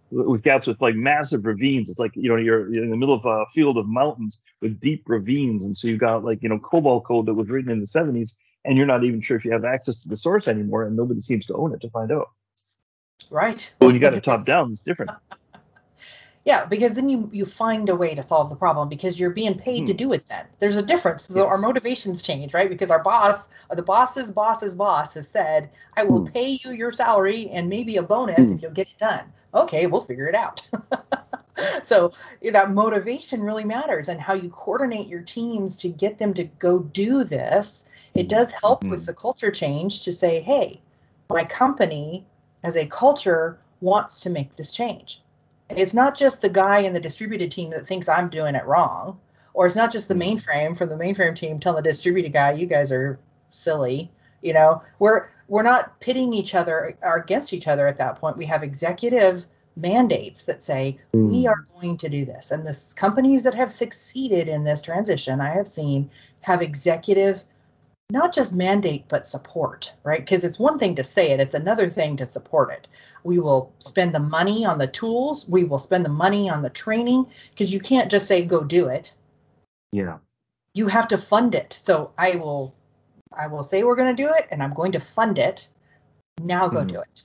With 0.10 0.42
gaps 0.42 0.68
with 0.68 0.82
like 0.82 0.96
massive 0.96 1.46
ravines, 1.46 1.90
it's 1.90 2.00
like 2.00 2.12
you 2.16 2.30
know 2.30 2.38
you're, 2.38 2.74
you're 2.74 2.84
in 2.84 2.90
the 2.90 2.98
middle 2.98 3.16
of 3.16 3.26
a 3.26 3.46
field 3.54 3.78
of 3.78 3.88
mountains 3.88 4.40
with 4.62 4.80
deep 4.80 5.04
ravines, 5.08 5.64
and 5.64 5.78
so 5.78 5.88
you've 5.88 6.00
got 6.00 6.24
like 6.24 6.42
you 6.42 6.50
know 6.50 6.60
COBOL 6.60 7.04
code 7.04 7.26
that 7.26 7.34
was 7.34 7.50
written 7.50 7.72
in 7.72 7.80
the 7.82 7.86
70s, 7.86 8.34
and 8.64 8.78
you're 8.78 8.86
not 8.86 9.04
even 9.04 9.22
sure 9.22 9.36
if 9.36 9.44
you 9.44 9.52
have 9.52 9.66
access 9.66 10.02
to 10.04 10.10
the 10.10 10.16
source 10.16 10.48
anymore, 10.48 10.84
and 10.84 10.96
nobody 10.96 11.20
seems 11.20 11.46
to 11.48 11.56
own 11.56 11.74
it 11.74 11.82
to 11.82 11.90
find 11.90 12.12
out. 12.12 12.30
Right. 13.30 13.74
when 13.80 13.94
you 13.94 14.00
got 14.00 14.14
it 14.14 14.24
top 14.24 14.46
down, 14.46 14.72
it's 14.72 14.80
different. 14.80 15.12
Yeah, 16.48 16.66
because 16.66 16.94
then 16.94 17.10
you 17.10 17.30
you 17.34 17.46
find 17.46 17.90
a 17.90 17.96
way 17.98 18.16
to 18.16 18.24
solve 18.24 18.50
the 18.50 18.56
problem 18.56 18.88
because 18.88 19.20
you're 19.20 19.32
being 19.32 19.56
paid 19.56 19.80
hmm. 19.80 19.86
to 19.88 19.94
do 19.94 20.14
it. 20.14 20.26
Then 20.30 20.46
there's 20.60 20.78
a 20.78 20.86
difference. 20.86 21.28
Yes. 21.30 21.44
Our 21.44 21.58
motivations 21.58 22.22
change, 22.22 22.54
right? 22.54 22.70
Because 22.70 22.90
our 22.90 23.04
boss, 23.04 23.50
or 23.70 23.76
the 23.76 23.84
boss's 23.84 24.32
boss's 24.32 24.74
boss, 24.74 25.14
has 25.16 25.28
said, 25.28 25.70
"I 25.98 26.06
will 26.06 26.26
hmm. 26.26 26.32
pay 26.32 26.58
you 26.64 26.72
your 26.72 26.94
salary 26.94 27.50
and 27.50 27.68
maybe 27.68 27.98
a 27.98 28.02
bonus 28.02 28.48
hmm. 28.48 28.54
if 28.54 28.62
you'll 28.62 28.72
get 28.72 28.88
it 28.88 28.98
done." 28.98 29.26
Okay, 29.54 29.88
we'll 29.88 30.06
figure 30.06 30.30
it 30.30 30.36
out. 30.36 30.66
so 31.84 32.14
that 32.42 32.72
motivation 32.72 33.44
really 33.44 33.66
matters, 33.66 34.08
and 34.08 34.22
how 34.22 34.34
you 34.34 34.50
coordinate 34.50 35.08
your 35.08 35.24
teams 35.24 35.76
to 35.76 35.90
get 35.90 36.18
them 36.18 36.34
to 36.36 36.46
go 36.46 36.80
do 36.80 37.26
this. 37.26 37.90
It 38.14 38.30
does 38.30 38.52
help 38.52 38.86
with 38.86 39.06
the 39.06 39.14
culture 39.14 39.52
change 39.52 40.06
to 40.06 40.14
say, 40.14 40.40
"Hey, 40.40 40.80
my 41.30 41.44
company 41.44 42.26
as 42.64 42.78
a 42.78 42.86
culture 42.86 43.60
wants 43.82 44.22
to 44.22 44.30
make 44.30 44.56
this 44.56 44.72
change." 44.74 45.22
It's 45.70 45.94
not 45.94 46.18
just 46.18 46.42
the 46.42 46.50
guy 46.50 46.80
in 46.80 46.94
the 46.94 47.00
distributed 47.00 47.52
team 47.52 47.72
that 47.72 47.88
thinks 47.88 48.08
I'm 48.08 48.30
doing 48.30 48.56
it 48.56 48.66
wrong, 48.66 49.20
or 49.54 49.66
it's 49.66 49.76
not 49.76 49.92
just 49.92 50.08
the 50.08 50.14
mm-hmm. 50.14 50.38
mainframe 50.38 50.78
from 50.78 50.90
the 50.90 50.96
mainframe 50.96 51.36
team 51.36 51.60
telling 51.60 51.84
the 51.84 51.90
distributed 51.90 52.32
guy, 52.34 52.54
you 52.54 52.68
guys 52.68 52.92
are 52.92 53.20
silly. 53.52 54.12
You 54.42 54.54
know, 54.54 54.82
we're 55.00 55.28
we're 55.48 55.64
not 55.64 56.00
pitting 56.00 56.32
each 56.32 56.54
other 56.54 56.96
or 57.02 57.18
against 57.18 57.54
each 57.54 57.68
other 57.68 57.88
at 57.88 57.98
that 57.98 58.20
point. 58.20 58.38
We 58.38 58.46
have 58.46 58.64
executive 58.64 59.48
mandates 59.76 60.44
that 60.44 60.64
say 60.64 60.98
mm. 61.14 61.30
we 61.30 61.48
are 61.48 61.68
going 61.74 61.98
to 61.98 62.10
do 62.10 62.24
this, 62.24 62.52
and 62.52 62.66
the 62.66 62.94
companies 62.96 63.44
that 63.44 63.56
have 63.56 63.74
succeeded 63.74 64.48
in 64.48 64.64
this 64.64 64.82
transition, 64.82 65.42
I 65.42 65.54
have 65.54 65.68
seen, 65.68 66.10
have 66.42 66.62
executive 66.62 67.44
not 68.10 68.34
just 68.34 68.56
mandate 68.56 69.06
but 69.10 69.28
support 69.28 69.94
right? 70.04 70.22
Because 70.22 70.44
it's 70.44 70.60
one 70.60 70.80
thing 70.80 70.96
to 70.96 71.04
say 71.04 71.32
it 71.32 71.40
it's 71.40 71.56
another 71.56 71.90
thing 71.90 72.18
to 72.18 72.26
support 72.26 72.72
it. 72.72 72.88
We 73.24 73.40
will 73.40 73.74
spend 73.80 74.16
the 74.16 74.20
money 74.20 74.66
on 74.66 74.78
the 74.78 74.88
tools 74.88 75.48
we 75.48 75.64
will 75.64 75.80
spend 75.80 76.06
the 76.06 76.10
money 76.10 76.50
on 76.50 76.62
the 76.62 76.70
training 76.70 77.26
because 77.52 77.74
you 77.74 77.80
can't 77.80 78.12
just 78.12 78.28
say 78.28 78.46
go 78.46 78.64
do 78.64 78.88
it. 78.88 79.14
Yeah. 79.92 80.18
You 80.74 80.88
have 80.88 81.08
to 81.10 81.18
fund 81.18 81.56
it. 81.56 81.74
So 81.74 82.12
i 82.18 82.36
will 82.36 82.74
i 83.38 83.48
will 83.48 83.64
say 83.64 83.84
we're 83.84 83.96
going 83.96 84.16
to 84.16 84.24
do 84.24 84.30
it 84.34 84.48
and 84.52 84.64
i'm 84.64 84.74
going 84.74 84.94
to 84.94 85.00
fund 85.00 85.38
it. 85.38 85.68
Now 86.42 86.70
go 86.70 86.84
mm. 86.84 86.88
do 86.88 87.00
it 87.02 87.24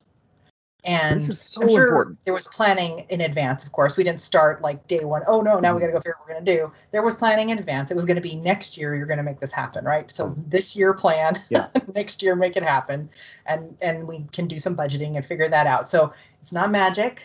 and 0.85 1.21
this 1.21 1.29
is 1.29 1.41
so 1.41 1.63
I'm 1.63 1.69
sure 1.69 1.87
important. 1.87 2.25
there 2.25 2.35
was 2.35 2.49
planning 2.49 3.07
in 3.09 3.21
advance, 3.21 3.65
of 3.65 3.71
course. 3.71 3.97
We 3.97 4.03
didn't 4.03 4.21
start 4.21 4.63
like 4.63 4.89
day 4.89 5.05
one. 5.05 5.23
Oh 5.29 5.41
no, 5.41 5.61
now 5.61 5.75
we 5.75 5.81
got 5.81 5.87
to 5.87 5.93
go 5.93 5.99
figure 5.99 6.17
what 6.19 6.29
we're 6.29 6.35
going 6.35 6.45
to 6.45 6.57
do. 6.57 6.73
There 6.91 7.03
was 7.03 7.15
planning 7.15 7.51
in 7.51 7.59
advance. 7.59 7.91
It 7.93 7.95
was 7.95 8.05
going 8.05 8.17
to 8.17 8.23
be 8.23 8.35
next 8.35 8.77
year. 8.77 8.95
You're 8.95 9.07
going 9.07 9.19
to 9.19 9.23
make 9.23 9.39
this 9.39 9.53
happen, 9.53 9.85
right? 9.85 10.11
So 10.11 10.35
this 10.49 10.75
year 10.75 10.93
plan, 10.93 11.41
yeah. 11.51 11.69
next 11.95 12.23
year 12.23 12.35
make 12.35 12.57
it 12.57 12.65
happen, 12.65 13.09
and 13.47 13.77
and 13.81 14.09
we 14.09 14.25
can 14.33 14.49
do 14.49 14.59
some 14.59 14.77
budgeting 14.77 15.15
and 15.17 15.25
figure 15.25 15.49
that 15.49 15.67
out. 15.69 15.89
So 15.89 16.13
it's 16.41 16.53
not 16.53 16.71
magic. 16.71 17.23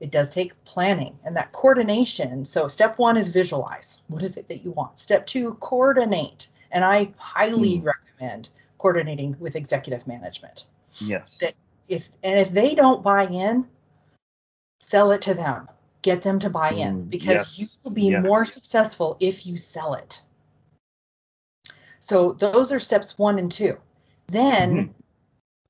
it 0.00 0.10
does 0.10 0.30
take 0.30 0.52
planning 0.64 1.18
and 1.24 1.36
that 1.36 1.52
coordination. 1.52 2.44
So, 2.44 2.68
step 2.68 2.98
one 2.98 3.16
is 3.16 3.28
visualize. 3.28 4.02
What 4.08 4.22
is 4.22 4.36
it 4.36 4.48
that 4.48 4.64
you 4.64 4.72
want? 4.72 4.98
Step 4.98 5.26
two, 5.26 5.54
coordinate. 5.54 6.48
And 6.72 6.84
I 6.84 7.12
highly 7.16 7.80
mm. 7.80 7.84
recommend 7.84 8.50
coordinating 8.78 9.36
with 9.40 9.56
executive 9.56 10.06
management. 10.06 10.66
Yes. 10.98 11.38
That 11.40 11.54
if 11.88 12.08
and 12.22 12.38
if 12.38 12.50
they 12.50 12.74
don't 12.74 13.02
buy 13.02 13.26
in, 13.26 13.66
sell 14.80 15.10
it 15.12 15.22
to 15.22 15.34
them. 15.34 15.68
Get 16.02 16.22
them 16.22 16.38
to 16.40 16.50
buy 16.50 16.70
in 16.70 17.02
mm, 17.04 17.10
because 17.10 17.58
yes. 17.58 17.58
you 17.58 17.66
will 17.82 17.94
be 17.94 18.10
yes. 18.10 18.22
more 18.22 18.44
successful 18.44 19.16
if 19.20 19.44
you 19.46 19.56
sell 19.56 19.94
it. 19.94 20.22
So 21.98 22.32
those 22.32 22.70
are 22.70 22.78
steps 22.78 23.18
one 23.18 23.38
and 23.38 23.50
two. 23.50 23.76
Then 24.28 24.70
mm-hmm. 24.76 24.92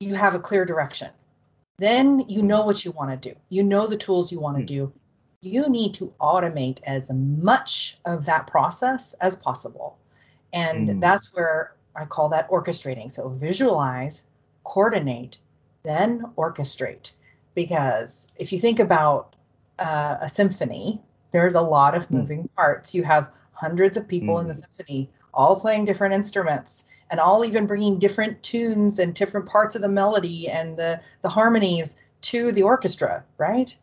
you 0.00 0.14
have 0.14 0.34
a 0.34 0.40
clear 0.40 0.66
direction. 0.66 1.10
Then 1.78 2.20
you 2.28 2.42
know 2.42 2.64
what 2.66 2.84
you 2.84 2.90
want 2.90 3.10
to 3.10 3.30
do. 3.30 3.36
You 3.48 3.62
know 3.62 3.86
the 3.86 3.96
tools 3.96 4.30
you 4.30 4.40
want 4.40 4.58
to 4.58 4.62
mm. 4.62 4.66
do. 4.66 4.92
You 5.40 5.68
need 5.68 5.94
to 5.94 6.12
automate 6.20 6.80
as 6.84 7.10
much 7.10 7.98
of 8.04 8.26
that 8.26 8.46
process 8.46 9.14
as 9.14 9.36
possible. 9.36 9.98
And 10.52 10.88
mm. 10.88 11.00
that's 11.00 11.34
where 11.34 11.74
I 11.94 12.04
call 12.04 12.28
that 12.30 12.48
orchestrating. 12.50 13.10
So 13.10 13.28
visualize, 13.28 14.24
coordinate, 14.64 15.38
then 15.86 16.24
orchestrate. 16.36 17.12
Because 17.54 18.34
if 18.38 18.52
you 18.52 18.60
think 18.60 18.80
about 18.80 19.34
uh, 19.78 20.18
a 20.20 20.28
symphony, 20.28 21.00
there's 21.32 21.54
a 21.54 21.60
lot 21.60 21.94
of 21.94 22.04
hmm. 22.04 22.18
moving 22.18 22.44
mm. 22.44 22.54
parts. 22.54 22.94
You 22.94 23.02
have 23.04 23.30
hundreds 23.52 23.96
of 23.96 24.06
people 24.06 24.36
mm. 24.36 24.42
in 24.42 24.48
the 24.48 24.54
hmm. 24.54 24.60
symphony, 24.60 25.10
all 25.32 25.58
playing 25.58 25.84
different 25.84 26.14
instruments 26.14 26.84
and 27.10 27.20
all 27.20 27.44
even 27.44 27.66
bringing 27.66 27.98
different 27.98 28.42
tunes 28.42 28.98
and 28.98 29.14
different 29.14 29.46
parts 29.46 29.74
of 29.74 29.82
the 29.82 29.88
melody 29.88 30.48
and 30.48 30.76
the, 30.76 31.00
the 31.22 31.28
harmonies 31.28 31.96
to 32.22 32.52
the 32.52 32.62
orchestra, 32.62 33.24
right? 33.38 33.74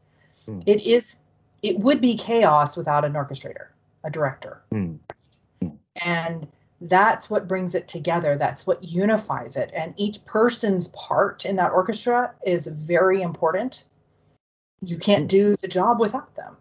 Mm. 0.47 0.63
It 0.65 0.85
is 0.85 1.17
it 1.61 1.79
would 1.79 2.01
be 2.01 2.17
chaos 2.17 2.75
without 2.75 3.05
an 3.05 3.13
orchestrator, 3.13 3.67
a 4.03 4.11
director. 4.11 4.61
Mm. 4.73 4.99
And 5.95 6.47
that's 6.83 7.29
what 7.29 7.47
brings 7.47 7.75
it 7.75 7.87
together. 7.87 8.37
That's 8.37 8.67
what 8.67 8.83
unifies 8.83 9.55
it. 9.55 9.71
And 9.73 9.93
each 9.95 10.23
person's 10.25 10.89
part 10.89 11.45
in 11.45 11.55
that 11.55 11.71
orchestra 11.71 12.33
is 12.45 12.67
very 12.67 13.21
important. 13.21 13.85
You 14.81 14.97
can't 14.97 15.29
do 15.29 15.55
the 15.61 15.67
job 15.69 16.01
without 16.01 16.35
them. 16.35 16.57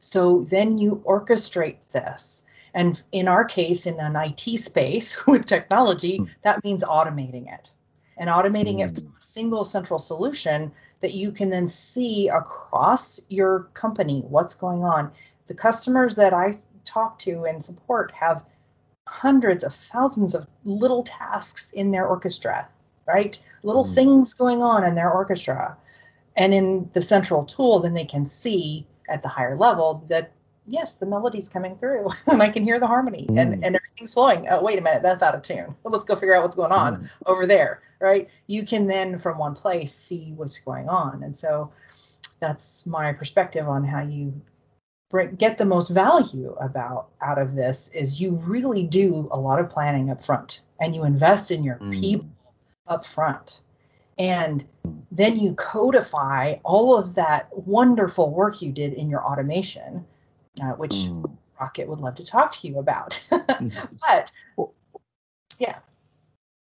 So 0.00 0.42
then 0.42 0.76
you 0.76 1.02
orchestrate 1.06 1.78
this. 1.92 2.44
And 2.74 3.02
in 3.10 3.26
our 3.26 3.44
case, 3.44 3.86
in 3.86 3.98
an 3.98 4.16
IT 4.16 4.58
space 4.58 5.26
with 5.26 5.46
technology, 5.46 6.18
mm. 6.18 6.28
that 6.42 6.62
means 6.62 6.84
automating 6.84 7.52
it 7.52 7.72
and 8.18 8.28
automating 8.28 8.84
it 8.84 8.94
from 8.94 9.14
a 9.18 9.20
single 9.20 9.64
central 9.64 9.98
solution 9.98 10.72
that 11.00 11.14
you 11.14 11.32
can 11.32 11.48
then 11.48 11.66
see 11.66 12.28
across 12.28 13.20
your 13.30 13.70
company 13.72 14.22
what's 14.28 14.54
going 14.54 14.84
on. 14.84 15.10
The 15.46 15.54
customers 15.54 16.16
that 16.16 16.34
I 16.34 16.52
talk 16.84 17.18
to 17.20 17.44
and 17.44 17.62
support 17.62 18.12
have 18.12 18.44
hundreds 19.06 19.64
of 19.64 19.72
thousands 19.72 20.34
of 20.34 20.46
little 20.64 21.02
tasks 21.02 21.70
in 21.70 21.90
their 21.90 22.06
orchestra, 22.06 22.68
right? 23.06 23.38
Little 23.62 23.84
mm. 23.84 23.94
things 23.94 24.34
going 24.34 24.62
on 24.62 24.84
in 24.84 24.94
their 24.94 25.10
orchestra. 25.10 25.76
And 26.36 26.52
in 26.52 26.90
the 26.92 27.00
central 27.00 27.44
tool, 27.44 27.80
then 27.80 27.94
they 27.94 28.04
can 28.04 28.26
see 28.26 28.86
at 29.08 29.22
the 29.22 29.28
higher 29.28 29.56
level 29.56 30.04
that 30.08 30.32
yes, 30.66 30.94
the 30.94 31.06
melody's 31.06 31.48
coming 31.48 31.76
through 31.76 32.08
and 32.26 32.42
I 32.42 32.50
can 32.50 32.64
hear 32.64 32.80
the 32.80 32.86
harmony 32.86 33.26
mm. 33.28 33.40
and, 33.40 33.64
and 33.64 33.76
everything's 33.76 34.14
flowing. 34.14 34.46
Oh, 34.50 34.64
wait 34.64 34.78
a 34.78 34.82
minute, 34.82 35.02
that's 35.02 35.22
out 35.22 35.34
of 35.34 35.42
tune. 35.42 35.74
Well, 35.82 35.92
let's 35.92 36.04
go 36.04 36.16
figure 36.16 36.34
out 36.34 36.42
what's 36.42 36.56
going 36.56 36.72
on 36.72 37.02
mm. 37.02 37.08
over 37.26 37.46
there, 37.46 37.82
right? 38.00 38.28
You 38.46 38.66
can 38.66 38.86
then 38.86 39.18
from 39.18 39.38
one 39.38 39.54
place 39.54 39.94
see 39.94 40.32
what's 40.36 40.58
going 40.58 40.88
on. 40.88 41.22
And 41.22 41.36
so 41.36 41.72
that's 42.40 42.86
my 42.86 43.12
perspective 43.12 43.68
on 43.68 43.84
how 43.84 44.02
you 44.02 44.34
get 45.38 45.56
the 45.56 45.64
most 45.64 45.90
value 45.90 46.54
about 46.60 47.08
out 47.22 47.38
of 47.38 47.54
this 47.54 47.88
is 47.94 48.20
you 48.20 48.34
really 48.44 48.82
do 48.82 49.28
a 49.30 49.38
lot 49.38 49.60
of 49.60 49.70
planning 49.70 50.10
up 50.10 50.24
front 50.24 50.62
and 50.80 50.94
you 50.94 51.04
invest 51.04 51.50
in 51.50 51.62
your 51.62 51.76
mm. 51.76 51.92
people 51.92 52.28
up 52.88 53.04
front 53.06 53.60
and 54.18 54.64
then 55.12 55.36
you 55.36 55.52
codify 55.54 56.54
all 56.64 56.96
of 56.96 57.14
that 57.14 57.48
wonderful 57.56 58.34
work 58.34 58.60
you 58.60 58.72
did 58.72 58.94
in 58.94 59.08
your 59.08 59.22
automation 59.22 60.04
uh, 60.60 60.72
which 60.72 60.92
mm. 60.92 61.36
rocket 61.60 61.88
would 61.88 62.00
love 62.00 62.16
to 62.16 62.24
talk 62.24 62.50
to 62.50 62.66
you 62.66 62.78
about 62.78 63.10
mm-hmm. 63.32 63.94
but 64.00 64.32
yeah 65.58 65.78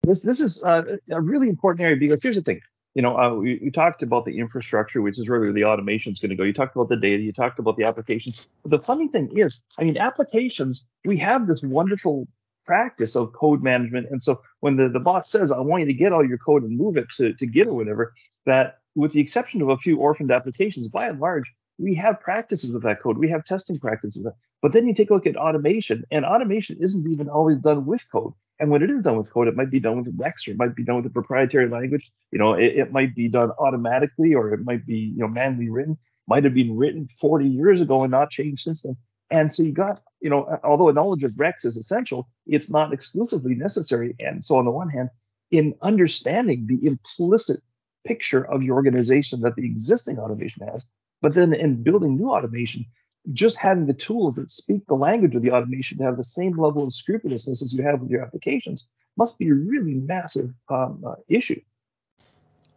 this 0.05 0.21
this 0.21 0.41
is 0.41 0.63
uh, 0.63 0.97
a 1.11 1.21
really 1.21 1.49
important 1.49 1.83
area 1.83 1.97
because 1.97 2.23
here's 2.23 2.37
the 2.37 2.43
thing 2.43 2.61
you 2.95 3.03
know, 3.03 3.17
uh, 3.17 3.35
we, 3.35 3.61
we, 3.63 3.71
talked 3.71 4.03
about 4.03 4.25
the 4.25 4.39
infrastructure, 4.39 5.01
which 5.01 5.19
is 5.19 5.29
where 5.29 5.53
the 5.53 5.65
automation 5.65 6.13
is 6.13 6.19
going 6.19 6.31
to 6.31 6.37
go. 6.37 6.43
You 6.43 6.53
talked 6.53 6.75
about 6.75 6.89
the 6.89 6.97
data, 6.97 7.23
you 7.23 7.33
talked 7.33 7.59
about 7.59 7.77
the 7.77 7.85
applications. 7.85 8.49
But 8.63 8.71
the 8.71 8.85
funny 8.85 9.09
thing 9.09 9.31
is, 9.37 9.63
I 9.79 9.85
mean, 9.85 9.97
applications, 9.97 10.85
we 11.05 11.17
have 11.19 11.47
this 11.47 11.63
wonderful 11.63 12.27
practice 12.67 13.17
of 13.17 13.33
code 13.33 13.63
management. 13.63 14.09
And 14.11 14.23
so 14.23 14.41
when 14.61 14.77
the, 14.77 14.89
the 14.89 15.01
bot 15.01 15.27
says, 15.27 15.53
I 15.53 15.59
want 15.61 15.83
you 15.83 15.87
to 15.87 15.95
get 15.95 16.13
all 16.13 16.27
your 16.27 16.39
code 16.39 16.63
and 16.63 16.77
move 16.77 16.97
it 16.97 17.07
to, 17.17 17.33
to 17.33 17.47
Git 17.47 17.69
or 17.69 17.75
whatever, 17.75 18.13
that 18.47 18.79
with 18.95 19.13
the 19.13 19.21
exception 19.21 19.63
of 19.63 19.69
a 19.69 19.77
few 19.77 19.99
orphaned 19.99 20.33
applications, 20.33 20.89
by 20.89 21.09
and 21.09 21.21
large, 21.21 21.53
we 21.79 21.95
have 21.95 22.21
practices 22.21 22.73
with 22.73 22.83
that 22.83 23.01
code. 23.01 23.19
We 23.19 23.31
have 23.31 23.45
testing 23.45 23.79
practices. 23.79 24.27
But 24.63 24.73
then 24.73 24.87
you 24.87 24.95
take 24.95 25.11
a 25.11 25.15
look 25.15 25.27
at 25.27 25.37
automation, 25.37 26.05
and 26.11 26.25
automation 26.25 26.77
isn't 26.81 27.11
even 27.11 27.29
always 27.29 27.59
done 27.59 27.87
with 27.87 28.05
code. 28.13 28.35
And 28.61 28.71
when 28.71 28.83
it 28.83 28.91
is 28.91 29.03
done 29.03 29.17
with 29.17 29.33
code, 29.33 29.49
it 29.49 29.57
might 29.57 29.71
be 29.71 29.81
done 29.81 30.03
with 30.03 30.17
REXX 30.19 30.49
or 30.49 30.51
it 30.53 30.59
might 30.59 30.77
be 30.77 30.85
done 30.85 30.97
with 30.97 31.07
a 31.07 31.11
proprietary 31.11 31.69
language. 31.69 32.13
You 32.31 32.39
know, 32.39 32.53
it, 32.53 32.77
it 32.77 32.93
might 32.93 33.15
be 33.15 33.27
done 33.27 33.51
automatically 33.59 34.35
or 34.35 34.53
it 34.53 34.61
might 34.65 34.87
be, 34.87 35.15
you 35.17 35.21
know, 35.21 35.29
manually 35.29 35.71
written, 35.71 35.99
might 36.29 36.45
have 36.45 36.55
been 36.55 36.77
written 36.77 37.09
40 37.19 37.49
years 37.49 37.81
ago 37.81 38.03
and 38.05 38.11
not 38.11 38.31
changed 38.31 38.63
since 38.63 38.83
then. 38.83 38.97
And 39.31 39.55
so 39.55 39.63
you 39.63 39.73
got, 39.73 40.03
you 40.21 40.29
know, 40.29 40.59
although 40.63 40.91
a 40.91 40.93
knowledge 40.93 41.25
of 41.25 41.33
REXX 41.33 41.65
is 41.65 41.77
essential, 41.79 42.29
it's 42.47 42.69
not 42.69 42.93
exclusively 42.93 43.55
necessary. 43.55 44.15
And 44.19 44.45
so 44.45 44.57
on 44.57 44.67
the 44.67 44.71
one 44.71 44.91
hand, 44.91 45.09
in 45.51 45.75
understanding 45.81 46.67
the 46.67 46.87
implicit 46.87 47.63
picture 48.05 48.45
of 48.45 48.63
your 48.63 48.77
organization 48.77 49.41
that 49.41 49.57
the 49.57 49.65
existing 49.65 50.19
automation 50.19 50.67
has, 50.67 50.87
but 51.23 51.35
then 51.35 51.55
in 51.55 51.83
building 51.83 52.17
new 52.17 52.31
automation, 52.31 52.85
just 53.33 53.57
having 53.57 53.87
the 53.87 53.95
tools 53.95 54.35
that 54.37 54.51
speak 54.51 54.87
the 54.87 54.95
language 54.95 55.35
of 55.35 55.43
the 55.43 55.51
automation 55.51 55.99
to 55.99 56.05
have 56.05 56.17
the 56.17 56.25
same 56.25 56.57
level 56.57 56.85
of 56.85 56.95
scrupulousness 56.95 57.63
as 57.63 57.73
you 57.73 57.83
have 57.83 58.01
with 58.01 58.11
your 58.11 58.23
applications 58.23 58.87
must 59.17 59.39
be 59.39 59.49
a 59.49 59.55
really 59.55 59.95
massive 59.95 60.53
um, 60.69 61.03
uh, 61.07 61.15
issue. 61.29 61.61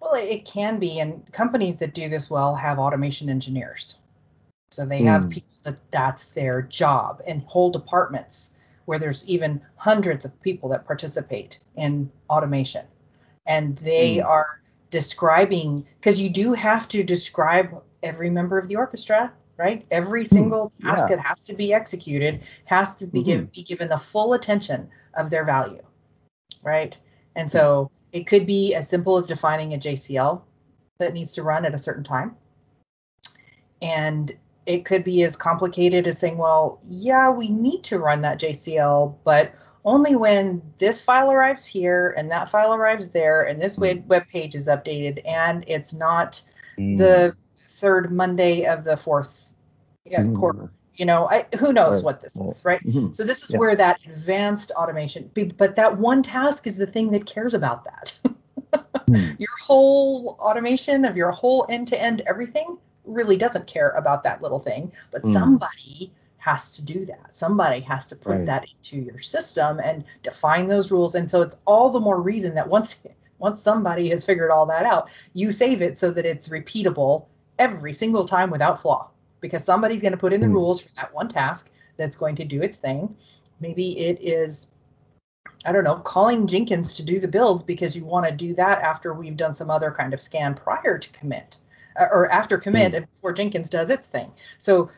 Well, 0.02 0.16
it 0.16 0.46
can 0.46 0.80
be, 0.80 1.00
and 1.00 1.32
companies 1.32 1.78
that 1.78 1.94
do 1.94 2.10
this 2.10 2.30
well 2.30 2.56
have 2.56 2.78
automation 2.78 3.30
engineers. 3.30 4.00
So 4.70 4.86
they 4.86 5.04
have 5.04 5.26
mm. 5.26 5.32
people 5.32 5.50
that 5.64 5.92
that's 5.92 6.26
their 6.34 6.64
job, 6.64 7.22
and 7.26 7.42
whole 7.44 7.72
departments 7.72 8.60
where 8.86 9.00
there's 9.00 9.26
even 9.30 9.62
hundreds 9.76 10.26
of 10.26 10.42
people 10.42 10.68
that 10.70 10.86
participate 10.86 11.60
in 11.78 12.12
automation, 12.30 12.86
and 13.48 13.78
they 13.78 14.18
mm. 14.18 14.26
are 14.26 14.62
describing 14.90 15.86
because 16.00 16.20
you 16.20 16.30
do 16.30 16.54
have 16.54 16.88
to 16.90 17.04
describe 17.04 17.82
every 18.02 18.30
member 18.30 18.60
of 18.60 18.68
the 18.68 18.76
orchestra 18.76 19.32
right? 19.58 19.86
Every 19.92 20.24
hmm, 20.24 20.36
single 20.36 20.74
task 20.82 21.10
yeah. 21.10 21.16
that 21.16 21.26
has 21.26 21.44
to 21.46 21.54
be 21.54 21.74
executed 21.74 22.42
has 22.66 22.96
to 22.98 23.08
be, 23.08 23.20
mm-hmm. 23.20 23.30
give, 23.30 23.52
be 23.52 23.64
given 23.64 23.90
the 23.90 23.98
full 23.98 24.34
attention 24.34 24.90
of 25.16 25.30
their 25.30 25.46
value, 25.46 25.84
right? 26.64 26.98
And 27.36 27.52
so 27.52 27.92
it 28.12 28.28
could 28.28 28.46
be 28.46 28.76
as 28.76 28.88
simple 28.88 29.18
as 29.18 29.28
defining 29.28 29.74
a 29.74 29.78
JCL 29.78 30.42
that 31.00 31.14
needs 31.14 31.34
to 31.36 31.44
run 31.44 31.66
at 31.66 31.74
a 31.74 31.80
certain 31.80 32.04
time. 32.04 32.36
And 33.82 34.32
it 34.66 34.86
could 34.86 35.04
be 35.04 35.24
as 35.24 35.36
complicated 35.36 36.08
as 36.08 36.18
saying, 36.18 36.38
well, 36.38 36.80
yeah, 36.88 37.30
we 37.30 37.50
need 37.50 37.84
to 37.86 38.00
run 38.00 38.22
that 38.22 38.40
JCL, 38.40 39.16
but 39.24 39.52
only 39.86 40.16
when 40.16 40.62
this 40.78 41.02
file 41.02 41.32
arrives 41.32 41.66
here 41.66 42.14
and 42.18 42.32
that 42.32 42.50
file 42.50 42.74
arrives 42.74 43.10
there 43.10 43.44
and 43.44 43.62
this 43.62 43.78
web, 43.78 44.08
web 44.08 44.24
page 44.30 44.56
is 44.56 44.68
updated 44.68 45.22
and 45.28 45.66
it's 45.68 45.94
not 45.94 46.42
mm. 46.78 46.98
the 46.98 47.36
third 47.58 48.12
Monday 48.12 48.66
of 48.66 48.86
the 48.86 48.96
fourth 48.96 49.43
mm-hmm. 50.20 50.66
You 50.96 51.06
know, 51.08 51.28
I, 51.28 51.48
who 51.58 51.74
knows 51.74 51.96
right. 51.96 52.06
what 52.06 52.22
this 52.22 52.36
is, 52.36 52.64
right? 52.64 52.84
Mm-hmm. 52.86 53.14
So 53.14 53.24
this 53.24 53.44
is 53.44 53.52
yeah. 53.52 53.58
where 53.58 53.76
that 53.76 54.00
advanced 54.06 54.72
automation, 54.72 55.32
but 55.58 55.76
that 55.76 55.98
one 55.98 56.22
task 56.22 56.68
is 56.68 56.78
the 56.78 56.86
thing 56.86 57.10
that 57.12 57.26
cares 57.26 57.56
about 57.56 57.86
that. 57.86 58.20
mm. 59.08 59.40
Your 59.40 59.50
whole 59.60 60.38
automation 60.40 61.04
of 61.04 61.18
your 61.18 61.32
whole 61.32 61.66
end-to-end 61.68 62.22
everything 62.28 62.78
really 63.06 63.38
doesn't 63.38 63.66
care 63.66 63.90
about 63.92 64.22
that 64.24 64.44
little 64.44 64.60
thing, 64.60 64.92
but 65.12 65.24
mm. 65.24 65.34
somebody 65.34 66.12
has 66.38 66.74
to 66.74 66.86
do 66.86 67.06
that. 67.06 67.34
Somebody 67.34 67.80
has 67.80 68.06
to 68.08 68.16
put 68.16 68.38
right. 68.38 68.46
that 68.46 68.66
into 68.70 69.04
your 69.04 69.20
system 69.20 69.80
and 69.80 70.04
define 70.22 70.68
those 70.68 70.92
rules. 70.92 71.16
And 71.16 71.32
so 71.32 71.42
it's 71.42 71.58
all 71.66 71.90
the 71.90 72.00
more 72.00 72.22
reason 72.22 72.54
that 72.56 72.68
once 72.68 73.04
once 73.40 73.62
somebody 73.62 74.10
has 74.10 74.26
figured 74.26 74.52
all 74.52 74.66
that 74.68 74.86
out, 74.86 75.10
you 75.34 75.52
save 75.52 75.82
it 75.82 75.98
so 75.98 76.12
that 76.12 76.26
it's 76.26 76.50
repeatable 76.50 77.26
every 77.60 77.94
single 77.94 78.26
time 78.26 78.50
without 78.50 78.82
flaw 78.82 79.10
because 79.44 79.64
somebody's 79.64 80.02
going 80.02 80.14
to 80.14 80.18
put 80.18 80.34
in 80.34 80.42
the 80.42 80.48
mm. 80.48 80.54
rules 80.54 80.82
for 80.82 80.90
that 80.96 81.14
one 81.14 81.28
task 81.28 81.72
that's 81.98 82.16
going 82.16 82.36
to 82.38 82.46
do 82.46 82.62
its 82.62 82.78
thing. 82.78 83.16
Maybe 83.60 84.00
it 84.00 84.18
is, 84.22 84.78
I 85.66 85.72
don't 85.72 85.84
know, 85.84 85.98
calling 85.98 86.48
Jenkins 86.48 86.94
to 86.96 87.04
do 87.04 87.20
the 87.20 87.28
build 87.28 87.68
because 87.68 87.96
you 87.96 88.06
want 88.06 88.26
to 88.26 88.32
do 88.32 88.56
that 88.56 88.82
after 88.82 89.14
we've 89.14 89.38
done 89.38 89.54
some 89.54 89.70
other 89.70 89.92
kind 89.92 90.14
of 90.14 90.22
scan 90.22 90.56
prior 90.56 90.98
to 90.98 91.10
commit. 91.12 91.60
uh, 92.00 92.08
or 92.12 92.30
after 92.32 92.58
commit 92.58 92.94
mm. 92.94 93.06
before 93.16 93.34
Jenkins 93.34 93.70
does 93.70 93.90
its 93.90 94.08
thing. 94.08 94.32
So, 94.58 94.90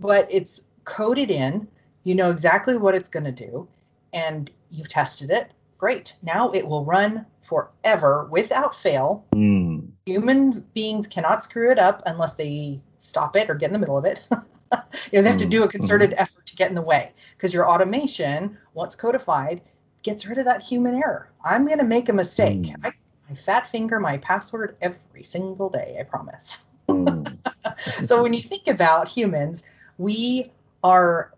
but 0.00 0.26
it's 0.30 0.68
coded 0.84 1.30
in. 1.30 1.66
You 2.04 2.14
know 2.14 2.30
exactly 2.30 2.76
what 2.76 2.94
it's 2.94 3.08
going 3.08 3.24
to 3.24 3.32
do, 3.32 3.68
and 4.12 4.50
you've 4.70 4.88
tested 4.88 5.30
it. 5.30 5.52
Great. 5.78 6.14
Now 6.22 6.50
it 6.50 6.66
will 6.66 6.84
run 6.84 7.26
forever 7.42 8.28
without 8.30 8.74
fail. 8.74 9.24
Mm. 9.34 9.88
Human 10.06 10.60
beings 10.74 11.06
cannot 11.06 11.42
screw 11.42 11.70
it 11.70 11.78
up 11.78 12.02
unless 12.06 12.34
they 12.34 12.80
stop 13.02 13.36
it 13.36 13.50
or 13.50 13.54
get 13.54 13.66
in 13.66 13.72
the 13.72 13.78
middle 13.78 13.98
of 13.98 14.04
it. 14.04 14.20
you 14.30 15.18
know, 15.18 15.22
they 15.22 15.28
have 15.28 15.38
to 15.38 15.46
do 15.46 15.64
a 15.64 15.68
concerted 15.68 16.10
mm. 16.10 16.14
effort 16.18 16.46
to 16.46 16.56
get 16.56 16.68
in 16.68 16.74
the 16.74 16.82
way 16.82 17.12
because 17.36 17.52
your 17.52 17.68
automation, 17.68 18.56
once 18.74 18.94
codified, 18.94 19.60
gets 20.02 20.26
rid 20.26 20.38
of 20.38 20.44
that 20.44 20.62
human 20.62 20.94
error. 20.94 21.30
I'm 21.44 21.66
going 21.66 21.78
to 21.78 21.84
make 21.84 22.08
a 22.08 22.12
mistake. 22.12 22.62
Mm. 22.62 22.76
I, 22.84 22.92
I 23.30 23.34
fat 23.34 23.66
finger 23.66 23.98
my 24.00 24.18
password 24.18 24.76
every 24.80 25.24
single 25.24 25.68
day, 25.68 25.96
I 25.98 26.04
promise. 26.04 26.64
Mm. 26.88 27.36
so 28.04 28.22
when 28.22 28.32
you 28.32 28.40
think 28.40 28.68
about 28.68 29.08
humans, 29.08 29.64
we 29.98 30.50
are 30.82 31.32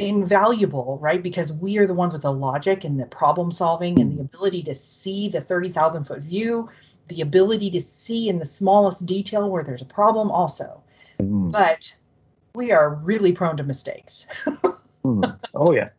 invaluable, 0.00 0.98
right? 1.00 1.22
Because 1.22 1.52
we 1.52 1.76
are 1.78 1.86
the 1.86 1.94
ones 1.94 2.12
with 2.12 2.22
the 2.22 2.32
logic 2.32 2.84
and 2.84 2.98
the 2.98 3.06
problem 3.06 3.52
solving 3.52 4.00
and 4.00 4.16
the 4.16 4.22
ability 4.22 4.62
to 4.64 4.74
see 4.74 5.28
the 5.28 5.40
30,000 5.40 6.04
foot 6.04 6.20
view, 6.20 6.68
the 7.08 7.20
ability 7.20 7.70
to 7.70 7.80
see 7.80 8.28
in 8.28 8.38
the 8.38 8.44
smallest 8.44 9.06
detail 9.06 9.50
where 9.50 9.62
there's 9.62 9.82
a 9.82 9.86
problem 9.86 10.30
also. 10.30 10.82
Mm. 11.18 11.52
But 11.52 11.94
we 12.54 12.72
are 12.72 12.94
really 12.94 13.32
prone 13.32 13.56
to 13.58 13.62
mistakes. 13.62 14.26
mm. 15.04 15.38
Oh, 15.54 15.72
yeah. 15.72 15.90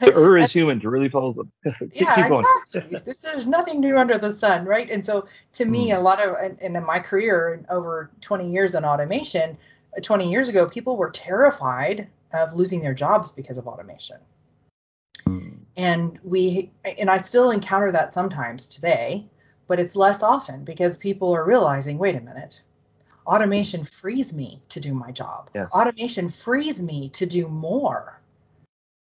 The 0.00 0.16
er 0.16 0.38
is 0.38 0.50
human 0.50 0.80
to 0.80 0.88
really 0.88 1.10
follow 1.10 1.34
them. 1.34 1.52
yeah, 1.92 2.26
exactly. 2.26 2.98
this 3.04 3.24
is 3.24 3.46
nothing 3.46 3.80
new 3.80 3.98
under 3.98 4.16
the 4.16 4.32
sun, 4.32 4.64
right? 4.64 4.88
And 4.88 5.04
so, 5.04 5.26
to 5.54 5.66
me, 5.66 5.90
mm. 5.90 5.98
a 5.98 6.00
lot 6.00 6.26
of, 6.26 6.36
and 6.36 6.58
in 6.76 6.86
my 6.86 7.00
career, 7.00 7.62
over 7.68 8.10
20 8.22 8.50
years 8.50 8.74
in 8.74 8.84
automation, 8.84 9.58
20 10.00 10.30
years 10.30 10.48
ago, 10.48 10.66
people 10.66 10.96
were 10.96 11.10
terrified 11.10 12.08
of 12.32 12.54
losing 12.54 12.80
their 12.80 12.94
jobs 12.94 13.30
because 13.30 13.58
of 13.58 13.66
automation. 13.66 14.18
Mm. 15.26 15.58
And 15.76 16.18
we, 16.22 16.72
and 16.98 17.10
I 17.10 17.18
still 17.18 17.50
encounter 17.50 17.92
that 17.92 18.12
sometimes 18.12 18.68
today, 18.68 19.26
but 19.66 19.78
it's 19.78 19.96
less 19.96 20.22
often 20.22 20.64
because 20.64 20.96
people 20.96 21.34
are 21.34 21.44
realizing, 21.44 21.98
wait 21.98 22.16
a 22.16 22.20
minute, 22.20 22.62
automation 23.26 23.84
frees 23.84 24.34
me 24.34 24.62
to 24.68 24.80
do 24.80 24.94
my 24.94 25.10
job. 25.12 25.50
Yes. 25.54 25.72
Automation 25.72 26.30
frees 26.30 26.82
me 26.82 27.08
to 27.10 27.26
do 27.26 27.48
more. 27.48 28.20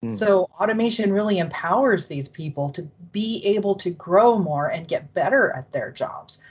Mm. 0.04 0.14
So 0.14 0.48
automation 0.60 1.12
really 1.12 1.38
empowers 1.38 2.06
these 2.06 2.28
people 2.28 2.70
to 2.70 2.82
be 3.12 3.42
able 3.44 3.74
to 3.76 3.90
grow 3.90 4.38
more 4.38 4.68
and 4.68 4.86
get 4.86 5.12
better 5.14 5.50
at 5.52 5.72
their 5.72 5.90
jobs. 5.90 6.42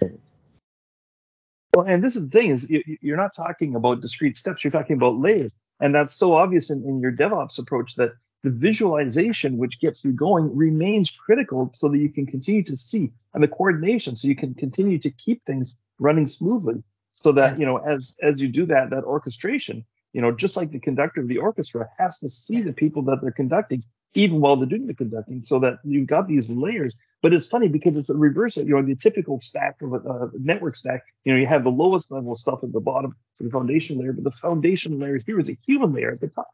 Well, 1.74 1.86
and 1.86 2.04
this 2.04 2.16
is 2.16 2.24
the 2.24 2.30
thing 2.30 2.50
is 2.50 2.68
you're 2.70 3.18
not 3.18 3.36
talking 3.36 3.76
about 3.76 4.02
discrete 4.02 4.36
steps, 4.36 4.64
you're 4.64 4.72
talking 4.72 4.96
about 4.96 5.20
layers. 5.20 5.52
And 5.80 5.94
that's 5.94 6.16
so 6.16 6.34
obvious 6.34 6.70
in, 6.70 6.84
in 6.84 7.00
your 7.00 7.12
DevOps 7.12 7.60
approach 7.60 7.96
that 7.96 8.14
the 8.44 8.50
visualization 8.50 9.58
which 9.58 9.80
gets 9.80 10.06
you 10.06 10.12
going 10.12 10.56
remains 10.56 11.12
critical 11.12 11.72
so 11.74 11.90
that 11.90 11.98
you 11.98 12.10
can 12.10 12.26
continue 12.26 12.64
to 12.64 12.78
see 12.78 13.12
and 13.34 13.44
the 13.44 13.48
coordination 13.48 14.16
so 14.16 14.28
you 14.28 14.36
can 14.36 14.54
continue 14.54 15.00
to 15.00 15.10
keep 15.12 15.44
things 15.44 15.76
running 16.00 16.28
smoothly 16.28 16.84
so 17.12 17.32
that 17.32 17.60
you 17.60 17.66
know 17.66 17.78
as 17.78 18.16
as 18.22 18.40
you 18.40 18.48
do 18.48 18.66
that 18.66 18.92
that 18.92 19.04
orchestration 19.04 19.84
you 20.14 20.22
know 20.22 20.32
just 20.32 20.56
like 20.56 20.72
the 20.72 20.80
conductor 20.80 21.20
of 21.20 21.28
the 21.28 21.38
orchestra 21.38 21.90
has 21.98 22.20
to 22.20 22.30
see 22.30 22.62
the 22.62 22.74
people 22.74 23.02
that 23.02 23.20
they're 23.22 23.32
conducting 23.32 23.84
even 24.14 24.40
while 24.40 24.56
they're 24.56 24.68
doing 24.68 24.88
the 24.88 24.94
conducting 24.94 25.44
so 25.44 25.60
that 25.60 25.80
you've 25.84 26.08
got 26.08 26.28
these 26.28 26.50
layers 26.50 26.96
but 27.22 27.34
it's 27.34 27.48
funny 27.48 27.68
because 27.68 27.98
it's 27.98 28.10
a 28.10 28.16
reverse. 28.16 28.58
Of 28.58 28.68
you 28.68 28.76
know, 28.76 28.82
the 28.82 28.96
typical 28.96 29.40
stack 29.40 29.82
of 29.82 29.94
a, 29.94 30.30
network 30.40 30.76
stack. 30.76 31.02
You 31.26 31.34
know, 31.34 31.40
you 31.40 31.48
have 31.48 31.64
the 31.64 31.70
lowest 31.70 32.12
level 32.12 32.36
stuff 32.36 32.60
at 32.64 32.72
the 32.74 32.80
bottom 32.80 33.16
for 33.36 33.44
the 33.44 33.50
foundation 33.50 33.98
layer, 33.98 34.14
but 34.14 34.24
the 34.24 34.32
foundation 34.32 35.00
layer 35.00 35.20
here 35.26 35.40
is 35.40 35.50
a 35.50 35.58
human 35.66 35.94
layer 35.94 36.12
at 36.12 36.22
the 36.22 36.28
top. 36.28 36.50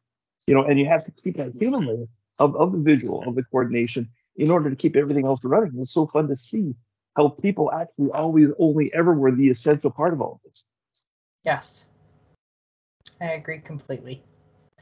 You 0.47 0.53
know, 0.53 0.64
and 0.64 0.80
you 0.80 0.86
have 0.88 1.05
to 1.05 1.11
keep 1.11 1.38
that 1.38 1.49
mm-hmm. 1.49 1.59
human 1.59 1.86
layer 1.86 2.05
of, 2.39 2.55
of 2.55 2.72
the 2.72 2.80
visual 2.80 3.24
of 3.28 3.36
the 3.36 3.43
coordination 3.43 4.09
in 4.36 4.49
order 4.49 4.70
to 4.70 4.76
keep 4.76 4.95
everything 4.95 5.26
else 5.26 5.43
running. 5.43 5.74
It's 5.80 5.93
so 5.93 6.07
fun 6.07 6.28
to 6.28 6.36
see 6.36 6.74
how 7.16 7.30
people 7.30 7.72
actually 7.72 8.09
always 8.11 8.49
only 8.59 8.91
ever 8.93 9.14
were 9.14 9.32
the 9.32 9.49
essential 9.49 9.91
part 9.91 10.14
of 10.14 10.22
all 10.22 10.34
of 10.34 10.39
this. 10.49 10.66
Yes, 11.43 11.86
I 13.22 13.34
agree 13.34 13.59
completely. 13.59 14.24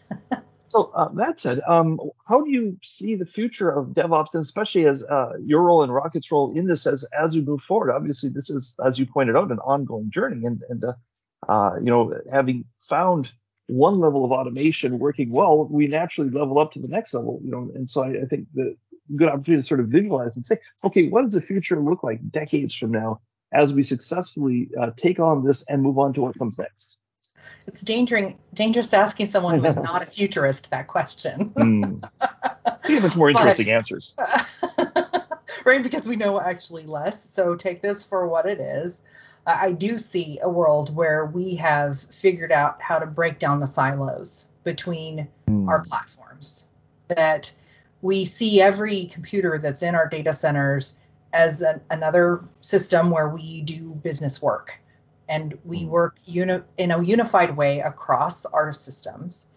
So 0.71 0.89
uh, 0.95 1.09
that 1.15 1.37
said, 1.37 1.59
um, 1.67 1.99
how 2.29 2.41
do 2.41 2.49
you 2.49 2.77
see 2.81 3.15
the 3.15 3.25
future 3.25 3.69
of 3.69 3.87
DevOps, 3.87 4.33
and 4.33 4.41
especially 4.41 4.85
as 4.85 5.03
uh, 5.03 5.33
your 5.43 5.63
role 5.63 5.83
and 5.83 5.93
Rocket's 5.93 6.31
role 6.31 6.57
in 6.57 6.65
this 6.65 6.87
as 6.87 7.03
as 7.11 7.35
we 7.35 7.41
move 7.41 7.61
forward? 7.61 7.91
Obviously, 7.91 8.29
this 8.29 8.49
is, 8.49 8.73
as 8.85 8.97
you 8.97 9.05
pointed 9.05 9.35
out, 9.35 9.51
an 9.51 9.59
ongoing 9.59 10.09
journey, 10.09 10.45
and 10.45 10.61
and 10.69 10.85
uh, 10.85 10.93
uh 11.49 11.75
you 11.75 11.87
know, 11.87 12.17
having 12.31 12.63
found 12.87 13.33
one 13.67 13.99
level 13.99 14.23
of 14.23 14.31
automation 14.31 14.97
working 14.97 15.29
well, 15.29 15.67
we 15.67 15.87
naturally 15.87 16.29
level 16.29 16.57
up 16.57 16.71
to 16.71 16.79
the 16.79 16.87
next 16.87 17.13
level. 17.13 17.41
You 17.43 17.51
know, 17.51 17.69
and 17.75 17.89
so 17.89 18.03
I, 18.03 18.21
I 18.21 18.25
think 18.29 18.47
the 18.53 18.77
good 19.17 19.27
opportunity 19.27 19.61
to 19.61 19.67
sort 19.67 19.81
of 19.81 19.87
visualize 19.87 20.37
and 20.37 20.45
say, 20.45 20.57
okay, 20.85 21.09
what 21.09 21.25
does 21.25 21.33
the 21.33 21.41
future 21.41 21.81
look 21.81 22.01
like 22.01 22.21
decades 22.31 22.73
from 22.75 22.91
now 22.91 23.19
as 23.51 23.73
we 23.73 23.83
successfully 23.83 24.69
uh, 24.79 24.91
take 24.95 25.19
on 25.19 25.43
this 25.43 25.65
and 25.67 25.81
move 25.81 25.99
on 25.99 26.13
to 26.13 26.21
what 26.21 26.39
comes 26.39 26.57
next? 26.57 26.97
It's 27.67 27.81
dangerous 27.81 28.33
dangerous 28.53 28.93
asking 28.93 29.27
someone 29.27 29.59
who 29.59 29.65
is 29.65 29.75
not 29.77 30.01
a 30.01 30.05
futurist 30.05 30.71
that 30.71 30.87
question. 30.87 31.49
mm. 31.55 32.03
You 32.87 32.95
have 32.95 33.03
much 33.03 33.15
more 33.15 33.29
interesting 33.29 33.67
but, 33.67 33.71
answers. 33.71 34.15
right, 35.65 35.83
because 35.83 36.07
we 36.07 36.15
know 36.15 36.39
actually 36.39 36.85
less. 36.85 37.23
So 37.23 37.55
take 37.55 37.81
this 37.81 38.05
for 38.05 38.27
what 38.27 38.45
it 38.45 38.59
is. 38.59 39.03
I 39.47 39.71
do 39.71 39.97
see 39.97 40.39
a 40.43 40.49
world 40.49 40.95
where 40.95 41.25
we 41.25 41.55
have 41.55 41.99
figured 41.99 42.51
out 42.51 42.79
how 42.81 42.99
to 42.99 43.07
break 43.07 43.39
down 43.39 43.59
the 43.59 43.65
silos 43.65 44.47
between 44.63 45.27
mm. 45.47 45.67
our 45.67 45.83
platforms. 45.83 46.65
That 47.07 47.51
we 48.01 48.25
see 48.25 48.61
every 48.61 49.07
computer 49.07 49.57
that's 49.57 49.81
in 49.81 49.95
our 49.95 50.07
data 50.07 50.33
centers 50.33 50.99
as 51.33 51.61
an, 51.61 51.81
another 51.89 52.43
system 52.61 53.09
where 53.09 53.29
we 53.29 53.61
do 53.61 53.91
business 54.03 54.41
work 54.41 54.79
and 55.29 55.57
we 55.65 55.83
mm. 55.83 55.89
work 55.89 56.17
uni- 56.25 56.63
in 56.77 56.91
a 56.91 57.01
unified 57.01 57.55
way 57.55 57.79
across 57.79 58.45
our 58.45 58.73
systems. 58.73 59.47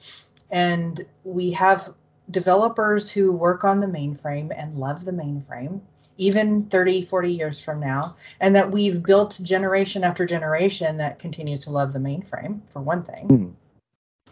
And 0.50 1.04
we 1.24 1.50
have 1.52 1.92
developers 2.30 3.10
who 3.10 3.32
work 3.32 3.64
on 3.64 3.80
the 3.80 3.86
mainframe 3.86 4.52
and 4.56 4.78
love 4.78 5.04
the 5.04 5.12
mainframe, 5.12 5.80
even 6.16 6.66
30, 6.66 7.04
40 7.06 7.30
years 7.30 7.60
from 7.60 7.80
now, 7.80 8.16
and 8.40 8.54
that 8.56 8.70
we've 8.70 9.02
built 9.02 9.38
generation 9.42 10.04
after 10.04 10.24
generation 10.24 10.96
that 10.98 11.18
continues 11.18 11.60
to 11.60 11.70
love 11.70 11.92
the 11.92 11.98
mainframe, 11.98 12.60
for 12.72 12.80
one 12.80 13.02
thing. 13.02 13.28
Mm 13.28 13.52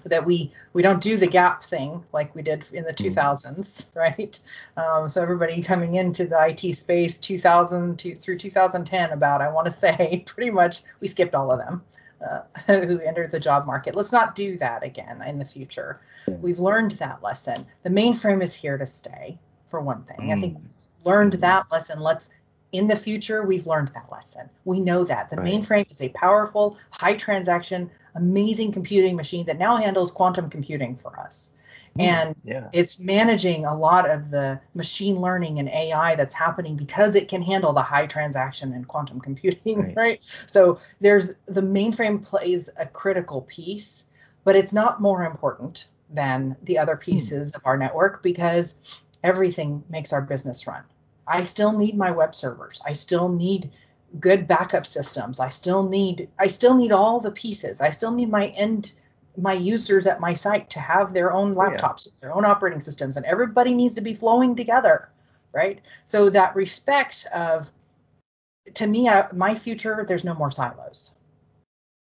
that 0.04 0.24
we 0.24 0.52
we 0.72 0.82
don't 0.82 1.02
do 1.02 1.16
the 1.16 1.26
gap 1.26 1.64
thing 1.64 2.02
like 2.12 2.34
we 2.34 2.42
did 2.42 2.64
in 2.72 2.84
the 2.84 2.92
2000s 2.92 3.14
mm. 3.14 3.84
right? 3.94 4.40
Um, 4.76 5.08
so 5.08 5.22
everybody 5.22 5.62
coming 5.62 5.96
into 5.96 6.26
the 6.26 6.38
it 6.48 6.74
space 6.74 7.18
2000 7.18 7.98
to, 7.98 8.14
through 8.16 8.38
2010 8.38 9.10
about 9.10 9.40
i 9.40 9.50
want 9.50 9.66
to 9.66 9.70
say 9.70 10.24
pretty 10.26 10.50
much 10.50 10.80
we 11.00 11.08
skipped 11.08 11.34
all 11.34 11.52
of 11.52 11.58
them 11.58 11.82
uh, 12.22 12.42
who 12.66 13.00
entered 13.00 13.32
the 13.32 13.40
job 13.40 13.66
market. 13.66 13.94
Let's 13.96 14.12
not 14.12 14.36
do 14.36 14.56
that 14.58 14.84
again 14.84 15.20
in 15.22 15.40
the 15.40 15.44
future. 15.44 16.00
We've 16.28 16.60
learned 16.60 16.92
that 16.92 17.22
lesson. 17.22 17.66
The 17.82 17.90
mainframe 17.90 18.42
is 18.42 18.54
here 18.54 18.78
to 18.78 18.86
stay 18.86 19.38
for 19.66 19.80
one 19.80 20.04
thing. 20.04 20.28
Mm. 20.28 20.36
i 20.36 20.40
think 20.40 20.58
mm. 20.58 20.62
learned 21.04 21.32
that 21.34 21.66
lesson. 21.72 21.98
Let's 21.98 22.30
in 22.72 22.86
the 22.86 22.96
future, 22.96 23.44
we've 23.44 23.66
learned 23.66 23.88
that 23.88 24.10
lesson. 24.10 24.48
We 24.64 24.80
know 24.80 25.04
that 25.04 25.30
the 25.30 25.36
right. 25.36 25.46
mainframe 25.46 25.90
is 25.90 26.00
a 26.00 26.08
powerful, 26.10 26.78
high 26.90 27.16
transaction, 27.16 27.90
amazing 28.14 28.72
computing 28.72 29.14
machine 29.14 29.46
that 29.46 29.58
now 29.58 29.76
handles 29.76 30.10
quantum 30.10 30.48
computing 30.48 30.96
for 30.96 31.18
us. 31.20 31.52
Mm, 31.98 32.02
and 32.04 32.36
yeah. 32.44 32.68
it's 32.72 32.98
managing 32.98 33.66
a 33.66 33.76
lot 33.76 34.08
of 34.08 34.30
the 34.30 34.58
machine 34.74 35.20
learning 35.20 35.58
and 35.58 35.68
AI 35.68 36.14
that's 36.14 36.32
happening 36.32 36.76
because 36.76 37.14
it 37.14 37.28
can 37.28 37.42
handle 37.42 37.74
the 37.74 37.82
high 37.82 38.06
transaction 38.06 38.72
and 38.72 38.88
quantum 38.88 39.20
computing, 39.20 39.82
right? 39.82 39.94
right? 39.96 40.20
So 40.46 40.78
there's 41.00 41.34
the 41.46 41.60
mainframe 41.60 42.24
plays 42.24 42.70
a 42.78 42.86
critical 42.86 43.42
piece, 43.42 44.04
but 44.44 44.56
it's 44.56 44.72
not 44.72 45.02
more 45.02 45.24
important 45.24 45.88
than 46.08 46.56
the 46.62 46.78
other 46.78 46.94
hmm. 46.94 47.02
pieces 47.02 47.52
mm. 47.52 47.56
of 47.56 47.62
our 47.64 47.76
network 47.76 48.22
because 48.22 49.02
everything 49.22 49.82
makes 49.88 50.12
our 50.12 50.22
business 50.22 50.66
run. 50.66 50.82
I 51.26 51.44
still 51.44 51.72
need 51.72 51.96
my 51.96 52.10
web 52.10 52.34
servers. 52.34 52.80
I 52.84 52.92
still 52.92 53.28
need 53.28 53.70
good 54.20 54.46
backup 54.46 54.86
systems. 54.86 55.40
I 55.40 55.48
still 55.48 55.88
need 55.88 56.28
I 56.38 56.48
still 56.48 56.76
need 56.76 56.92
all 56.92 57.20
the 57.20 57.30
pieces. 57.30 57.80
I 57.80 57.90
still 57.90 58.12
need 58.12 58.30
my 58.30 58.48
end 58.48 58.92
my 59.36 59.52
users 59.54 60.06
at 60.06 60.20
my 60.20 60.34
site 60.34 60.68
to 60.70 60.80
have 60.80 61.14
their 61.14 61.32
own 61.32 61.54
laptops, 61.54 62.06
yeah. 62.06 62.12
their 62.20 62.34
own 62.34 62.44
operating 62.44 62.80
systems, 62.80 63.16
and 63.16 63.24
everybody 63.26 63.74
needs 63.74 63.94
to 63.94 64.00
be 64.00 64.14
flowing 64.14 64.54
together, 64.54 65.08
right? 65.52 65.80
So 66.04 66.28
that 66.30 66.54
respect 66.54 67.26
of, 67.34 67.70
to 68.74 68.86
me, 68.86 69.08
uh, 69.08 69.28
my 69.32 69.54
future, 69.54 70.04
there's 70.06 70.24
no 70.24 70.34
more 70.34 70.50
silos, 70.50 71.14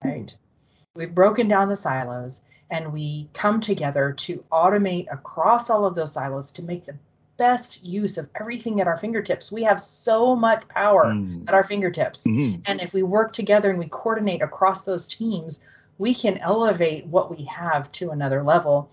right? 0.04 0.26
Mm-hmm. 0.26 1.00
We've 1.00 1.16
broken 1.16 1.48
down 1.48 1.70
the 1.70 1.76
silos, 1.76 2.42
and 2.70 2.92
we 2.92 3.30
come 3.34 3.62
together 3.62 4.14
to 4.14 4.44
automate 4.52 5.08
across 5.12 5.70
all 5.70 5.86
of 5.86 5.96
those 5.96 6.14
silos 6.14 6.52
to 6.52 6.64
make 6.64 6.86
the 6.86 6.96
best 7.38 7.84
use 7.84 8.18
of 8.18 8.30
everything 8.40 8.82
at 8.82 8.88
our 8.88 8.98
fingertips. 8.98 9.52
We 9.52 9.64
have 9.64 9.82
so 9.82 10.36
much 10.36 10.68
power 10.68 11.06
mm. 11.06 11.48
at 11.48 11.54
our 11.54 11.64
fingertips. 11.64 12.26
Mm-hmm. 12.26 12.62
And 12.66 12.82
if 12.82 12.94
we 12.94 13.04
work 13.04 13.34
together 13.34 13.70
and 13.70 13.80
we 13.80 13.88
coordinate 13.88 14.42
across 14.42 14.84
those 14.84 15.08
teams, 15.08 15.64
we 15.98 16.14
can 16.14 16.38
elevate 16.38 17.06
what 17.08 17.32
we 17.32 17.46
have 17.46 17.92
to 17.94 18.12
another 18.12 18.44
level 18.44 18.90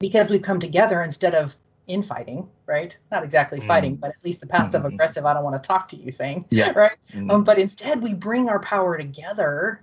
because 0.00 0.28
we've 0.28 0.42
come 0.42 0.60
together 0.60 1.02
instead 1.02 1.34
of 1.34 1.56
infighting, 1.86 2.48
right? 2.66 2.96
Not 3.10 3.24
exactly 3.24 3.60
mm. 3.60 3.66
fighting, 3.66 3.96
but 3.96 4.10
at 4.10 4.24
least 4.24 4.40
the 4.40 4.46
passive 4.46 4.82
mm-hmm. 4.82 4.94
aggressive, 4.94 5.24
I 5.24 5.34
don't 5.34 5.44
want 5.44 5.62
to 5.62 5.66
talk 5.66 5.88
to 5.88 5.96
you 5.96 6.12
thing, 6.12 6.44
yeah. 6.50 6.72
right? 6.76 6.96
Mm. 7.12 7.30
Um, 7.30 7.44
but 7.44 7.58
instead, 7.58 8.02
we 8.02 8.14
bring 8.14 8.48
our 8.48 8.60
power 8.60 8.96
together 8.96 9.82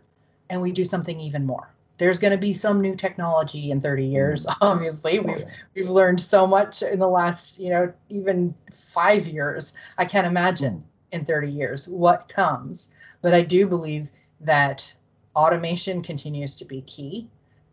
and 0.49 0.61
we 0.61 0.71
do 0.71 0.83
something 0.83 1.19
even 1.19 1.45
more 1.45 1.69
there's 2.01 2.17
going 2.17 2.31
to 2.31 2.37
be 2.37 2.51
some 2.51 2.81
new 2.81 2.95
technology 2.95 3.69
in 3.69 3.79
30 3.79 4.05
years 4.05 4.45
mm. 4.47 4.55
obviously 4.61 5.19
oh, 5.19 5.23
we've 5.23 5.45
we've 5.75 5.89
learned 5.89 6.19
so 6.19 6.47
much 6.47 6.81
in 6.81 6.99
the 6.99 7.07
last 7.07 7.59
you 7.59 7.69
know 7.69 7.93
even 8.09 8.53
5 8.93 9.27
years. 9.27 9.73
I 9.97 10.05
can't 10.05 10.27
imagine 10.27 10.83
in 11.11 11.25
30 11.25 11.49
years 11.49 11.87
what 11.87 12.27
comes 12.27 12.95
but 13.21 13.33
i 13.33 13.41
do 13.41 13.67
believe 13.67 14.09
that 14.39 14.93
automation 15.35 16.01
continues 16.01 16.55
to 16.57 16.65
be 16.65 16.81
key. 16.81 17.29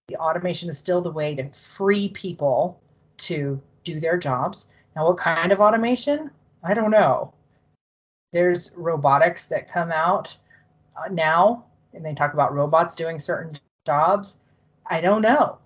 The 0.08 0.16
automation 0.16 0.68
is 0.68 0.78
still 0.78 1.02
the 1.02 1.10
way 1.10 1.34
to 1.34 1.50
free 1.76 2.08
people 2.10 2.80
to 3.18 3.60
do 3.84 4.00
their 4.00 4.16
jobs. 4.16 4.70
Now 4.94 5.06
what 5.06 5.16
kind 5.16 5.52
of 5.52 5.60
automation? 5.60 6.30
I 6.62 6.74
don't 6.74 6.90
know. 6.90 7.34
There's 8.32 8.74
robotics 8.76 9.46
that 9.48 9.70
come 9.70 9.90
out 9.90 10.36
uh, 10.96 11.08
now 11.10 11.64
and 11.94 12.04
they 12.04 12.14
talk 12.14 12.34
about 12.34 12.54
robots 12.54 12.94
doing 12.94 13.18
certain 13.18 13.58
jobs? 13.88 14.40
I 14.86 15.00
don't 15.00 15.22
know. 15.22 15.58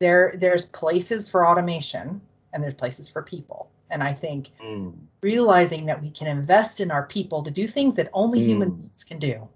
There 0.00 0.34
there's 0.36 0.64
places 0.64 1.28
for 1.28 1.46
automation 1.46 2.20
and 2.52 2.62
there's 2.62 2.80
places 2.82 3.08
for 3.08 3.22
people. 3.22 3.70
And 3.90 4.02
I 4.02 4.14
think 4.14 4.50
mm. 4.64 4.94
realizing 5.22 5.86
that 5.86 6.00
we 6.00 6.10
can 6.10 6.26
invest 6.26 6.80
in 6.80 6.90
our 6.90 7.06
people 7.06 7.42
to 7.44 7.50
do 7.50 7.68
things 7.68 7.96
that 7.96 8.08
only 8.14 8.40
mm. 8.40 8.46
human 8.46 8.70
beings 8.70 9.04
can 9.04 9.18
do. 9.18 9.48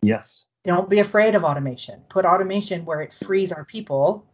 Yes. 0.00 0.46
Don't 0.64 0.88
be 0.88 1.00
afraid 1.00 1.34
of 1.34 1.44
automation. 1.44 2.00
Put 2.08 2.24
automation 2.24 2.86
where 2.86 3.02
it 3.02 3.14
frees 3.24 3.52
our 3.52 3.64
people 3.64 4.24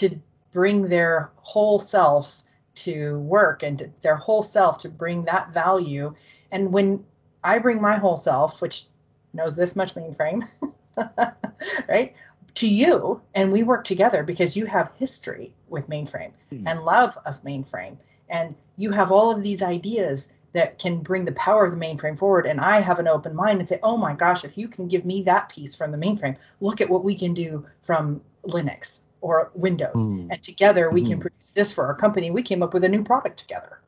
to 0.00 0.20
bring 0.52 0.88
their 0.88 1.30
whole 1.36 1.78
self 1.78 2.42
to 2.74 3.18
work 3.20 3.62
and 3.62 3.78
to, 3.78 3.90
their 4.02 4.16
whole 4.16 4.42
self 4.42 4.78
to 4.80 4.88
bring 4.88 5.24
that 5.24 5.54
value. 5.54 6.14
And 6.52 6.72
when 6.72 7.04
I 7.42 7.58
bring 7.58 7.80
my 7.80 7.96
whole 7.96 8.18
self, 8.18 8.60
which 8.60 8.84
knows 9.32 9.56
this 9.56 9.74
much 9.74 9.94
mainframe, 9.94 10.46
right? 11.88 12.14
To 12.54 12.68
you, 12.68 13.20
and 13.34 13.52
we 13.52 13.62
work 13.62 13.84
together 13.84 14.22
because 14.22 14.56
you 14.56 14.66
have 14.66 14.90
history 14.96 15.52
with 15.68 15.88
mainframe 15.88 16.32
mm. 16.52 16.62
and 16.66 16.84
love 16.84 17.18
of 17.26 17.42
mainframe, 17.42 17.96
and 18.30 18.54
you 18.76 18.90
have 18.90 19.12
all 19.12 19.30
of 19.30 19.42
these 19.42 19.62
ideas 19.62 20.32
that 20.56 20.78
can 20.78 21.00
bring 21.00 21.26
the 21.26 21.32
power 21.32 21.66
of 21.66 21.70
the 21.70 21.78
mainframe 21.78 22.18
forward. 22.18 22.46
And 22.46 22.60
I 22.60 22.80
have 22.80 22.98
an 22.98 23.06
open 23.06 23.36
mind 23.36 23.60
and 23.60 23.68
say, 23.68 23.78
oh 23.82 23.98
my 23.98 24.14
gosh, 24.14 24.42
if 24.42 24.56
you 24.56 24.68
can 24.68 24.88
give 24.88 25.04
me 25.04 25.22
that 25.24 25.50
piece 25.50 25.74
from 25.74 25.92
the 25.92 25.98
mainframe, 25.98 26.36
look 26.60 26.80
at 26.80 26.88
what 26.88 27.04
we 27.04 27.16
can 27.16 27.34
do 27.34 27.66
from 27.82 28.22
Linux 28.42 29.00
or 29.20 29.50
Windows. 29.54 30.08
Mm. 30.08 30.28
And 30.30 30.42
together 30.42 30.90
we 30.90 31.02
mm. 31.02 31.08
can 31.08 31.16
hmm. 31.16 31.22
produce 31.22 31.50
this 31.50 31.72
for 31.72 31.86
our 31.86 31.94
company. 31.94 32.30
We 32.30 32.42
came 32.42 32.62
up 32.62 32.72
with 32.72 32.84
a 32.84 32.88
new 32.88 33.04
product 33.04 33.38
together. 33.38 33.80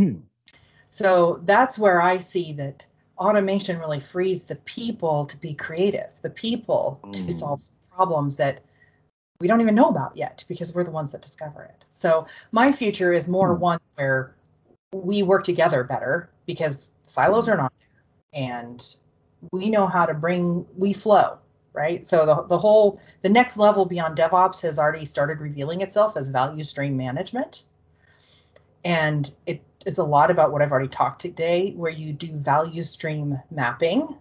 Mm. 0.00 0.22
So 0.90 1.40
that's 1.44 1.78
where 1.78 2.02
I 2.02 2.18
see 2.18 2.52
that 2.54 2.84
automation 3.20 3.78
really 3.78 4.00
frees 4.00 4.44
the 4.44 4.56
people 4.56 5.26
to 5.26 5.36
be 5.36 5.54
creative, 5.54 6.10
the 6.22 6.30
people 6.30 6.98
mm. 7.04 7.12
to 7.12 7.32
solve 7.32 7.62
problems 7.94 8.36
that 8.36 8.62
we 9.40 9.46
don't 9.46 9.60
even 9.60 9.74
know 9.74 9.88
about 9.88 10.16
yet 10.16 10.44
because 10.48 10.74
we're 10.74 10.84
the 10.84 10.90
ones 10.90 11.12
that 11.12 11.22
discover 11.22 11.62
it. 11.62 11.84
So 11.90 12.26
my 12.50 12.72
future 12.72 13.12
is 13.12 13.28
more 13.28 13.54
mm. 13.54 13.60
one 13.60 13.78
where 13.94 14.34
we 14.92 15.22
work 15.22 15.44
together 15.44 15.84
better 15.84 16.30
because 16.46 16.90
silos 17.04 17.48
are 17.48 17.56
not 17.56 17.72
there 18.32 18.42
and 18.42 18.96
we 19.52 19.70
know 19.70 19.86
how 19.86 20.04
to 20.06 20.14
bring 20.14 20.66
we 20.76 20.92
flow 20.92 21.38
right 21.72 22.06
so 22.06 22.26
the, 22.26 22.46
the 22.48 22.58
whole 22.58 23.00
the 23.22 23.28
next 23.28 23.56
level 23.56 23.86
beyond 23.86 24.16
devops 24.18 24.60
has 24.60 24.78
already 24.78 25.04
started 25.04 25.38
revealing 25.38 25.80
itself 25.80 26.16
as 26.16 26.28
value 26.28 26.64
stream 26.64 26.96
management 26.96 27.64
and 28.84 29.32
it 29.46 29.62
it's 29.86 29.98
a 29.98 30.04
lot 30.04 30.30
about 30.30 30.52
what 30.52 30.62
I've 30.62 30.72
already 30.72 30.88
talked 30.88 31.20
today, 31.20 31.72
where 31.72 31.90
you 31.90 32.12
do 32.12 32.32
value 32.36 32.82
stream 32.82 33.38
mapping. 33.50 34.16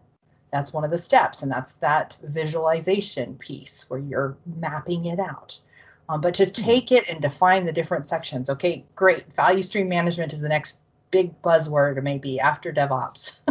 That's 0.51 0.73
one 0.73 0.83
of 0.83 0.91
the 0.91 0.97
steps, 0.97 1.43
and 1.43 1.51
that's 1.51 1.75
that 1.75 2.15
visualization 2.23 3.35
piece 3.37 3.89
where 3.89 3.99
you're 3.99 4.37
mapping 4.57 5.05
it 5.05 5.19
out. 5.19 5.59
Um, 6.07 6.21
but 6.21 6.33
to 6.35 6.45
hmm. 6.45 6.51
take 6.51 6.91
it 6.91 7.07
and 7.07 7.21
define 7.21 7.65
the 7.65 7.71
different 7.71 8.07
sections, 8.07 8.49
okay, 8.49 8.83
great. 8.95 9.31
Value 9.35 9.63
stream 9.63 9.89
management 9.89 10.33
is 10.33 10.41
the 10.41 10.49
next 10.49 10.79
big 11.11 11.39
buzzword, 11.41 12.01
maybe 12.03 12.39
after 12.39 12.71
DevOps. 12.71 13.37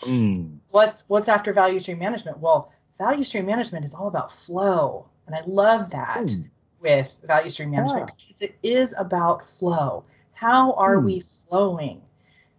mm. 0.00 0.58
What's 0.70 1.04
what's 1.08 1.28
after 1.28 1.52
value 1.52 1.80
stream 1.80 1.98
management? 1.98 2.38
Well, 2.38 2.72
value 2.98 3.24
stream 3.24 3.46
management 3.46 3.84
is 3.84 3.94
all 3.94 4.08
about 4.08 4.32
flow, 4.32 5.06
and 5.26 5.34
I 5.34 5.42
love 5.46 5.90
that 5.90 6.24
mm. 6.24 6.48
with 6.80 7.10
value 7.24 7.50
stream 7.50 7.70
management 7.70 8.10
yeah. 8.10 8.24
because 8.26 8.42
it 8.42 8.58
is 8.62 8.94
about 8.96 9.44
flow. 9.58 10.04
How 10.32 10.72
are 10.74 10.96
mm. 10.96 11.04
we 11.04 11.24
flowing. 11.48 12.02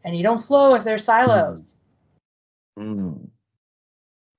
And 0.04 0.16
you 0.16 0.24
don't 0.24 0.44
flow 0.44 0.76
if 0.76 0.84
there's 0.84 1.04
silos. 1.04 1.74
Mm. 2.78 3.30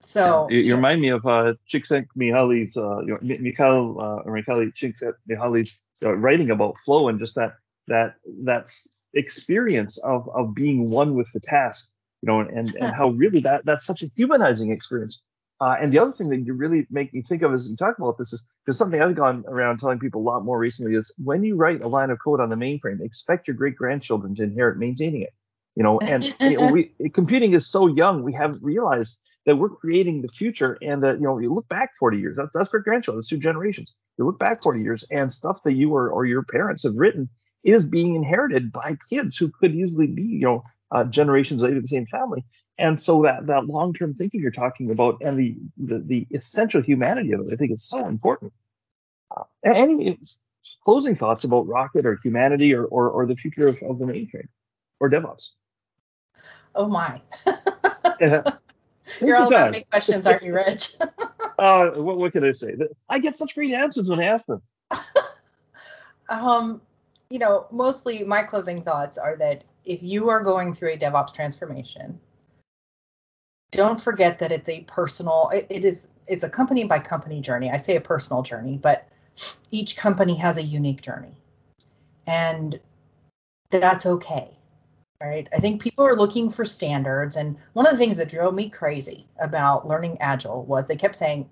So 0.01 0.47
yeah, 0.49 0.57
you, 0.57 0.63
you 0.63 0.69
yeah. 0.71 0.75
remind 0.77 1.01
me 1.01 1.09
of 1.09 1.27
uh, 1.27 1.55
Csikszentmihalyi's, 1.69 2.77
uh, 2.77 3.01
you 3.01 3.07
know, 3.09 3.19
Mikhail 3.23 3.97
uh, 4.01 4.31
Mikhail 4.31 4.71
Csikszentmihalyi's 4.71 5.77
uh, 6.05 6.15
writing 6.15 6.51
about 6.51 6.77
flow 6.85 7.09
and 7.09 7.19
just 7.19 7.35
that 7.35 7.55
that 7.89 8.15
that's 8.45 8.87
experience 9.15 9.99
of 9.99 10.29
of 10.29 10.55
being 10.55 10.91
one 10.91 11.15
with 11.15 11.31
the 11.33 11.41
task, 11.41 11.91
you 12.23 12.29
know, 12.29 12.41
and 12.41 12.75
and 12.75 12.95
how 12.95 13.09
really 13.09 13.41
that 13.41 13.65
that's 13.65 13.85
such 13.85 14.03
a 14.03 14.11
humanizing 14.15 14.71
experience. 14.71 15.21
Uh, 15.61 15.77
and 15.81 15.93
the 15.93 15.99
other 15.99 16.11
thing 16.11 16.29
that 16.29 16.41
you 16.45 16.53
really 16.53 16.87
make 16.91 17.15
me 17.15 17.23
think 17.23 17.43
of 17.43 17.53
as 17.55 17.69
you 17.69 17.77
talk 17.77 17.99
about 17.99 18.19
this 18.19 18.33
is 18.33 18.43
because 18.65 18.77
something 18.77 19.01
I've 19.01 19.15
gone 19.15 19.45
around 19.49 19.79
telling 19.79 19.99
people 19.99 20.21
a 20.21 20.29
lot 20.29 20.45
more 20.45 20.59
recently 20.59 20.95
is 20.95 21.13
when 21.17 21.43
you 21.45 21.57
write 21.57 21.81
a 21.81 21.89
line 21.89 22.11
of 22.11 22.19
code 22.23 22.41
on 22.41 22.51
the 22.51 22.57
mainframe, 22.57 23.01
expect 23.01 23.49
your 23.49 23.57
great 23.57 23.75
grandchildren 23.75 24.35
to 24.35 24.43
inherit 24.43 24.79
maintaining 24.79 25.23
it. 25.23 25.33
You 25.75 25.83
know, 25.83 25.99
and 26.01 26.35
you 26.41 26.59
know, 26.59 26.73
we, 26.73 26.93
computing 27.15 27.53
is 27.53 27.67
so 27.67 27.87
young, 27.87 28.23
we 28.23 28.33
haven't 28.33 28.63
realized 28.63 29.19
that 29.47 29.57
we're 29.57 29.71
creating 29.71 30.23
the 30.23 30.29
future 30.29 30.77
and 30.83 31.03
that, 31.03 31.17
you 31.17 31.23
know, 31.23 31.39
you 31.39 31.53
look 31.53 31.69
back 31.69 31.93
40 31.99 32.19
years, 32.19 32.37
that's, 32.37 32.51
that's 32.53 32.69
great 32.69 32.85
grandchildren, 32.85 33.21
that's 33.21 33.29
two 33.29 33.39
generations. 33.39 33.95
You 34.19 34.27
look 34.27 34.39
back 34.39 34.63
40 34.63 34.83
years 34.83 35.05
and 35.11 35.33
stuff 35.33 35.63
that 35.65 35.73
you 35.73 35.95
or, 35.95 36.11
or 36.11 36.27
your 36.27 36.43
parents 36.43 36.83
have 36.83 36.97
written 36.97 37.29
is 37.63 37.85
being 37.85 38.15
inherited 38.15 38.73
by 38.73 38.97
kids 39.09 39.37
who 39.37 39.51
could 39.61 39.75
easily 39.75 40.07
be, 40.07 40.23
you 40.23 40.41
know, 40.41 40.65
uh, 40.91 41.05
generations 41.05 41.63
later 41.63 41.81
the 41.81 41.89
same 41.89 42.07
family 42.07 42.45
and 42.79 43.01
so 43.01 43.23
that 43.23 43.47
that 43.47 43.67
long-term 43.67 44.15
thinking 44.15 44.41
you're 44.41 44.51
talking 44.51 44.91
about 44.91 45.21
and 45.23 45.39
the 45.39 45.57
the, 45.77 45.99
the 45.99 46.27
essential 46.33 46.83
humanity 46.83 47.33
of 47.33 47.41
it 47.41 47.53
i 47.53 47.57
think 47.57 47.73
is 47.73 47.83
so 47.83 48.07
important. 48.07 48.53
Uh, 49.35 49.43
any 49.65 50.19
closing 50.85 51.15
thoughts 51.15 51.45
about 51.45 51.67
rocket 51.67 52.07
or 52.07 52.19
humanity 52.23 52.75
or 52.75 52.85
or, 52.85 53.09
or 53.11 53.27
the 53.27 53.37
future 53.37 53.67
of, 53.67 53.81
of 53.83 53.99
the 53.99 54.05
mainframe 54.05 54.49
or 55.01 55.11
devops? 55.11 55.51
Oh 56.75 56.89
my. 56.89 57.21
You're 59.21 59.37
all 59.37 59.49
about 59.49 59.73
big 59.73 59.89
questions 59.91 60.27
aren't 60.27 60.43
you 60.43 60.55
Reg? 60.55 60.81
Uh, 61.59 61.93
what, 61.93 62.19
what 62.19 62.33
can 62.33 62.45
i 62.45 62.53
say? 62.53 62.77
I 63.09 63.19
get 63.19 63.35
such 63.35 63.55
great 63.55 63.73
answers 63.73 64.11
when 64.11 64.21
i 64.21 64.25
ask 64.25 64.45
them. 64.45 64.63
Um 66.29 66.83
you 67.31 67.39
know 67.39 67.67
mostly 67.71 68.25
my 68.25 68.43
closing 68.43 68.83
thoughts 68.83 69.17
are 69.17 69.37
that 69.39 69.65
if 69.87 70.03
you 70.03 70.29
are 70.29 70.43
going 70.43 70.75
through 70.75 70.91
a 70.93 70.99
devops 70.99 71.33
transformation 71.33 72.21
don't 73.73 74.01
forget 74.01 74.39
that 74.39 74.53
it's 74.53 74.69
a 74.69 74.83
personal 74.83 75.51
it, 75.53 75.67
it 75.71 75.85
is 75.85 76.09
it's 76.27 76.45
a 76.45 76.51
company 76.51 76.85
by 76.85 76.99
company 76.99 77.41
journey. 77.41 77.71
I 77.71 77.77
say 77.77 77.97
a 77.97 78.01
personal 78.01 78.43
journey 78.43 78.79
but 78.81 79.09
each 79.71 79.97
company 79.97 80.37
has 80.37 80.57
a 80.57 80.63
unique 80.63 81.03
journey. 81.03 81.35
And 82.27 82.81
that's 83.71 84.07
okay 84.07 84.57
right? 85.21 85.49
I 85.53 85.61
think 85.61 85.81
people 85.81 86.05
are 86.05 86.15
looking 86.15 86.51
for 86.51 86.65
standards. 86.65 87.37
And 87.37 87.57
one 87.73 87.87
of 87.87 87.93
the 87.93 87.99
things 87.99 88.17
that 88.17 88.29
drove 88.29 88.55
me 88.55 88.69
crazy 88.69 89.27
about 89.41 89.87
learning 89.89 90.19
agile 90.21 90.65
was 90.65 90.87
they 90.87 90.97
kept 90.97 91.17
saying 91.17 91.49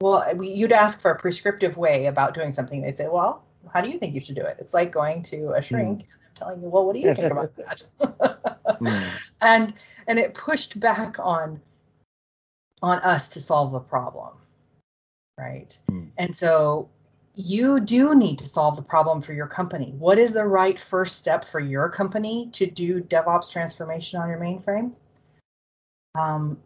well 0.00 0.24
you'd 0.42 0.72
ask 0.72 1.00
for 1.00 1.10
a 1.10 1.18
prescriptive 1.18 1.76
way 1.76 2.06
about 2.06 2.34
doing 2.34 2.52
something. 2.52 2.82
They'd 2.82 2.96
say 2.96 3.08
well 3.08 3.44
how 3.72 3.80
do 3.80 3.90
you 3.90 3.98
think 3.98 4.14
you 4.14 4.20
should 4.20 4.36
do 4.36 4.42
it? 4.42 4.56
It's 4.60 4.74
like 4.74 4.92
going 4.92 5.22
to 5.24 5.50
a 5.50 5.62
shrink 5.62 6.00
mm. 6.00 6.06
Telling 6.38 6.62
you 6.62 6.68
well 6.68 6.86
what 6.86 6.94
do 6.94 7.00
you 7.00 7.14
think 7.14 7.32
about 7.32 7.54
that? 7.56 7.82
Mm. 8.68 9.18
and 9.40 9.74
and 10.06 10.18
it 10.18 10.34
pushed 10.34 10.78
back 10.78 11.18
on 11.18 11.60
on 12.82 12.98
us 12.98 13.30
to 13.30 13.40
solve 13.40 13.72
the 13.72 13.80
problem 13.80 14.34
right? 15.38 15.76
Mm. 15.90 16.10
and 16.18 16.36
so 16.36 16.88
you 17.34 17.80
do 17.80 18.14
need 18.14 18.38
to 18.38 18.46
solve 18.46 18.74
the 18.74 18.82
problem 18.82 19.22
for 19.22 19.32
your 19.32 19.46
company. 19.46 19.94
What 19.96 20.18
is 20.18 20.32
the 20.32 20.44
right 20.44 20.76
first 20.76 21.18
step 21.18 21.44
for 21.44 21.60
your 21.60 21.88
company 21.88 22.50
to 22.52 22.66
do 22.66 23.00
devops 23.00 23.50
transformation 23.50 24.20
on 24.20 24.28
your 24.28 24.40
mainframe? 24.40 24.90
Um, 26.16 26.58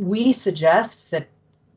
we 0.00 0.32
suggest 0.32 1.10
that 1.10 1.28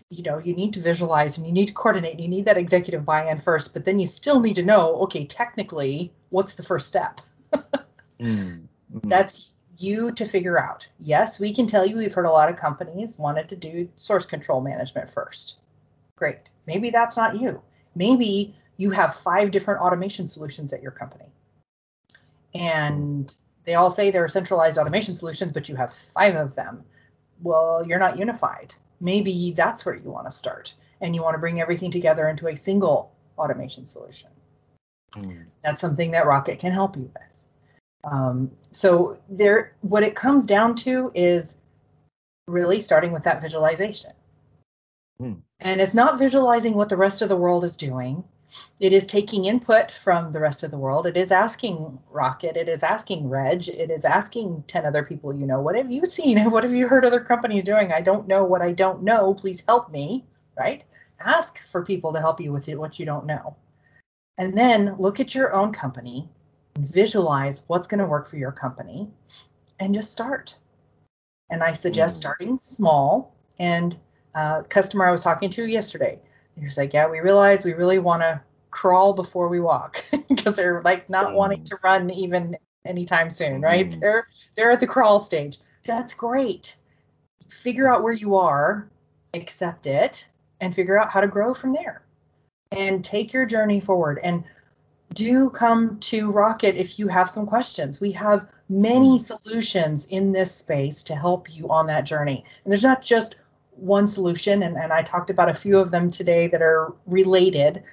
you 0.09 0.23
know 0.23 0.37
you 0.37 0.55
need 0.55 0.73
to 0.73 0.81
visualize 0.81 1.37
and 1.37 1.45
you 1.45 1.53
need 1.53 1.67
to 1.67 1.73
coordinate 1.73 2.13
and 2.13 2.21
you 2.21 2.27
need 2.29 2.45
that 2.45 2.57
executive 2.57 3.05
buy-in 3.05 3.39
first 3.39 3.73
but 3.73 3.85
then 3.85 3.99
you 3.99 4.07
still 4.07 4.39
need 4.39 4.55
to 4.55 4.63
know 4.63 4.95
okay 4.95 5.23
technically 5.23 6.11
what's 6.29 6.55
the 6.55 6.63
first 6.63 6.87
step 6.87 7.21
mm. 8.21 8.67
That's 9.03 9.53
you 9.77 10.11
to 10.11 10.25
figure 10.25 10.59
out. 10.59 10.87
Yes, 10.99 11.39
we 11.39 11.53
can 11.53 11.65
tell 11.65 11.85
you 11.85 11.97
we've 11.97 12.13
heard 12.13 12.25
a 12.25 12.31
lot 12.31 12.49
of 12.49 12.57
companies 12.57 13.17
wanted 13.17 13.47
to 13.49 13.55
do 13.55 13.89
source 13.95 14.25
control 14.25 14.61
management 14.61 15.09
first. 15.09 15.59
Great. 16.15 16.49
Maybe 16.67 16.89
that's 16.89 17.15
not 17.15 17.39
you. 17.39 17.61
Maybe 17.95 18.55
you 18.77 18.91
have 18.91 19.15
five 19.15 19.51
different 19.51 19.81
automation 19.81 20.27
solutions 20.27 20.73
at 20.73 20.81
your 20.81 20.91
company. 20.91 21.25
And 22.53 23.33
they 23.65 23.75
all 23.75 23.89
say 23.89 24.11
they're 24.11 24.27
centralized 24.27 24.77
automation 24.77 25.15
solutions, 25.15 25.51
but 25.51 25.69
you 25.69 25.75
have 25.75 25.93
five 26.13 26.35
of 26.35 26.55
them. 26.55 26.83
Well, 27.41 27.85
you're 27.87 27.99
not 27.99 28.19
unified. 28.19 28.73
Maybe 28.99 29.53
that's 29.55 29.85
where 29.85 29.95
you 29.95 30.11
want 30.11 30.27
to 30.27 30.31
start 30.31 30.73
and 31.01 31.15
you 31.15 31.21
want 31.21 31.35
to 31.35 31.39
bring 31.39 31.61
everything 31.61 31.91
together 31.91 32.27
into 32.27 32.47
a 32.47 32.55
single 32.55 33.13
automation 33.37 33.85
solution. 33.85 34.29
Mm. 35.13 35.45
That's 35.63 35.79
something 35.79 36.11
that 36.11 36.25
Rocket 36.25 36.59
can 36.59 36.71
help 36.71 36.97
you 36.97 37.03
with. 37.03 37.28
Um, 38.03 38.51
so 38.71 39.19
there, 39.29 39.73
what 39.81 40.03
it 40.03 40.15
comes 40.15 40.45
down 40.45 40.75
to 40.77 41.11
is 41.13 41.55
really 42.47 42.81
starting 42.81 43.11
with 43.11 43.23
that 43.23 43.41
visualization. 43.41 44.11
Mm. 45.21 45.41
And 45.59 45.81
it's 45.81 45.93
not 45.93 46.17
visualizing 46.17 46.73
what 46.73 46.89
the 46.89 46.97
rest 46.97 47.21
of 47.21 47.29
the 47.29 47.37
world 47.37 47.63
is 47.63 47.75
doing. 47.75 48.23
It 48.79 48.93
is 48.93 49.05
taking 49.05 49.45
input 49.45 49.91
from 49.91 50.31
the 50.31 50.39
rest 50.39 50.63
of 50.63 50.71
the 50.71 50.77
world. 50.77 51.05
It 51.05 51.17
is 51.17 51.31
asking 51.31 51.99
Rocket. 52.09 52.57
It 52.57 52.67
is 52.67 52.81
asking 52.81 53.29
Reg. 53.29 53.67
It 53.67 53.91
is 53.91 54.05
asking 54.05 54.63
10 54.67 54.87
other 54.87 55.05
people 55.05 55.35
you 55.35 55.45
know, 55.45 55.61
what 55.61 55.75
have 55.75 55.91
you 55.91 56.05
seen? 56.05 56.39
What 56.51 56.63
have 56.63 56.73
you 56.73 56.87
heard 56.87 57.05
other 57.05 57.23
companies 57.23 57.63
doing? 57.63 57.91
I 57.91 58.01
don't 58.01 58.27
know 58.27 58.45
what 58.45 58.61
I 58.61 58.71
don't 58.71 59.03
know. 59.03 59.35
Please 59.35 59.63
help 59.67 59.91
me, 59.91 60.25
right? 60.57 60.83
Ask 61.19 61.59
for 61.71 61.85
people 61.85 62.13
to 62.13 62.19
help 62.19 62.39
you 62.39 62.51
with 62.51 62.69
it, 62.69 62.79
what 62.79 62.97
you 62.97 63.05
don't 63.05 63.25
know. 63.25 63.55
And 64.37 64.57
then 64.57 64.95
look 64.97 65.19
at 65.19 65.35
your 65.35 65.53
own 65.53 65.73
company 65.73 66.29
visualize 66.85 67.63
what's 67.67 67.87
going 67.87 67.99
to 67.99 68.05
work 68.05 68.29
for 68.29 68.37
your 68.37 68.51
company 68.51 69.09
and 69.79 69.93
just 69.93 70.11
start. 70.11 70.57
And 71.49 71.63
I 71.63 71.73
suggest 71.73 72.15
mm. 72.15 72.19
starting 72.19 72.59
small. 72.59 73.35
And 73.59 73.95
uh, 74.35 74.63
customer 74.63 75.05
I 75.05 75.11
was 75.11 75.23
talking 75.23 75.49
to 75.51 75.65
yesterday, 75.65 76.19
he 76.57 76.65
was 76.65 76.77
like, 76.77 76.93
"Yeah, 76.93 77.09
we 77.09 77.19
realize 77.19 77.63
we 77.63 77.73
really 77.73 77.99
want 77.99 78.21
to 78.21 78.41
crawl 78.71 79.15
before 79.15 79.49
we 79.49 79.59
walk 79.59 80.05
because 80.29 80.55
they're 80.55 80.81
like 80.83 81.09
not 81.09 81.29
mm. 81.29 81.35
wanting 81.35 81.63
to 81.65 81.77
run 81.83 82.09
even 82.09 82.57
anytime 82.85 83.29
soon, 83.29 83.61
right? 83.61 83.89
Mm. 83.89 83.99
They're 83.99 84.27
they're 84.55 84.71
at 84.71 84.79
the 84.79 84.87
crawl 84.87 85.19
stage. 85.19 85.57
That's 85.85 86.13
great. 86.13 86.75
Figure 87.49 87.91
out 87.91 88.03
where 88.03 88.13
you 88.13 88.35
are, 88.35 88.89
accept 89.33 89.87
it, 89.87 90.27
and 90.61 90.75
figure 90.75 90.99
out 90.99 91.09
how 91.09 91.21
to 91.21 91.27
grow 91.27 91.53
from 91.53 91.73
there. 91.73 92.03
And 92.71 93.03
take 93.03 93.33
your 93.33 93.45
journey 93.47 93.79
forward. 93.79 94.19
And 94.23 94.43
do 95.13 95.49
come 95.49 95.99
to 95.99 96.31
Rocket 96.31 96.75
if 96.75 96.99
you 96.99 97.07
have 97.07 97.29
some 97.29 97.45
questions. 97.45 97.99
We 97.99 98.11
have 98.13 98.47
many 98.69 99.17
mm. 99.17 99.19
solutions 99.19 100.05
in 100.07 100.31
this 100.31 100.53
space 100.53 101.03
to 101.03 101.15
help 101.15 101.53
you 101.53 101.69
on 101.69 101.87
that 101.87 102.05
journey. 102.05 102.43
And 102.63 102.71
there's 102.71 102.83
not 102.83 103.01
just 103.01 103.35
one 103.71 104.07
solution, 104.07 104.63
and, 104.63 104.77
and 104.77 104.91
I 104.91 105.01
talked 105.01 105.29
about 105.29 105.49
a 105.49 105.53
few 105.53 105.77
of 105.77 105.91
them 105.91 106.11
today 106.11 106.47
that 106.47 106.61
are 106.61 106.93
related, 107.05 107.83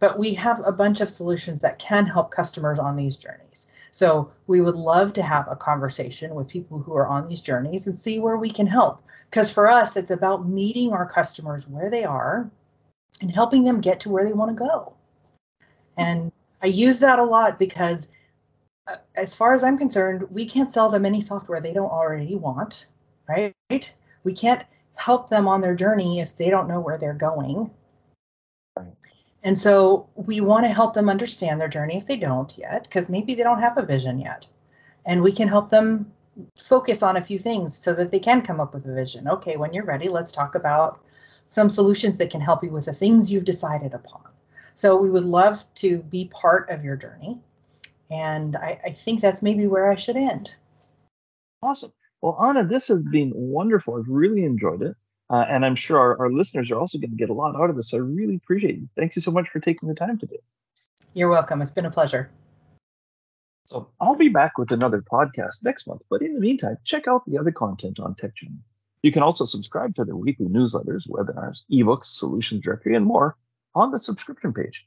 but 0.00 0.18
we 0.18 0.34
have 0.34 0.60
a 0.64 0.72
bunch 0.72 1.00
of 1.00 1.10
solutions 1.10 1.60
that 1.60 1.78
can 1.78 2.06
help 2.06 2.30
customers 2.30 2.78
on 2.78 2.96
these 2.96 3.16
journeys. 3.16 3.70
So 3.92 4.30
we 4.46 4.60
would 4.60 4.74
love 4.74 5.14
to 5.14 5.22
have 5.22 5.46
a 5.48 5.56
conversation 5.56 6.34
with 6.34 6.48
people 6.48 6.78
who 6.78 6.94
are 6.94 7.06
on 7.06 7.28
these 7.28 7.40
journeys 7.40 7.86
and 7.86 7.98
see 7.98 8.18
where 8.18 8.36
we 8.36 8.50
can 8.50 8.66
help. 8.66 9.02
Because 9.30 9.50
for 9.50 9.70
us, 9.70 9.96
it's 9.96 10.10
about 10.10 10.46
meeting 10.46 10.92
our 10.92 11.08
customers 11.08 11.66
where 11.66 11.88
they 11.88 12.04
are 12.04 12.50
and 13.22 13.30
helping 13.30 13.64
them 13.64 13.80
get 13.80 14.00
to 14.00 14.10
where 14.10 14.24
they 14.24 14.34
want 14.34 14.50
to 14.50 14.64
go. 14.64 14.92
And 15.96 16.30
I 16.62 16.66
use 16.66 16.98
that 17.00 17.18
a 17.18 17.24
lot 17.24 17.58
because, 17.58 18.08
uh, 18.86 18.96
as 19.14 19.34
far 19.34 19.54
as 19.54 19.62
I'm 19.62 19.78
concerned, 19.78 20.26
we 20.30 20.48
can't 20.48 20.72
sell 20.72 20.90
them 20.90 21.04
any 21.04 21.20
software 21.20 21.60
they 21.60 21.72
don't 21.72 21.90
already 21.90 22.34
want, 22.34 22.86
right? 23.28 23.54
We 24.24 24.32
can't 24.32 24.64
help 24.94 25.28
them 25.28 25.46
on 25.46 25.60
their 25.60 25.74
journey 25.74 26.20
if 26.20 26.36
they 26.36 26.50
don't 26.50 26.68
know 26.68 26.80
where 26.80 26.98
they're 26.98 27.14
going. 27.14 27.70
And 29.42 29.56
so 29.56 30.08
we 30.16 30.40
want 30.40 30.64
to 30.64 30.72
help 30.72 30.94
them 30.94 31.08
understand 31.08 31.60
their 31.60 31.68
journey 31.68 31.96
if 31.96 32.06
they 32.06 32.16
don't 32.16 32.56
yet, 32.58 32.82
because 32.82 33.08
maybe 33.08 33.34
they 33.34 33.44
don't 33.44 33.60
have 33.60 33.78
a 33.78 33.86
vision 33.86 34.18
yet. 34.18 34.46
And 35.04 35.22
we 35.22 35.32
can 35.32 35.46
help 35.46 35.70
them 35.70 36.12
focus 36.58 37.02
on 37.02 37.16
a 37.16 37.22
few 37.22 37.38
things 37.38 37.76
so 37.76 37.94
that 37.94 38.10
they 38.10 38.18
can 38.18 38.42
come 38.42 38.60
up 38.60 38.74
with 38.74 38.86
a 38.86 38.92
vision. 38.92 39.28
Okay, 39.28 39.56
when 39.56 39.72
you're 39.72 39.84
ready, 39.84 40.08
let's 40.08 40.32
talk 40.32 40.54
about 40.54 41.00
some 41.46 41.70
solutions 41.70 42.18
that 42.18 42.30
can 42.30 42.40
help 42.40 42.64
you 42.64 42.72
with 42.72 42.86
the 42.86 42.92
things 42.92 43.30
you've 43.30 43.44
decided 43.44 43.94
upon. 43.94 44.25
So 44.76 44.98
we 45.00 45.10
would 45.10 45.24
love 45.24 45.64
to 45.76 46.02
be 46.02 46.30
part 46.32 46.68
of 46.70 46.84
your 46.84 46.96
journey. 46.96 47.40
And 48.10 48.56
I, 48.56 48.78
I 48.84 48.92
think 48.92 49.20
that's 49.20 49.42
maybe 49.42 49.66
where 49.66 49.90
I 49.90 49.94
should 49.94 50.16
end. 50.16 50.54
Awesome. 51.62 51.92
Well, 52.20 52.38
Anna, 52.40 52.64
this 52.64 52.88
has 52.88 53.02
been 53.02 53.32
wonderful. 53.34 53.96
I've 53.96 54.08
really 54.08 54.44
enjoyed 54.44 54.82
it. 54.82 54.94
Uh, 55.28 55.44
and 55.48 55.66
I'm 55.66 55.74
sure 55.74 55.98
our, 55.98 56.20
our 56.20 56.30
listeners 56.30 56.70
are 56.70 56.78
also 56.78 56.98
going 56.98 57.10
to 57.10 57.16
get 57.16 57.30
a 57.30 57.32
lot 57.32 57.56
out 57.56 57.70
of 57.70 57.76
this. 57.76 57.90
So 57.90 57.96
I 57.96 58.00
really 58.00 58.36
appreciate 58.36 58.76
it. 58.76 58.88
Thank 58.96 59.16
you 59.16 59.22
so 59.22 59.30
much 59.30 59.48
for 59.48 59.58
taking 59.58 59.88
the 59.88 59.94
time 59.94 60.18
today. 60.18 60.38
You're 61.14 61.30
welcome. 61.30 61.62
It's 61.62 61.70
been 61.70 61.86
a 61.86 61.90
pleasure. 61.90 62.30
So 63.64 63.88
I'll 64.00 64.14
be 64.14 64.28
back 64.28 64.58
with 64.58 64.70
another 64.70 65.02
podcast 65.02 65.64
next 65.64 65.88
month. 65.88 66.02
But 66.10 66.22
in 66.22 66.34
the 66.34 66.40
meantime, 66.40 66.76
check 66.84 67.08
out 67.08 67.22
the 67.26 67.38
other 67.38 67.50
content 67.50 67.98
on 67.98 68.14
TechChannel. 68.14 68.58
You 69.02 69.10
can 69.10 69.22
also 69.22 69.46
subscribe 69.46 69.96
to 69.96 70.04
their 70.04 70.16
weekly 70.16 70.46
newsletters, 70.46 71.08
webinars, 71.08 71.62
ebooks, 71.72 72.06
solutions 72.06 72.62
directory, 72.62 72.94
and 72.94 73.06
more 73.06 73.36
on 73.76 73.92
the 73.92 73.98
subscription 73.98 74.54
page. 74.54 74.86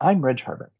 I'm 0.00 0.22
Reg 0.24 0.36
Harbeck. 0.36 0.70